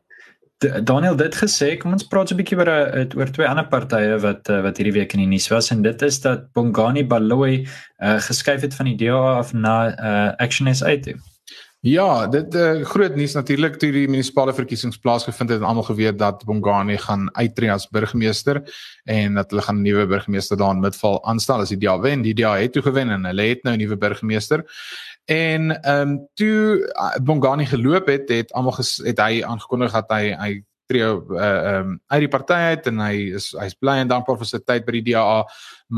Daniel 0.62 1.16
dit 1.18 1.34
gesê, 1.34 1.72
kom 1.82 1.96
ons 1.96 2.06
praat 2.06 2.30
so 2.30 2.36
'n 2.36 2.38
bietjie 2.38 2.58
oor 2.60 2.70
'n 2.70 3.00
eh, 3.00 3.18
oor 3.18 3.30
twee 3.34 3.48
ander 3.50 3.66
partye 3.66 4.20
wat 4.22 4.50
eh, 4.50 4.62
wat 4.62 4.78
hierdie 4.78 4.94
week 4.94 5.14
in 5.14 5.24
die 5.24 5.32
nuus 5.34 5.50
was 5.50 5.72
en 5.72 5.82
dit 5.82 6.02
is 6.02 6.22
dat 6.22 6.54
Bongani 6.54 7.04
Baloyi 7.04 7.66
uh, 7.66 8.20
geskuif 8.22 8.62
het 8.62 8.74
van 8.74 8.86
die 8.86 8.98
DA 8.98 9.38
af 9.42 9.54
na 9.54 9.76
uh, 9.90 10.34
Action 10.38 10.70
SA 10.76 10.94
toe. 11.02 11.18
Ja, 11.82 12.28
dit 12.28 12.54
uh, 12.54 12.84
groot 12.86 13.16
nuus 13.18 13.34
natuurlik 13.34 13.80
toe 13.82 13.90
die 13.92 14.06
munisipale 14.06 14.54
verkiesings 14.54 15.00
plaasgevind 15.02 15.50
het 15.50 15.64
en 15.64 15.66
almal 15.66 15.88
geweet 15.88 16.20
dat 16.20 16.44
Bongani 16.46 16.98
gaan 17.02 17.26
uittreë 17.34 17.74
as 17.74 17.88
burgemeester 17.90 18.62
en 19.10 19.40
dat 19.40 19.50
hulle 19.50 19.66
gaan 19.66 19.80
'n 19.82 19.82
nuwe 19.82 20.06
burgemeester 20.06 20.58
daar 20.58 20.76
in 20.76 20.84
Midval 20.86 21.18
aanstel 21.26 21.66
as 21.66 21.74
die 21.74 21.82
DA 21.82 21.98
wen. 22.00 22.22
Die 22.22 22.36
DA 22.38 22.54
het 22.62 22.74
toe 22.74 22.84
gewen 22.86 23.10
en 23.10 23.26
hulle 23.26 23.42
het 23.50 23.64
nou 23.64 23.74
'n 23.74 23.80
nuwe 23.80 23.98
burgemeester. 23.98 24.62
En 25.26 25.82
ehm 25.82 26.10
um, 26.10 26.28
toe 26.34 26.92
uh, 26.94 27.16
Bongani 27.24 27.66
geloop 27.66 28.08
het, 28.08 28.30
het 28.30 28.54
almal 28.54 28.76
het 28.78 29.20
hy 29.20 29.44
aangekondig 29.44 29.92
dat 29.92 30.10
hy 30.10 30.36
hy 30.36 30.52
tree 30.92 31.08
uh 31.08 31.40
ehm 31.40 31.92
um, 31.92 32.00
uit 32.08 32.22
die 32.26 32.32
party 32.32 32.54
uit 32.54 32.88
en 32.92 33.00
hy 33.00 33.16
is 33.40 33.52
hy's 33.60 33.76
bly 33.80 33.98
en 34.02 34.10
dankbaar 34.12 34.40
vir 34.42 34.50
sy 34.50 34.60
tyd 34.66 34.86
by 34.88 34.98
die 34.98 35.04
DA 35.12 35.44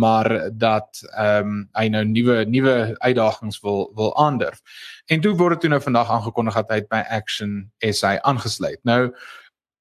maar 0.04 0.30
dat 0.52 1.02
ehm 1.12 1.54
um, 1.54 1.62
hy 1.80 1.88
nou 1.94 2.04
nuwe 2.10 2.44
nuwe 2.50 2.76
uitdagings 3.00 3.62
wil 3.66 3.90
wil 3.98 4.14
aandurf. 4.26 4.62
En 5.12 5.22
toe 5.22 5.34
word 5.40 5.62
dit 5.62 5.72
nou 5.72 5.82
vandag 5.82 6.12
aangekondig 6.12 6.60
dat 6.62 6.76
hy 6.76 6.82
by 6.90 7.02
Action 7.10 7.72
SA 7.80 8.18
aangesluit. 8.22 8.82
Nou 8.84 9.14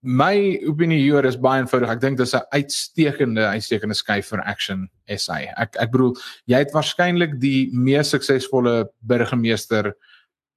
my 0.03 0.59
opinie 0.67 0.99
hier 0.99 1.25
is 1.25 1.38
baie 1.38 1.62
eenvoudig. 1.62 1.91
Ek 1.91 2.01
dink 2.01 2.19
dis 2.19 2.35
'n 2.35 2.43
uitstekende 2.53 3.47
uitstekende 3.55 3.95
skuif 3.95 4.31
vir 4.31 4.43
Action 4.47 4.88
SA. 5.09 5.38
Ek 5.57 5.77
ek 5.79 5.93
bedoel 5.93 6.17
jy 6.47 6.59
het 6.59 6.75
waarskynlik 6.75 7.38
die 7.41 7.71
mees 7.73 8.11
suksesvolle 8.11 8.91
burgemeester 9.07 9.95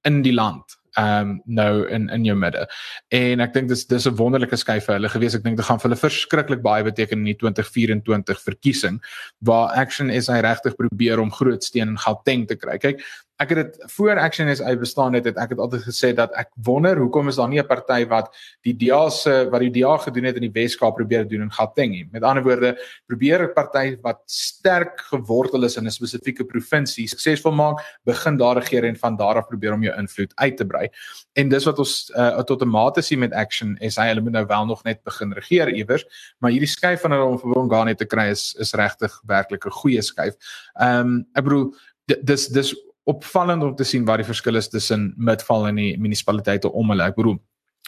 in 0.04 0.22
die 0.22 0.32
land 0.32 0.76
um, 0.96 1.40
nou 1.44 1.86
in 1.88 2.08
in 2.08 2.24
jou 2.24 2.36
midde. 2.36 2.66
En 3.14 3.40
ek 3.44 3.54
dink 3.54 3.68
dis 3.68 3.84
dis 3.86 4.06
'n 4.06 4.16
wonderlike 4.16 4.56
skuif 4.56 4.86
vir 4.86 4.96
hulle 4.96 5.08
gewees. 5.08 5.34
Ek 5.34 5.42
dink 5.42 5.56
dit 5.56 5.66
gaan 5.66 5.78
vir 5.78 5.90
hulle 5.90 6.00
verskriklik 6.00 6.62
baie 6.62 6.84
beteken 6.84 7.18
in 7.18 7.24
die 7.24 7.38
2024 7.38 8.40
verkiesing 8.40 9.00
waar 9.40 9.74
Action 9.76 10.10
SA 10.22 10.40
regtig 10.40 10.76
probeer 10.76 11.20
om 11.20 11.30
groot 11.30 11.62
steen 11.62 11.88
in 11.88 11.98
Gauteng 11.98 12.46
te 12.46 12.56
kry. 12.56 12.78
Kyk, 12.78 13.02
ek 13.42 13.52
het 13.52 13.58
dit 13.58 13.92
voor 13.92 14.18
Action 14.18 14.48
SA 14.56 14.72
bestaan 14.80 15.16
het, 15.16 15.26
het 15.28 15.36
ek 15.36 15.52
het 15.52 15.60
altyd 15.60 15.82
gesê 15.84 16.12
dat 16.16 16.32
ek 16.40 16.48
wonder 16.64 16.96
hoekom 16.96 17.28
is 17.28 17.36
daar 17.36 17.48
nie 17.48 17.60
'n 17.60 17.66
party 17.66 18.06
wat 18.08 18.32
die 18.64 18.72
DA 18.72 19.10
se 19.10 19.48
wat 19.50 19.60
die 19.60 19.70
DA 19.70 19.96
gedoen 19.96 20.24
het 20.24 20.36
in 20.36 20.48
die 20.48 20.52
Weskaap 20.52 20.96
probeer 20.96 21.28
doen 21.28 21.42
in 21.42 21.52
Gauteng 21.52 21.90
nie. 21.90 22.08
Met 22.12 22.22
ander 22.22 22.42
woorde, 22.42 22.76
probeer 23.06 23.42
'n 23.42 23.52
party 23.52 23.96
wat 24.02 24.22
sterk 24.24 25.00
gewortel 25.00 25.64
is 25.64 25.76
in 25.76 25.86
'n 25.86 25.90
spesifieke 25.90 26.44
provinsie 26.44 27.06
suksesvol 27.08 27.52
maak, 27.52 27.80
begin 28.04 28.36
daar 28.36 28.56
regeer 28.56 28.84
en 28.84 28.96
van 28.96 29.16
daar 29.16 29.36
af 29.36 29.48
probeer 29.48 29.72
om 29.72 29.82
jou 29.82 29.98
invloed 29.98 30.32
uit 30.34 30.56
te 30.56 30.64
brei. 30.64 30.88
En 31.34 31.48
dis 31.48 31.64
wat 31.64 31.78
ons 31.78 32.12
uh, 32.16 32.42
tot 32.42 32.62
'n 32.62 32.68
mate 32.68 33.02
sien 33.02 33.18
met 33.18 33.32
Action 33.32 33.76
SA. 33.80 34.06
Hulle 34.06 34.20
moet 34.20 34.32
nou 34.32 34.46
wel 34.46 34.66
nog 34.66 34.82
net 34.84 35.02
begin 35.02 35.32
regeer 35.32 35.68
iewers, 35.68 36.04
maar 36.38 36.50
hierdie 36.50 36.68
skuif 36.68 37.00
van 37.00 37.10
hulle 37.10 37.24
om 37.24 37.38
vir 37.38 37.52
Bongani 37.52 37.94
te 37.94 38.06
kry 38.06 38.30
is 38.30 38.54
is 38.58 38.72
regtig 38.72 39.20
werklik 39.26 39.66
'n 39.66 39.70
goeie 39.70 40.02
skuif. 40.02 40.34
Ehm 40.80 41.00
um, 41.00 41.26
ek 41.34 41.44
bedoel 41.44 41.74
dis 42.22 42.46
dis 42.48 42.74
opvallend 43.06 43.62
om 43.62 43.74
te 43.78 43.86
sien 43.86 44.06
wat 44.06 44.22
die 44.22 44.28
verskil 44.28 44.58
is 44.58 44.68
tussen 44.68 45.12
Midval 45.16 45.68
en 45.70 45.78
die 45.80 45.92
munisipaliteite 46.02 46.72
om 46.72 46.90
hulle. 46.90 47.06
Ek 47.06 47.18
bedoel 47.18 47.38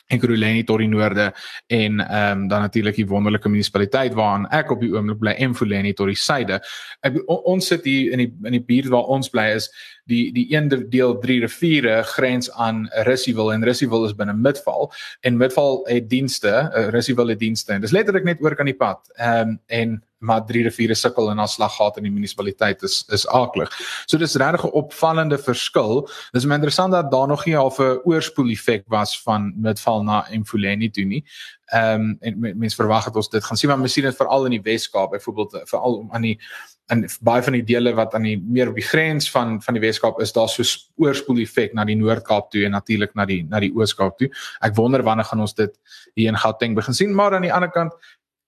Ekurhuleni 0.09 0.63
tot 0.65 0.81
die 0.81 0.89
noorde 0.89 1.33
en 1.69 2.01
ehm 2.01 2.43
um, 2.43 2.47
dan 2.49 2.65
natuurlik 2.65 2.97
die 2.97 3.09
wonderlike 3.09 3.49
munisipaliteit 3.49 4.15
waaraan 4.17 4.47
ek 4.57 4.71
op 4.73 4.81
die 4.81 4.93
oomblik 4.95 5.21
bly 5.21 5.35
Emfuleni 5.37 5.93
tot 5.93 6.09
die 6.09 6.17
suide. 6.17 6.61
Ek 7.05 7.19
ons 7.29 7.69
sit 7.69 7.85
hier 7.85 8.15
in 8.17 8.25
die 8.25 8.31
in 8.49 8.57
die 8.57 8.65
buurt 8.65 8.89
waar 8.95 9.11
ons 9.13 9.29
bly 9.29 9.51
is 9.59 9.69
die 10.09 10.33
die 10.33 10.47
een 10.55 10.69
deel 10.91 11.19
3 11.21 11.41
riviere 11.45 12.03
grens 12.03 12.51
aan 12.51 12.87
Russieville 13.09 13.53
en 13.53 13.65
Russieville 13.65 14.09
is 14.09 14.17
binne 14.17 14.35
Midval 14.35 14.93
en 15.21 15.37
Midval 15.37 15.81
het 15.89 16.09
dienste, 16.11 16.53
uh, 16.75 16.89
Russieville 16.89 17.35
het 17.35 17.39
dienste 17.39 17.73
en 17.73 17.85
dis 17.85 17.95
letterlik 17.95 18.25
net 18.25 18.43
oor 18.43 18.57
kan 18.57 18.71
die 18.71 18.77
pad. 18.77 19.11
Ehm 19.17 19.49
um, 19.49 19.59
en 19.67 20.03
maar 20.19 20.45
drie 20.47 20.65
riviere 20.67 20.95
sukkel 20.99 21.31
en 21.31 21.39
afslaggat 21.39 21.97
in 22.01 22.09
die 22.09 22.13
munisipaliteit 22.13 22.83
is 22.83 23.05
is 23.15 23.27
aaklig. 23.29 23.71
So 24.07 24.19
dis 24.19 24.35
regtig 24.35 24.65
'n 24.65 24.75
opvallende 24.81 25.39
verskil. 25.39 26.09
Dis 26.33 26.45
my 26.45 26.55
interessant 26.55 26.93
dat 26.93 27.11
daar 27.11 27.29
nog 27.29 27.45
nie 27.47 27.55
half 27.55 27.79
'n 27.79 28.01
oorspoel 28.05 28.51
effek 28.51 28.85
was 28.87 29.23
van 29.23 29.53
Midval 29.57 30.03
na 30.03 30.27
Emfuleni 30.31 30.91
toe 30.91 31.05
nie. 31.05 31.25
Ehm 31.67 32.01
um, 32.01 32.17
en 32.21 32.59
mense 32.59 32.77
verwag 32.77 33.05
dat 33.05 33.17
ons 33.17 33.29
dit 33.29 33.45
gaan 33.45 33.57
sien 33.57 33.71
maar 33.71 33.89
dit 33.89 34.17
veral 34.17 34.45
in 34.45 34.51
die 34.51 34.63
Wes-Kaap 34.63 35.11
byvoorbeeld 35.11 35.61
veral 35.65 36.07
aan 36.11 36.23
die 36.23 36.41
en 36.89 37.05
baie 37.25 37.43
van 37.45 37.57
die 37.59 37.65
dele 37.69 37.93
wat 37.97 38.15
aan 38.17 38.25
die 38.25 38.37
meer 38.41 38.71
op 38.71 38.79
die 38.79 38.87
grens 38.87 39.29
van 39.31 39.59
van 39.63 39.77
die 39.77 39.83
Wes-Kaap 39.83 40.21
is 40.25 40.33
daar 40.33 40.49
so 40.49 40.65
oorspoel 40.97 41.43
effek 41.45 41.75
na 41.77 41.85
die 41.89 41.97
Noord-Kaap 41.99 42.51
toe 42.53 42.65
en 42.65 42.77
natuurlik 42.77 43.15
na 43.15 43.27
die 43.29 43.43
na 43.45 43.61
die 43.61 43.73
Oos-Kaap 43.77 44.17
toe. 44.19 44.31
Ek 44.65 44.77
wonder 44.77 45.05
wanneer 45.05 45.29
gaan 45.29 45.45
ons 45.45 45.55
dit 45.55 45.75
hier 46.15 46.33
in 46.33 46.41
Gauteng 46.41 46.77
begin 46.79 46.97
sien 46.97 47.15
maar 47.15 47.37
aan 47.37 47.45
die 47.45 47.53
ander 47.53 47.73
kant 47.75 47.93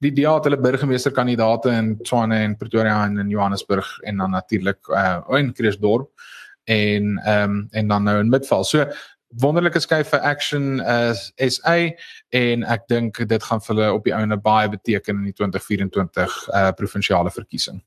die 0.00 0.12
DA 0.16 0.38
het 0.38 0.48
hulle 0.48 0.61
burgemeesterkandidate 0.61 1.72
in 1.76 1.94
Tshwane 2.00 2.38
en 2.46 2.57
Pretoria 2.57 3.05
en 3.05 3.18
in 3.20 3.33
Johannesburg 3.33 3.88
en 4.09 4.16
dan 4.16 4.31
natuurlik 4.31 4.88
uh 4.88 5.20
in 5.38 5.53
Kreeusdorp 5.53 6.09
en 6.64 7.18
ehm 7.24 7.50
um, 7.50 7.66
en 7.70 7.88
dan 7.88 8.03
nou 8.03 8.18
in 8.20 8.29
Midval. 8.29 8.64
So 8.64 8.87
wonderlike 9.29 9.81
skuif 9.81 10.09
vir 10.11 10.20
Action 10.20 10.81
as 10.81 11.33
uh, 11.37 11.48
SA 11.50 11.76
en 12.31 12.64
ek 12.64 12.88
dink 12.88 13.20
dit 13.29 13.42
gaan 13.42 13.61
vir 13.61 13.74
hulle 13.74 13.92
op 13.92 14.05
die 14.05 14.14
ouene 14.14 14.37
baie 14.37 14.68
beteken 14.68 15.20
in 15.20 15.31
die 15.31 15.37
2024 15.37 16.48
uh 16.48 16.70
provinsiale 16.72 17.31
verkiesing. 17.31 17.83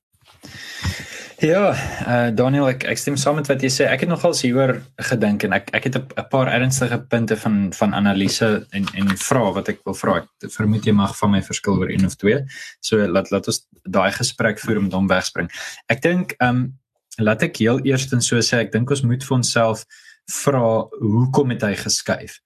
Ja, 1.44 1.74
uh 2.08 2.30
Daniel, 2.32 2.70
ek 2.72 2.86
ek 2.88 3.00
stem 3.02 3.18
saam 3.20 3.36
met 3.36 3.50
wat 3.52 3.64
jy 3.64 3.68
sê. 3.74 3.88
Ek 3.92 4.06
het 4.06 4.10
nogal 4.12 4.32
hieroor 4.38 4.78
gedink 5.10 5.44
en 5.44 5.56
ek 5.58 5.74
ek 5.76 5.90
het 5.90 5.98
'n 6.00 6.28
paar 6.32 6.48
ernstige 6.48 7.00
punte 7.12 7.36
van 7.36 7.74
van 7.74 7.94
analise 7.94 8.66
en 8.72 8.86
en 8.96 9.18
vrae 9.18 9.52
wat 9.54 9.70
ek 9.70 9.84
wil 9.84 9.94
vra. 9.94 10.16
Ek 10.44 10.52
vermoed 10.52 10.86
jy 10.86 10.94
mag 10.94 11.18
van 11.18 11.32
my 11.32 11.42
verskil 11.42 11.80
oor 11.80 11.92
een 11.92 12.06
of 12.06 12.16
twee. 12.16 12.40
So 12.80 13.08
laat 13.08 13.32
laat 13.32 13.48
ons 13.48 13.68
daai 13.84 14.12
gesprek 14.12 14.60
voer 14.60 14.78
om 14.78 14.92
hom 14.92 15.08
wegspring. 15.08 15.50
Ek 15.90 16.02
dink 16.02 16.36
um 16.40 16.80
laat 17.18 17.44
ek 17.44 17.58
heel 17.58 17.80
eerstens 17.84 18.28
so 18.28 18.40
sê, 18.40 18.60
ek 18.64 18.72
dink 18.72 18.90
ons 18.90 19.04
moet 19.04 19.24
vir 19.24 19.36
onsself 19.36 19.86
vra 20.32 20.88
hoekom 21.02 21.50
het 21.50 21.62
hy 21.62 21.76
geskuif 21.76 22.40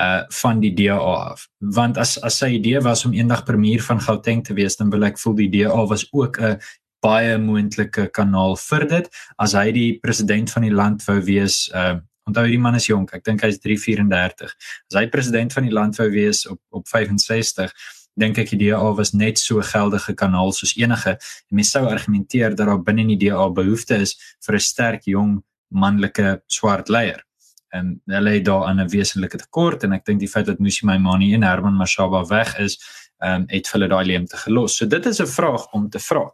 uh 0.00 0.22
van 0.30 0.60
die 0.60 0.72
DA 0.74 0.96
af 0.96 1.48
want 1.58 1.98
as 1.98 2.16
as 2.22 2.38
sy 2.38 2.54
idee 2.56 2.80
was 2.80 3.04
om 3.04 3.12
eendag 3.12 3.44
premier 3.44 3.82
van 3.82 4.00
Gauteng 4.00 4.44
te 4.44 4.54
wees 4.54 4.76
dan 4.76 4.90
wil 4.90 5.04
ek 5.04 5.18
voel 5.18 5.34
die 5.34 5.50
DA 5.50 5.86
was 5.86 6.06
ook 6.12 6.40
'n 6.40 6.56
baie 7.04 7.38
moontlike 7.38 8.08
kanaal 8.16 8.56
vir 8.56 8.86
dit 8.88 9.08
as 9.38 9.54
hy 9.58 9.70
die 9.76 9.90
president 10.02 10.52
van 10.54 10.66
die 10.66 10.74
land 10.82 11.04
wou 11.08 11.20
wees 11.20 11.68
uh 11.74 11.98
onthou 12.28 12.44
die 12.46 12.60
man 12.62 12.76
is 12.78 12.86
jonk 12.86 13.14
ek 13.16 13.24
dink 13.26 13.42
hy's 13.42 13.58
334 13.58 14.52
as 14.52 14.98
hy 14.98 15.06
president 15.10 15.54
van 15.56 15.64
die 15.66 15.74
land 15.74 15.96
wou 15.98 16.06
wees 16.12 16.44
op 16.46 16.60
op 16.70 16.86
65 16.88 17.72
dink 18.20 18.38
ek 18.38 18.52
die 18.52 18.68
DA 18.68 18.92
was 18.98 19.14
net 19.14 19.40
so 19.40 19.62
geldige 19.64 20.14
kanaal 20.14 20.52
soos 20.52 20.76
enige 20.78 21.16
en 21.16 21.56
mense 21.60 21.72
sou 21.72 21.88
argumenteer 21.88 22.54
dat 22.54 22.68
daar 22.68 22.84
binne 22.84 23.08
die 23.14 23.18
DA 23.24 23.48
behoefte 23.48 24.02
is 24.04 24.14
vir 24.46 24.54
'n 24.60 24.66
sterk 24.68 25.08
jong 25.08 25.40
manlike 25.70 26.40
swart 26.46 26.88
leier 26.88 27.24
en 27.72 28.00
hulle 28.10 28.30
het 28.30 28.44
daar 28.44 28.74
'n 28.74 28.88
wesenlike 28.88 29.38
tekort 29.38 29.84
en 29.84 29.92
ek 29.92 30.04
dink 30.04 30.20
die 30.20 30.28
feit 30.28 30.46
dat 30.46 30.58
Musi 30.58 30.86
Maimane 30.86 31.34
en 31.34 31.42
Herman 31.42 31.74
Mashaba 31.74 32.24
weg 32.24 32.58
is, 32.58 32.78
ehm 33.18 33.42
um, 33.42 33.44
het 33.48 33.70
hulle 33.72 33.88
daai 33.88 34.04
leemte 34.06 34.36
gelos. 34.36 34.76
So 34.76 34.86
dit 34.86 35.06
is 35.06 35.20
'n 35.20 35.26
vraag 35.26 35.72
om 35.72 35.90
te 35.90 35.98
vra. 35.98 36.30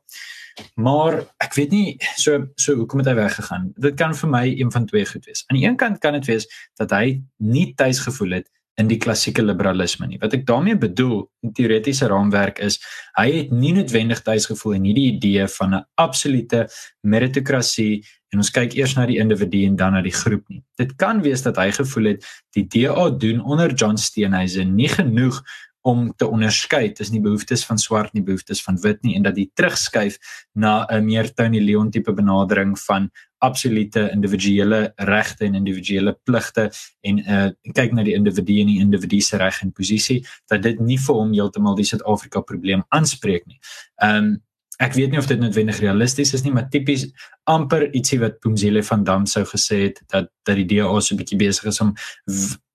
Maar 0.74 1.20
ek 1.44 1.54
weet 1.54 1.72
nie 1.74 1.96
so 2.16 2.46
so 2.56 2.76
hoekom 2.80 3.02
het 3.02 3.10
hy 3.10 3.16
weggegaan? 3.18 3.70
Dit 3.76 3.96
kan 4.00 4.14
vir 4.16 4.30
my 4.32 4.44
een 4.48 4.72
van 4.72 4.86
twee 4.86 5.06
goed 5.06 5.24
wees. 5.28 5.44
Aan 5.46 5.60
die 5.60 5.66
een 5.66 5.76
kant 5.80 5.98
kan 5.98 6.16
dit 6.18 6.28
wees 6.30 6.48
dat 6.80 6.94
hy 6.96 7.20
nie 7.36 7.72
tuis 7.74 8.00
gevoel 8.04 8.40
het 8.40 8.50
in 8.76 8.90
die 8.90 8.98
klassieke 9.00 9.44
liberalisme 9.44 10.06
nie. 10.08 10.18
Wat 10.20 10.34
ek 10.36 10.44
daarmee 10.48 10.76
bedoel 10.76 11.22
in 11.44 11.52
teoretiese 11.56 12.08
raamwerk 12.12 12.60
is 12.64 12.76
hy 13.16 13.26
het 13.32 13.52
nie 13.54 13.72
noodwendig 13.76 14.20
tuis 14.26 14.48
gevoel 14.50 14.76
in 14.76 14.88
hierdie 14.90 15.08
idee 15.14 15.46
van 15.56 15.74
'n 15.74 15.84
absolute 15.96 16.66
meritokrasie 17.00 18.04
en 18.32 18.38
ons 18.44 18.50
kyk 18.50 18.76
eers 18.76 18.96
na 18.96 19.06
die 19.06 19.18
individu 19.18 19.64
en 19.64 19.76
dan 19.76 19.92
na 19.92 20.02
die 20.02 20.12
groep 20.12 20.44
nie. 20.48 20.62
Dit 20.76 20.96
kan 20.96 21.22
wees 21.22 21.42
dat 21.42 21.56
hy 21.56 21.70
gevoel 21.70 22.04
het 22.04 22.26
die 22.52 22.66
DA 22.68 23.10
doen 23.10 23.40
onder 23.40 23.72
John 23.72 23.96
Steenhuisen 23.96 24.74
nie 24.74 24.88
genoeg 24.88 25.42
om 25.86 26.08
te 26.18 26.26
onderskei 26.26 26.90
tussen 26.92 27.14
die 27.14 27.22
behoeftes 27.22 27.62
van 27.66 27.78
swart 27.78 28.10
en 28.10 28.18
die 28.18 28.26
behoeftes 28.26 28.62
van 28.64 28.78
wit 28.82 29.04
nie 29.06 29.14
en 29.14 29.22
dat 29.22 29.36
die 29.38 29.46
terugskuif 29.54 30.18
na 30.52 30.86
'n 30.90 31.04
meer 31.04 31.30
Tony 31.34 31.60
Leon 31.62 31.90
tipe 31.90 32.12
benadering 32.12 32.74
van 32.78 33.10
absolute 33.38 34.10
individuele 34.12 34.92
regte 34.96 35.44
en 35.44 35.54
individuele 35.54 36.16
pligte 36.24 36.70
en 37.00 37.18
uh 37.18 37.50
kyk 37.72 37.92
na 37.92 38.02
die 38.02 38.16
individu 38.18 38.60
en 38.60 38.66
die 38.66 38.80
individu 38.80 39.20
se 39.20 39.36
reg 39.36 39.62
en 39.62 39.72
posisie 39.72 40.26
dat 40.50 40.62
dit 40.62 40.80
nie 40.80 40.98
vir 40.98 41.14
hom 41.14 41.32
heeltemal 41.32 41.76
die 41.76 41.86
Suid-Afrika 41.86 42.40
probleem 42.40 42.84
aanspreek 42.88 43.46
nie. 43.46 43.60
Um 44.02 44.42
ek 44.78 44.92
weet 44.92 45.10
nie 45.10 45.18
of 45.18 45.26
dit 45.26 45.40
noodwendig 45.40 45.78
realisties 45.80 46.34
is 46.34 46.42
nie, 46.44 46.52
maar 46.52 46.68
tipies 46.68 47.06
amper 47.44 47.86
ietsie 47.96 48.18
wat 48.20 48.40
Pumzile 48.40 48.82
van 48.82 49.04
Dam 49.04 49.24
sou 49.26 49.44
gesê 49.44 49.86
het 49.86 50.02
dat 50.12 50.32
dat 50.44 50.56
die 50.56 50.66
DA 50.66 51.00
so 51.00 51.14
'n 51.14 51.18
bietjie 51.18 51.38
besig 51.38 51.64
is 51.64 51.80
om 51.80 51.94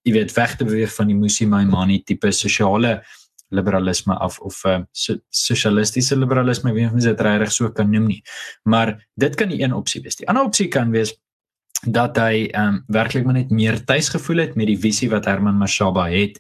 jy 0.04 0.14
weet 0.14 0.34
weg 0.36 0.56
te 0.58 0.66
beweeg 0.66 0.94
van 0.96 1.12
die 1.12 1.18
Musi 1.18 1.46
Maimane 1.46 2.02
tipe 2.06 2.32
sosiale 2.32 3.02
liberalisme 3.52 4.16
af 4.16 4.40
of 4.40 4.64
'n 4.66 4.70
uh, 4.70 4.84
so, 4.92 5.18
sosialistiese 5.30 6.16
liberalisme, 6.16 6.70
ek 6.70 6.76
weet 6.76 6.94
nie 6.94 6.98
of 6.98 7.04
dit 7.04 7.22
regtig 7.22 7.52
so 7.52 7.70
kan 7.70 7.92
noem 7.92 8.08
nie. 8.08 8.24
Maar 8.64 9.08
dit 9.16 9.36
kan 9.36 9.50
die 9.50 9.62
een 9.62 9.74
opsie 9.74 10.02
wees. 10.02 10.16
Die 10.16 10.28
ander 10.28 10.44
opsie 10.44 10.68
kan 10.68 10.92
wees 10.92 11.14
dat 11.86 12.18
hy 12.18 12.48
ehm 12.54 12.68
um, 12.68 12.84
werklik 12.88 13.26
maar 13.26 13.34
net 13.34 13.50
meer 13.50 13.84
tuis 13.86 14.10
gevoel 14.10 14.38
het 14.38 14.56
met 14.56 14.68
die 14.68 14.80
visie 14.80 15.10
wat 15.10 15.26
Herman 15.26 15.58
Mashaba 15.58 16.08
het 16.10 16.40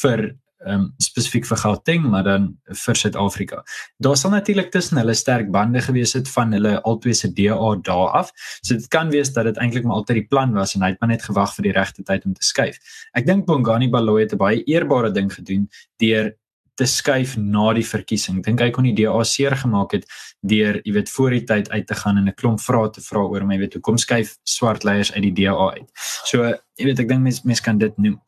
vir 0.00 0.36
um, 0.68 0.88
spesifiek 1.02 1.46
vir 1.48 1.60
Gauteng 1.62 2.06
maar 2.10 2.24
dan 2.24 2.48
vir 2.84 2.98
Suid-Afrika. 3.00 3.62
Daar 3.98 4.16
sal 4.16 4.30
natuurlik 4.30 4.70
tussen 4.70 5.00
hulle 5.00 5.14
sterk 5.14 5.50
bande 5.54 5.82
gewees 5.84 6.14
het 6.16 6.28
van 6.28 6.52
hulle 6.52 6.78
albei 6.82 7.14
se 7.14 7.32
DA 7.32 7.74
daar 7.82 8.08
af. 8.22 8.32
So 8.62 8.74
dit 8.74 8.88
kan 8.88 9.10
wees 9.10 9.32
dat 9.32 9.44
dit 9.44 9.56
eintlik 9.56 9.84
maar 9.84 10.02
altyd 10.02 10.22
die 10.22 10.26
plan 10.26 10.52
was 10.52 10.74
en 10.74 10.82
hy 10.82 10.94
het 10.94 11.00
maar 11.00 11.14
net 11.14 11.22
gewag 11.22 11.54
vir 11.56 11.70
die 11.70 11.76
regte 11.76 12.02
tyd 12.02 12.24
om 12.24 12.34
te 12.34 12.44
skuif. 12.44 12.78
Ek 13.12 13.26
dink 13.26 13.46
Bongani 13.46 13.90
Baloyi 13.90 14.26
het 14.26 14.32
'n 14.34 14.44
baie 14.44 14.62
eerbare 14.64 15.10
ding 15.12 15.32
gedoen 15.32 15.68
deur 15.96 16.34
te 16.78 16.86
skuif 16.86 17.34
na 17.36 17.72
die 17.74 17.86
verkiesing. 17.86 18.38
Dink 18.46 18.62
hy 18.62 18.70
kon 18.74 18.86
die 18.86 18.94
DA 19.00 19.22
seer 19.26 19.56
gemaak 19.58 19.96
het 19.96 20.06
deur, 20.46 20.78
jy 20.84 20.94
weet, 20.94 21.10
voor 21.10 21.34
die 21.34 21.44
tyd 21.44 21.70
uit 21.74 21.86
te 21.86 21.96
gaan 21.98 22.20
en 22.20 22.28
'n 22.28 22.38
klomp 22.38 22.60
vrae 22.60 22.90
te 22.94 23.02
vra 23.02 23.20
oor 23.26 23.44
my 23.44 23.58
weet 23.58 23.74
hoe 23.74 23.82
kom 23.82 23.98
skuif 23.98 24.36
swart 24.44 24.84
leiers 24.84 25.12
uit 25.12 25.22
die 25.22 25.34
DA 25.42 25.70
uit. 25.74 25.90
So, 26.24 26.44
jy 26.78 26.84
weet, 26.84 27.00
ek 27.00 27.08
dink 27.08 27.22
mense 27.22 27.42
mense 27.44 27.62
kan 27.62 27.78
dit 27.78 27.98
noem. 27.98 28.20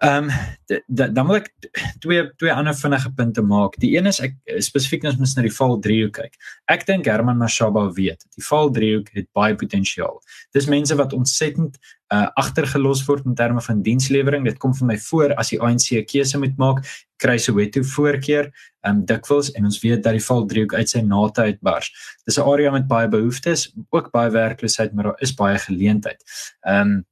Ehm 0.00 0.28
um, 0.28 1.12
dan 1.14 1.26
wil 1.26 1.40
ek 1.40 1.48
twee 1.98 2.22
twee 2.38 2.52
ander 2.52 2.74
vinnige 2.76 3.10
punte 3.18 3.42
maak. 3.42 3.74
Die 3.82 3.96
een 3.96 4.06
is 4.06 4.20
ek 4.22 4.36
spesifiek 4.62 5.06
as 5.08 5.16
mens 5.18 5.34
na 5.34 5.42
die 5.42 5.54
val 5.54 5.78
driehoek 5.82 6.14
kyk. 6.20 6.36
Ek 6.70 6.84
dink 6.86 7.08
Herman 7.10 7.40
Mashaba 7.40 7.88
weet, 7.96 8.22
die 8.36 8.44
val 8.46 8.70
driehoek 8.74 9.10
het 9.16 9.26
baie 9.34 9.56
potensiaal. 9.58 10.20
Dis 10.54 10.70
mense 10.70 10.94
wat 10.98 11.16
ontsettend 11.16 11.80
uh 12.14 12.28
agtergelos 12.40 13.02
word 13.08 13.26
in 13.26 13.34
terme 13.34 13.60
van 13.64 13.82
dienslewering. 13.82 14.46
Dit 14.46 14.62
kom 14.62 14.76
vir 14.76 14.92
my 14.92 14.98
voor 15.08 15.34
as 15.34 15.50
die 15.50 15.60
ANC 15.60 15.90
'n 15.98 16.06
keuse 16.06 16.38
moet 16.38 16.56
maak, 16.56 16.84
kry 17.18 17.36
Soweto 17.38 17.82
voorkeur, 17.82 18.52
ehm 18.84 19.02
um, 19.02 19.04
dikwels 19.04 19.50
en 19.50 19.64
ons 19.64 19.82
weet 19.82 20.02
dat 20.02 20.14
die 20.14 20.26
val 20.30 20.46
driehoek 20.46 20.74
uit 20.74 20.88
sy 20.88 21.02
nate 21.02 21.42
uitbars. 21.42 21.90
Dis 22.24 22.38
'n 22.38 22.46
area 22.46 22.70
met 22.70 22.86
baie 22.86 23.08
behoeftes, 23.08 23.72
ook 23.90 24.12
baie 24.12 24.30
werkloosheid, 24.30 24.94
maar 24.94 25.04
daar 25.04 25.22
is 25.22 25.34
baie 25.34 25.58
geleentheid. 25.58 26.22
Ehm 26.62 26.86
um, 26.86 27.06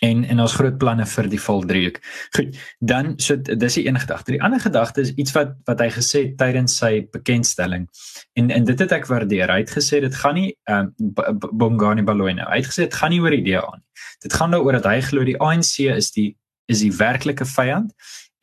en 0.00 0.24
en 0.24 0.40
ons 0.40 0.54
groot 0.54 0.78
planne 0.78 1.06
vir 1.06 1.28
die 1.32 1.40
valdriehoek. 1.40 1.98
Goed, 2.36 2.58
dan 2.78 3.14
so 3.22 3.36
dis 3.36 3.78
die 3.78 3.86
een 3.86 3.98
gedagte. 4.00 4.32
Die 4.32 4.42
ander 4.42 4.60
gedagte 4.60 5.00
is 5.00 5.12
iets 5.14 5.34
wat 5.36 5.54
wat 5.70 5.82
hy 5.82 5.90
gesê 5.94 6.24
het 6.26 6.38
tydens 6.40 6.78
sy 6.78 6.92
bekendstelling. 7.14 7.88
En 8.38 8.50
en 8.54 8.64
dit 8.68 8.84
het 8.84 8.94
ek 8.94 9.08
waardeer. 9.10 9.50
Hy 9.52 9.64
het 9.64 9.74
gesê 9.74 10.00
dit 10.04 10.14
gaan 10.14 10.38
nie 10.38 10.52
um, 10.70 10.92
Bongani 11.52 12.02
Baloyi 12.06 12.34
nou. 12.38 12.48
Hy 12.50 12.62
het 12.62 12.70
gesê 12.70 12.86
dit 12.86 12.98
gaan 13.00 13.14
nie 13.14 13.20
oor 13.24 13.36
die 13.36 13.58
aan 13.58 13.80
nie. 13.80 13.86
Dit 14.22 14.34
gaan 14.34 14.54
daaroor 14.54 14.78
dat 14.78 14.90
hy 14.90 15.00
glo 15.10 15.24
die 15.24 15.38
ANC 15.40 15.78
is 15.94 16.12
die 16.14 16.32
is 16.68 16.82
die 16.84 16.92
werklike 16.92 17.46
vyand 17.48 17.94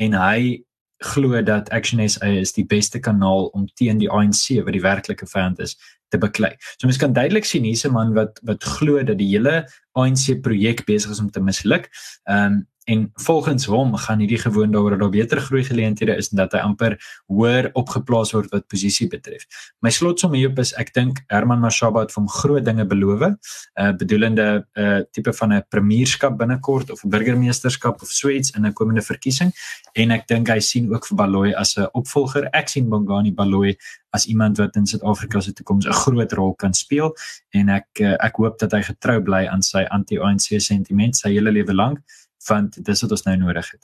en 0.02 0.16
hy 0.18 0.64
glo 1.06 1.42
dat 1.46 1.70
Action 1.70 2.02
SA 2.10 2.32
is 2.42 2.54
die 2.56 2.66
beste 2.66 3.00
kanaal 3.00 3.52
om 3.54 3.68
teen 3.76 4.00
die 4.02 4.10
ANC 4.10 4.64
wat 4.64 4.74
die 4.74 4.84
werklike 4.84 5.28
vyand 5.30 5.60
is 5.60 5.76
te 6.10 6.18
beklei. 6.22 6.54
So 6.78 6.88
mens 6.88 7.00
kan 7.02 7.14
duidelik 7.14 7.46
sien 7.46 7.64
hier's 7.64 7.86
'n 7.86 7.92
man 7.92 8.14
wat 8.14 8.40
wat 8.44 8.64
glo 8.64 9.04
dat 9.04 9.18
die 9.18 9.32
hele 9.34 9.66
ANC 9.94 10.42
projek 10.42 10.86
besig 10.86 11.12
is 11.12 11.20
om 11.20 11.32
te 11.32 11.42
misluk. 11.42 11.90
Ehm 12.24 12.54
um, 12.54 12.68
en 12.86 13.12
volgens 13.14 13.66
hom 13.66 13.96
gaan 13.98 14.20
hierdie 14.22 14.38
gewoon 14.38 14.72
daaroor 14.72 14.90
dat 14.90 15.00
daar 15.00 15.10
beter 15.10 15.40
groei 15.42 15.64
geleenthede 15.64 16.16
is 16.16 16.30
en 16.30 16.38
dat 16.38 16.54
hy 16.54 16.62
amper 16.62 16.98
hoër 17.26 17.70
opgeplaas 17.74 18.32
word 18.36 18.52
wat 18.54 18.68
posisie 18.70 19.08
betref. 19.10 19.48
My 19.82 19.90
slotsom 19.90 20.36
hierop 20.38 20.60
is 20.62 20.74
ek 20.78 20.94
dink 20.94 21.24
Herman 21.34 21.64
Mashaba 21.64 22.06
het 22.06 22.14
hom 22.14 22.30
groot 22.30 22.66
dinge 22.66 22.86
beloof, 22.86 23.06
uh 23.16 23.92
bedoelende 23.98 24.66
uh, 24.78 25.02
tipe 25.12 25.34
van 25.34 25.54
'n 25.54 25.64
premierskap 25.70 26.38
binnekort 26.38 26.92
of 26.92 27.04
'n 27.04 27.10
burgemeesterskap 27.10 28.02
of 28.02 28.10
so 28.10 28.30
iets 28.30 28.52
in 28.52 28.66
'n 28.66 28.74
komende 28.74 29.02
verkiesing 29.02 29.52
en 29.94 30.12
ek 30.12 30.28
dink 30.28 30.48
hy 30.48 30.60
sien 30.60 30.94
ook 30.94 31.06
vir 31.08 31.18
Baloyi 31.18 31.54
as 31.54 31.78
'n 31.78 31.88
opvolger. 31.94 32.50
Ek 32.54 32.70
sien 32.70 32.90
Bongani 32.90 33.34
Baloyi 33.34 33.78
as 34.12 34.26
iemand 34.26 34.58
wat 34.58 34.76
in 34.76 34.86
Suid-Afrika 34.86 35.42
se 35.42 35.54
toekoms 35.54 35.86
'n 35.86 35.94
groot 35.94 36.32
rol 36.34 36.54
kan 36.54 36.74
speel 36.74 37.16
en 37.50 37.70
ek 37.70 37.88
uh, 38.00 38.16
ek 38.20 38.36
hoop 38.36 38.60
dat 38.60 38.72
hy 38.72 38.82
getrou 38.82 39.22
bly 39.22 39.46
aan 39.48 39.62
sy 39.62 39.86
anti-ANC 39.90 40.62
sentiment 40.62 41.16
sy 41.16 41.30
hele 41.30 41.52
lewe 41.52 41.74
lank 41.74 42.00
want 42.48 42.84
dis 42.86 43.02
wat 43.02 43.12
ons 43.12 43.26
nou 43.26 43.36
nodig 43.38 43.72
het. 43.72 43.84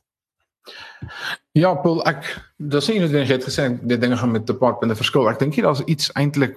Ja, 1.58 1.74
Paul, 1.74 2.04
ek 2.06 2.28
dis 2.58 2.88
nie 2.92 3.00
net 3.00 3.12
net 3.12 3.48
gesê 3.48 3.68
die 3.82 3.98
dinge 3.98 4.18
gaan 4.18 4.32
met 4.32 4.50
'n 4.50 4.58
paar 4.58 4.78
punte 4.78 4.96
verskil. 4.96 5.30
Ek 5.30 5.40
dink 5.40 5.56
hier 5.56 5.66
daar's 5.66 5.84
iets 5.86 6.12
eintlik 6.14 6.56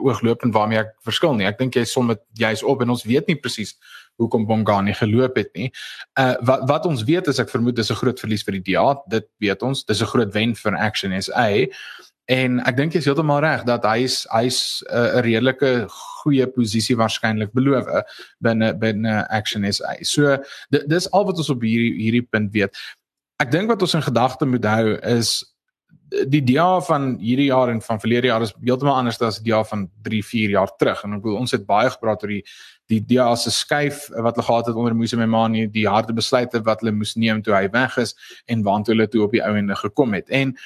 ooglopend 0.00 0.54
waarmee 0.54 0.78
ek 0.78 0.94
verskil 1.04 1.34
nie. 1.34 1.46
Ek 1.46 1.58
dink 1.58 1.76
jy 1.76 1.84
som 1.84 2.06
met 2.06 2.22
jy's 2.38 2.62
op 2.62 2.80
en 2.82 2.90
ons 2.90 3.04
weet 3.04 3.26
nie 3.28 3.36
presies 3.36 3.76
hoekom 4.20 4.46
Bongani 4.46 4.94
geloop 4.96 5.36
het 5.36 5.50
nie. 5.56 5.70
Uh 6.20 6.34
wat 6.46 6.66
wat 6.68 6.86
ons 6.86 7.04
weet 7.08 7.28
is 7.28 7.40
ek 7.42 7.52
vermoed 7.52 7.76
dis 7.76 7.90
'n 7.90 8.00
groot 8.00 8.20
verlies 8.20 8.44
vir 8.44 8.58
die 8.58 8.72
DA. 8.72 8.96
Dit 9.08 9.28
weet 9.38 9.62
ons. 9.62 9.84
Dis 9.84 10.00
'n 10.00 10.12
groot 10.12 10.32
wen 10.32 10.54
vir 10.54 10.76
Action 10.76 11.12
SA. 11.22 11.66
En 12.30 12.60
ek 12.68 12.76
dink 12.78 12.94
jy 12.94 13.02
is 13.02 13.08
heeltemal 13.10 13.42
reg 13.42 13.64
dat 13.66 13.86
hy's 13.90 14.22
hy's 14.30 14.58
'n 14.86 14.94
uh, 14.94 15.20
redelike 15.26 15.70
goeie 16.22 16.46
posisie 16.46 16.96
waarskynlik 16.96 17.52
beloof 17.56 17.88
binne 18.40 18.72
binne 18.78 19.26
Action 19.30 19.66
SA. 19.72 19.96
So 20.02 20.38
dis 20.70 21.10
al 21.10 21.26
wat 21.26 21.42
ons 21.42 21.50
op 21.50 21.62
hierdie 21.62 21.96
hierdie 21.98 22.26
punt 22.26 22.52
weet. 22.54 22.76
Ek 23.42 23.50
dink 23.50 23.68
wat 23.72 23.82
ons 23.82 23.94
in 23.94 24.06
gedagte 24.06 24.46
moet 24.46 24.64
hou 24.64 24.98
is 25.02 25.40
die 26.10 26.42
DA 26.42 26.80
van 26.82 27.14
hierdie 27.22 27.50
jaar 27.50 27.70
en 27.70 27.80
van 27.82 28.00
verlede 28.02 28.26
jaar 28.26 28.42
is 28.42 28.52
heeltemal 28.64 28.98
anders 28.98 29.20
as 29.22 29.38
die 29.38 29.50
DA 29.50 29.62
van 29.64 29.88
3, 30.02 30.22
4 30.26 30.54
jaar 30.56 30.70
terug. 30.76 31.04
En 31.04 31.14
ek 31.14 31.22
bedoel 31.22 31.38
ons 31.44 31.54
het 31.54 31.66
baie 31.66 31.90
gepraat 31.90 32.22
oor 32.22 32.34
die 32.34 32.44
die 32.90 32.98
DA 33.06 33.28
se 33.38 33.52
skuif 33.54 34.08
wat 34.10 34.34
hulle 34.34 34.46
gehad 34.48 34.66
het 34.66 34.74
onder 34.74 34.96
Moses 34.98 35.18
Memani, 35.18 35.68
die 35.70 35.86
harde 35.86 36.10
besluite 36.10 36.58
wat 36.66 36.80
hulle 36.82 36.90
moes 36.96 37.14
neem 37.14 37.38
toe 37.46 37.54
hy 37.54 37.68
weg 37.70 37.94
is 38.02 38.16
en 38.50 38.64
waantoe 38.66 38.96
hulle 38.96 39.06
toe 39.06 39.22
op 39.28 39.36
die 39.36 39.42
ou 39.46 39.52
ende 39.54 39.76
gekom 39.78 40.16
het. 40.18 40.26
En 40.26 40.56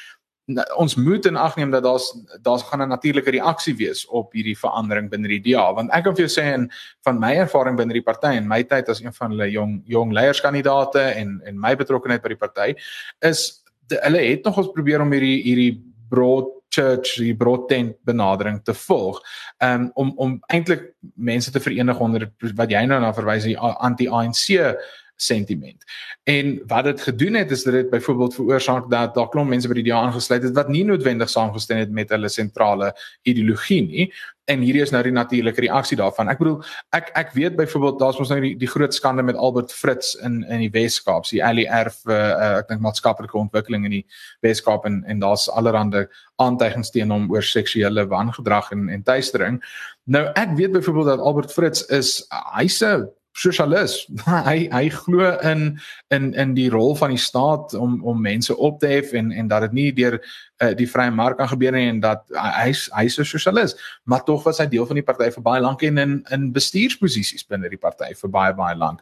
ons 0.77 0.95
moet 1.01 1.27
in 1.27 1.37
ag 1.41 1.57
neem 1.57 1.71
dat 1.73 1.83
daar's 1.83 2.11
daar's 2.43 2.63
gaan 2.63 2.83
'n 2.83 2.89
natuurlike 2.89 3.31
reaksie 3.31 3.77
wees 3.77 4.07
op 4.07 4.33
hierdie 4.33 4.59
verandering 4.59 5.11
binne 5.11 5.29
die 5.29 5.41
DA 5.41 5.73
want 5.73 5.91
ek 5.91 6.05
kan 6.05 6.17
vir 6.17 6.27
jou 6.27 6.41
sê 6.41 6.45
en 6.53 6.71
van 7.05 7.19
my 7.19 7.35
ervaring 7.35 7.77
binne 7.77 7.93
die 7.93 8.03
party 8.03 8.37
en 8.37 8.49
my 8.49 8.63
tyd 8.63 8.89
as 8.89 9.01
een 9.01 9.13
van 9.13 9.31
hulle 9.31 9.51
jong 9.51 9.83
jong 9.87 10.13
leierskandidate 10.13 11.01
en 11.01 11.41
en 11.45 11.61
my 11.61 11.75
betrokkeheid 11.77 12.23
by 12.23 12.29
die 12.29 12.37
party 12.47 12.75
is 13.21 13.65
de, 13.89 13.99
hulle 14.03 14.19
het 14.19 14.45
nog 14.45 14.59
ons 14.59 14.73
probeer 14.73 15.01
om 15.01 15.13
hierdie 15.13 15.43
hierdie 15.43 15.83
broad 16.09 16.53
church 16.75 17.17
die 17.21 17.37
broad 17.37 17.69
tent 17.69 17.97
benadering 18.05 18.61
te 18.65 18.75
volg. 18.75 19.21
Um, 19.63 19.91
om 19.95 20.13
om 20.17 20.37
eintlik 20.53 20.93
mense 21.15 21.51
te 21.51 21.61
verenig 21.61 22.01
onder 22.01 22.29
wat 22.55 22.71
jy 22.71 22.85
nou 22.87 23.01
na 23.01 23.13
verwys 23.15 23.47
die 23.49 23.59
anti-ANC 23.59 24.75
sentiment. 25.17 25.85
En 26.23 26.63
wat 26.67 26.85
dit 26.85 27.01
gedoen 27.01 27.35
het 27.35 27.51
is 27.51 27.63
dat 27.63 27.73
dit 27.73 27.91
byvoorbeeld 27.91 28.35
veroorsaak 28.35 28.91
dat 28.91 29.15
daar 29.15 29.29
klomp 29.29 29.49
mense 29.49 29.69
by 29.69 29.75
die 29.79 29.87
DA 29.91 30.01
aangesluit 30.01 30.43
het 30.43 30.55
wat 30.55 30.69
nie 30.69 30.85
noodwendig 30.85 31.31
saamgestem 31.31 31.79
het 31.79 31.91
met 31.91 32.11
hulle 32.11 32.29
sentrale 32.29 32.95
ideologie 33.23 33.83
nie. 33.87 34.13
En 34.45 34.61
hierdie 34.61 34.83
is 34.85 34.91
nou 34.93 35.01
die 35.03 35.13
natuurlike 35.13 35.63
reaksie 35.65 35.97
daarvan. 35.97 36.29
Ek 36.29 36.41
bedoel, 36.43 36.59
ek 36.93 37.09
ek 37.17 37.33
weet 37.33 37.57
byvoorbeeld 37.57 37.99
daar's 38.03 38.19
mos 38.21 38.29
nou 38.33 38.41
die, 38.45 38.53
die 38.61 38.69
groot 38.69 38.95
skande 38.95 39.25
met 39.25 39.39
Albert 39.41 39.73
Fritz 39.73 40.15
in 40.21 40.43
in 40.43 40.67
die 40.67 40.71
Wes-Kaap, 40.75 41.25
die 41.31 41.41
ALR 41.45 41.89
vir 42.03 42.21
uh, 42.21 42.51
ek 42.59 42.69
dink 42.69 42.85
maatskaplike 42.85 43.39
ontwikkeling 43.41 43.89
in 43.89 43.99
die 44.01 44.05
Wes-Kaap 44.45 44.85
en 44.91 45.01
en 45.09 45.25
daar's 45.25 45.49
allerlei 45.49 46.05
aantuigings 46.43 46.93
teen 46.93 47.13
hom 47.15 47.31
oor 47.33 47.43
seksuele 47.43 48.05
wangedrag 48.11 48.71
en 48.77 48.89
en 48.93 49.03
tuistering. 49.03 49.63
Nou 50.05 50.27
ek 50.37 50.57
weet 50.61 50.77
byvoorbeeld 50.77 51.15
dat 51.15 51.25
Albert 51.25 51.53
Fritz 51.53 51.89
is 51.89 52.19
hy's 52.59 52.83
'n 52.85 53.09
sosialis. 53.35 54.05
hy 54.49 54.69
hy 54.73 54.89
glo 54.95 55.35
in 55.43 55.79
in 56.15 56.33
in 56.39 56.55
die 56.55 56.71
rol 56.73 56.95
van 56.99 57.15
die 57.15 57.21
staat 57.21 57.75
om 57.75 57.99
om 58.05 58.21
mense 58.23 58.57
op 58.57 58.81
te 58.81 58.91
hef 58.91 59.13
en 59.13 59.33
en 59.33 59.49
dat 59.51 59.67
dit 59.67 59.73
nie 59.73 59.91
deur 59.93 60.21
uh, 60.63 60.73
die 60.79 60.89
vrye 60.89 61.11
mark 61.11 61.39
kan 61.39 61.51
gebeur 61.51 61.75
nie 61.75 61.89
en 61.91 62.01
dat 62.01 62.23
hy's 62.35 62.87
hy's 62.95 63.19
'n 63.19 63.27
sosialis, 63.27 63.75
maar 64.05 64.25
tog 64.25 64.45
was 64.45 64.59
hy 64.59 64.67
deel 64.67 64.87
van 64.87 65.01
die 65.01 65.07
party 65.07 65.31
vir 65.31 65.43
baie 65.43 65.61
lank 65.61 65.83
en 65.83 65.99
in 65.99 66.13
in 66.31 66.53
bestuursposisies 66.53 67.47
binne 67.49 67.69
die 67.69 67.81
party 67.81 68.15
vir 68.15 68.31
baie 68.31 68.55
baie 68.55 68.77
lank. 68.77 69.01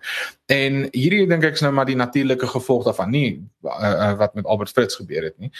En 0.48 0.88
hierdie 0.92 1.26
dink 1.28 1.44
ek 1.44 1.60
is 1.60 1.62
nou 1.62 1.72
maar 1.72 1.86
die 1.86 1.96
natuurlike 1.96 2.46
gevolg 2.46 2.84
daarvan 2.84 3.10
nie 3.10 3.42
uh, 3.64 3.70
uh, 3.70 4.12
wat 4.18 4.34
met 4.34 4.46
Albert 4.46 4.70
Fritz 4.70 4.96
gebeur 4.96 5.22
het 5.22 5.38
nie. 5.38 5.52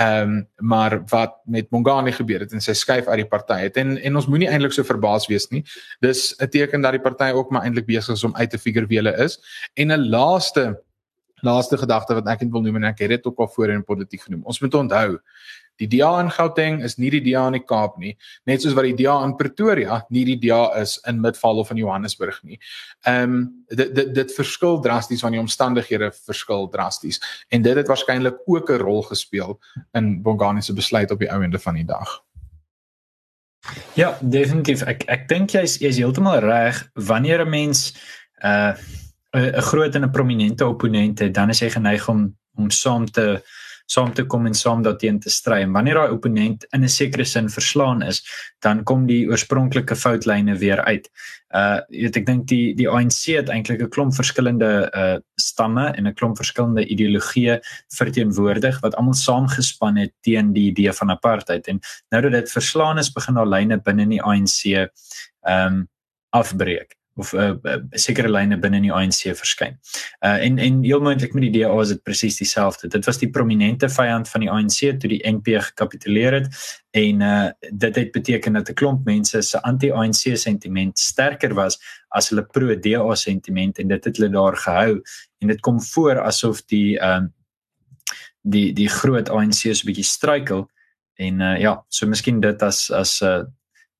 Ehm 0.00 0.30
um, 0.30 0.48
maar 0.56 1.02
wat 1.08 1.34
met 1.44 1.70
Mongani 1.70 2.12
gebeur 2.12 2.40
het 2.40 2.52
en 2.56 2.62
sy 2.64 2.72
skuif 2.72 3.08
uit 3.08 3.18
die 3.20 3.28
party 3.28 3.58
het 3.66 3.76
en 3.76 3.98
en 3.98 4.14
ons 4.16 4.26
moenie 4.32 4.48
eintlik 4.48 4.72
so 4.72 4.86
verbaas 4.88 5.26
wees 5.28 5.50
nie. 5.52 5.60
Dis 6.00 6.34
'n 6.40 6.48
teken 6.48 6.80
dat 6.80 6.96
die 6.96 7.04
party 7.04 7.28
ook 7.36 7.50
maar 7.50 7.62
eintlik 7.62 7.86
besig 7.86 8.14
is 8.14 8.24
om 8.24 8.36
uit 8.36 8.50
te 8.50 8.58
figure 8.58 8.86
wie 8.86 8.96
hulle 8.96 9.12
is. 9.24 9.36
En 9.74 9.92
'n 9.92 10.08
laaste 10.08 10.80
laaste 11.42 11.78
gedagte 11.78 12.14
wat 12.14 12.28
ek 12.28 12.40
net 12.44 12.52
wil 12.52 12.62
noem 12.62 12.76
en 12.76 12.84
ek 12.84 12.98
het 13.04 13.08
dit 13.08 13.26
ook 13.26 13.38
al 13.38 13.48
voorheen 13.48 13.82
in 13.82 13.84
politiek 13.84 14.22
genoem. 14.22 14.44
Ons 14.44 14.60
moet 14.60 14.74
onthou 14.74 15.18
die 15.80 15.88
DA 15.88 16.10
in 16.20 16.30
Gauteng 16.30 16.82
is 16.84 16.98
nie 17.00 17.10
die 17.14 17.22
DA 17.24 17.46
in 17.48 17.56
die 17.56 17.64
Kaap 17.64 17.96
nie, 18.00 18.12
net 18.48 18.62
soos 18.62 18.74
wat 18.76 18.86
die 18.88 18.96
DA 18.98 19.16
in 19.24 19.34
Pretoria 19.38 20.02
nie 20.12 20.26
die 20.28 20.36
DA 20.42 20.66
is 20.80 20.98
in 21.08 21.22
Midvaal 21.24 21.62
of 21.62 21.72
in 21.72 21.80
Johannesburg 21.80 22.40
nie. 22.44 22.60
Ehm 23.08 23.36
um, 23.36 23.46
dit 23.70 23.94
dit 23.94 24.14
dit 24.14 24.32
verskil 24.34 24.80
drasties 24.84 25.22
van 25.24 25.36
die 25.36 25.40
omstandighede 25.40 26.10
verskil 26.26 26.68
drasties 26.72 27.20
en 27.48 27.62
dit 27.62 27.76
het 27.76 27.88
waarskynlik 27.88 28.42
ook 28.46 28.70
'n 28.70 28.82
rol 28.82 29.02
gespeel 29.02 29.58
in 29.94 30.22
Bongani 30.22 30.62
se 30.62 30.74
besluit 30.74 31.10
op 31.10 31.18
die 31.18 31.30
ou 31.30 31.42
ende 31.42 31.58
van 31.58 31.74
die 31.74 31.84
dag. 31.84 32.20
Ja, 33.94 34.18
definitief. 34.20 34.82
Ek 34.82 35.04
ek 35.08 35.28
dink 35.28 35.50
jy's 35.50 35.78
jy's 35.78 35.96
heeltemal 35.96 36.40
reg 36.40 36.90
wanneer 36.94 37.44
'n 37.44 37.50
mens 37.50 37.94
uh 38.44 38.74
'n 39.36 39.62
groot 39.62 39.94
en 39.94 40.04
'n 40.04 40.10
prominente 40.10 40.66
opponent 40.66 41.18
het, 41.18 41.34
dan 41.34 41.48
is 41.48 41.60
hy 41.60 41.70
geneig 41.70 42.08
om 42.08 42.36
om 42.56 42.70
saam 42.70 43.06
te 43.06 43.42
saam 43.90 44.12
te 44.14 44.22
kom 44.24 44.46
en 44.46 44.54
saam 44.54 44.82
daarteen 44.82 45.18
te 45.20 45.30
stry. 45.30 45.62
En 45.64 45.72
wanneer 45.74 45.98
daai 45.98 46.12
opponent 46.14 46.64
in 46.74 46.84
'n 46.84 46.88
sekere 46.88 47.24
sin 47.24 47.48
verslaan 47.50 48.02
is, 48.02 48.22
dan 48.60 48.84
kom 48.84 49.06
die 49.06 49.26
oorspronklike 49.28 49.96
foutlyne 49.96 50.54
weer 50.58 50.80
uit. 50.84 51.10
Uh 51.54 51.80
jy 51.88 52.02
weet 52.02 52.16
ek 52.16 52.26
dink 52.26 52.46
die 52.48 52.74
die 52.74 52.88
ANC 52.88 53.34
het 53.34 53.48
eintlik 53.48 53.82
'n 53.82 53.90
klomp 53.90 54.14
verskillende 54.14 54.90
uh 54.94 55.18
stamme 55.34 55.86
en 55.96 56.06
'n 56.06 56.14
klomp 56.14 56.36
verskillende 56.36 56.86
ideologieë 56.86 57.58
verteenwoordig 57.88 58.80
wat 58.80 58.94
almal 58.94 59.14
saamgespan 59.14 59.96
het 59.96 60.12
teen 60.22 60.52
die 60.52 60.70
idee 60.70 60.92
van 60.92 61.10
apartheid 61.10 61.66
en 61.66 61.80
nou 62.10 62.22
dat 62.22 62.32
dit 62.32 62.50
verslaan 62.50 62.98
is 62.98 63.12
begin 63.12 63.34
daar 63.34 63.48
lyne 63.48 63.80
binne 63.82 64.02
in 64.02 64.08
die 64.08 64.22
ANC 64.22 64.64
ehm 64.64 65.66
um, 65.66 65.88
afbreek 66.30 66.99
of 67.20 67.32
'n 67.34 67.38
uh, 67.38 67.54
uh, 67.70 67.78
sekere 68.00 68.30
lyne 68.32 68.58
binne 68.60 68.80
in 68.80 68.88
die 68.88 68.92
ANC 68.92 69.30
verskyn. 69.38 69.78
Uh 70.24 70.38
en 70.46 70.58
en 70.58 70.82
heel 70.82 71.00
moontlik 71.04 71.34
met 71.36 71.46
die 71.46 71.52
DA 71.60 71.70
is 71.80 71.92
dit 71.94 72.02
presies 72.02 72.40
dieselfde. 72.40 72.88
Dit 72.88 73.06
was 73.06 73.18
die 73.20 73.30
prominente 73.30 73.88
vyand 73.88 74.28
van 74.28 74.44
die 74.44 74.50
ANC 74.50 75.00
toe 75.00 75.10
die 75.12 75.22
NP 75.28 75.60
gekapituleer 75.68 76.40
het 76.40 76.48
en 76.96 77.20
uh 77.20 77.50
dit 77.70 77.96
het 77.96 78.12
beteken 78.12 78.52
dat 78.52 78.70
'n 78.70 78.74
klomp 78.74 79.04
mense 79.04 79.42
se 79.42 79.62
anti-ANC 79.62 80.36
sentiment 80.36 80.98
sterker 80.98 81.54
was 81.54 81.78
as 82.08 82.30
hulle 82.30 82.46
pro-DA 82.46 83.14
sentiment 83.14 83.78
en 83.78 83.88
dit 83.88 84.04
het 84.04 84.16
hulle 84.16 84.32
daar 84.32 84.56
gehou 84.56 85.02
en 85.38 85.48
dit 85.48 85.60
kom 85.60 85.80
voor 85.80 86.20
asof 86.20 86.64
die 86.66 86.98
ehm 86.98 87.24
uh, 87.24 87.28
die 88.42 88.72
die 88.72 88.88
groot 88.88 89.28
ANC 89.28 89.52
so 89.52 89.70
'n 89.70 89.86
bietjie 89.86 90.04
struikel 90.04 90.68
en 91.20 91.40
uh 91.40 91.56
ja, 91.60 91.84
so 91.88 92.06
miskien 92.06 92.40
dit 92.40 92.62
as 92.62 92.90
as 92.90 93.20
'n 93.22 93.26
uh, 93.26 93.44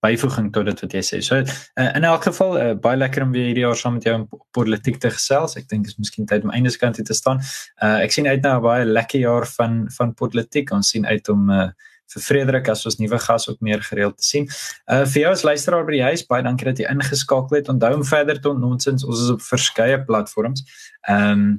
byvoeging 0.05 0.51
tot 0.53 0.65
dit 0.71 0.81
wat 0.85 0.97
jy 0.97 1.03
sê. 1.05 1.21
So 1.25 1.41
uh, 1.41 1.91
in 1.97 2.07
elk 2.09 2.25
geval 2.31 2.57
uh, 2.61 2.73
baie 2.75 2.99
lekker 2.99 3.27
om 3.27 3.35
weer 3.37 3.51
hierdie 3.51 3.67
jaar 3.67 3.77
saam 3.77 3.99
met 3.99 4.09
jou 4.09 4.17
in 4.17 4.27
politiek 4.57 5.01
te 5.03 5.13
gesels. 5.13 5.57
Ek 5.61 5.69
dink 5.69 5.87
is 5.91 5.99
miskien 6.01 6.29
tyd 6.31 6.47
om 6.47 6.55
einde 6.57 6.73
kant 6.81 7.01
te 7.05 7.17
staan. 7.17 7.43
Uh, 7.83 8.01
ek 8.01 8.17
sien 8.17 8.29
uit 8.29 8.43
na 8.43 8.57
'n 8.59 8.65
baie 8.65 8.85
lekker 8.85 9.21
jaar 9.21 9.47
van 9.59 9.87
van 9.97 10.15
politiek. 10.15 10.73
Ons 10.73 10.93
sien 10.95 11.07
uit 11.07 11.29
om 11.29 11.51
uh, 11.51 11.71
vir 12.15 12.23
Frederik 12.23 12.69
as 12.73 12.85
ons 12.89 12.99
nuwe 12.99 13.19
gas 13.23 13.49
ook 13.49 13.61
meer 13.61 13.83
gereeld 13.87 14.19
te 14.19 14.27
sien. 14.27 14.49
Uh 14.91 15.05
vir 15.07 15.25
jou 15.25 15.33
as 15.33 15.45
luisteraar 15.47 15.87
by 15.87 15.97
die 15.97 16.07
huis, 16.09 16.27
baie 16.27 16.43
dankie 16.43 16.69
dat 16.71 16.79
jy 16.83 16.91
ingeskakel 16.91 17.61
het. 17.61 17.69
Onthou 17.73 17.95
om 17.95 18.05
verder 18.05 18.41
te 18.41 18.51
ontnoonsins. 18.51 19.05
Ons 19.07 19.27
is 19.27 19.35
op 19.37 19.43
verskeie 19.43 20.01
platforms. 20.05 20.65
Ehm 21.09 21.33
um, 21.33 21.51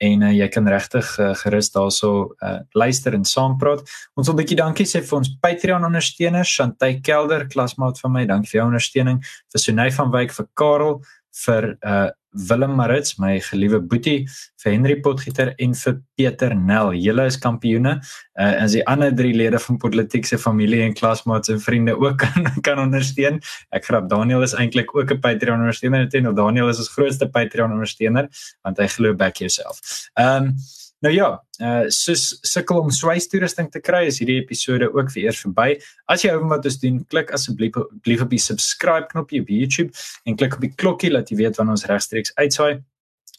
en 0.00 0.22
uh, 0.24 0.32
jy 0.32 0.48
kan 0.48 0.68
regtig 0.68 1.08
uh, 1.20 1.32
gerus 1.42 1.70
daarso 1.74 2.10
uh, 2.40 2.58
luister 2.72 3.14
en 3.16 3.24
saam 3.28 3.58
praat. 3.60 3.84
Ons 4.16 4.28
wil 4.28 4.36
'n 4.36 4.40
bietjie 4.40 4.60
dankie 4.60 4.88
sê 4.88 5.02
vir 5.04 5.18
ons 5.18 5.32
Patreon 5.42 5.84
ondersteuners, 5.84 6.48
Shantay 6.48 7.00
Kelder, 7.04 7.46
klasmaat 7.48 8.00
van 8.00 8.12
my, 8.12 8.24
dankie 8.26 8.50
vir 8.50 8.60
jou 8.60 8.68
ondersteuning, 8.70 9.20
vir 9.52 9.60
Sunay 9.60 9.90
van 9.92 10.10
Wyk, 10.10 10.32
vir 10.32 10.46
Karel, 10.54 11.02
vir 11.44 11.76
uh 11.82 12.08
Willem 12.48 12.76
Marits, 12.78 13.16
my 13.18 13.40
geliewe 13.42 13.80
boetie, 13.82 14.20
vir 14.62 14.70
Henry 14.70 14.94
Potgieter 15.02 15.48
en 15.58 15.72
vir 15.74 15.96
Pieter 16.14 16.52
Nel. 16.54 16.92
Julle 16.94 17.24
is 17.26 17.38
kampioene. 17.42 17.96
Uh 18.38 18.52
as 18.62 18.76
die 18.76 18.84
ander 18.86 19.10
drie 19.10 19.32
lede 19.34 19.58
van 19.58 19.80
politieke 19.82 20.38
familie 20.38 20.84
en 20.84 20.94
klasmaats 20.94 21.50
en 21.50 21.58
vriende 21.60 21.96
ook 21.98 22.20
kan 22.24 22.46
kan 22.62 22.78
ondersteun. 22.78 23.40
Ek 23.74 23.88
grap 23.88 24.08
Daniel 24.10 24.46
is 24.46 24.54
eintlik 24.54 24.94
ook 24.94 25.10
'n 25.10 25.20
Patreon 25.20 25.58
ondersteuner 25.58 26.06
en 26.06 26.34
Daniel 26.34 26.68
is 26.68 26.78
ons 26.78 26.94
grootste 26.94 27.26
Patreon 27.26 27.72
ondersteuner 27.72 28.28
want 28.62 28.78
hy 28.78 28.86
glo 28.86 29.14
back 29.14 29.42
yourself. 29.42 29.80
Um 30.14 30.54
Nou 31.00 31.12
ja, 31.14 31.28
uh 31.64 31.86
soos 31.96 32.26
sukkel 32.44 32.82
om 32.82 32.90
swystoerusting 32.92 33.70
te 33.72 33.80
kry, 33.80 34.02
is 34.10 34.18
hierdie 34.20 34.36
episode 34.42 34.90
ook 34.92 35.08
vir 35.14 35.22
eers 35.22 35.40
verby. 35.40 35.78
As 36.12 36.24
jy 36.24 36.34
hou 36.34 36.42
van 36.42 36.52
wat 36.52 36.68
ons 36.68 36.76
doen, 36.82 36.98
klik 37.12 37.32
asseblief 37.36 38.24
op 38.24 38.32
die 38.32 38.42
subscribe 38.42 39.08
knoppie 39.12 39.40
op 39.40 39.48
YouTube 39.48 39.96
en 40.28 40.36
klik 40.36 40.58
op 40.58 40.66
die 40.66 40.74
klokkie 40.76 41.12
laat 41.12 41.32
jy 41.32 41.40
weet 41.40 41.56
wanneer 41.56 41.78
ons 41.78 41.88
regstreeks 41.88 42.34
uitsaai 42.36 42.82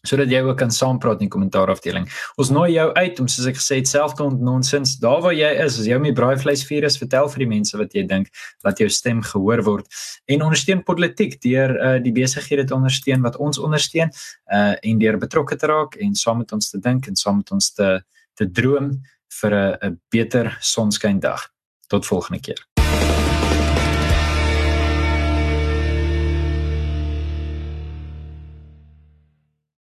sodat 0.07 0.31
jy 0.33 0.41
ook 0.41 0.57
kan 0.57 0.71
saampraat 0.73 1.21
in 1.21 1.27
die 1.27 1.33
kommentaarafdeling. 1.33 2.07
Ons 2.41 2.49
nooi 2.53 2.71
jou 2.73 2.87
uit 2.93 3.19
om 3.21 3.27
soos 3.29 3.49
ek 3.51 3.59
gesê 3.59 3.81
het 3.81 3.89
self 3.89 4.15
te 4.17 4.25
ontnonsens. 4.25 4.95
Daar 5.01 5.21
waar 5.21 5.35
jy 5.35 5.51
is, 5.65 5.77
as 5.79 5.89
jy 5.89 5.99
met 6.01 6.17
braaivleisvirus 6.17 6.97
vertel 7.01 7.29
vir 7.33 7.45
die 7.45 7.49
mense 7.53 7.77
wat 7.77 7.93
jy 7.97 8.05
dink 8.09 8.31
dat 8.65 8.81
jou 8.81 8.89
stem 8.89 9.21
gehoor 9.25 9.61
word 9.67 10.01
en 10.31 10.45
ondersteun 10.45 10.81
politiek 10.87 11.37
deur 11.43 11.75
uh, 11.77 11.97
die 12.01 12.13
besighede 12.15 12.65
te 12.65 12.75
ondersteun 12.75 13.21
wat 13.25 13.37
ons 13.37 13.61
ondersteun 13.61 14.09
uh, 14.09 14.73
en 14.73 15.01
deur 15.01 15.19
betrokke 15.21 15.57
te 15.57 15.69
raak 15.69 15.97
en 16.01 16.15
saam 16.17 16.41
met 16.41 16.51
ons 16.55 16.73
te 16.73 16.81
dink 16.81 17.07
en 17.07 17.19
saam 17.19 17.41
met 17.43 17.51
ons 17.51 17.73
te 17.73 17.99
te 18.39 18.47
droom 18.47 18.93
vir 19.41 19.53
'n 19.53 19.77
'n 19.87 19.99
beter 20.09 20.57
sonskyn 20.61 21.19
dag. 21.19 21.49
Tot 21.87 22.05
volgende 22.05 22.39
keer. 22.39 22.70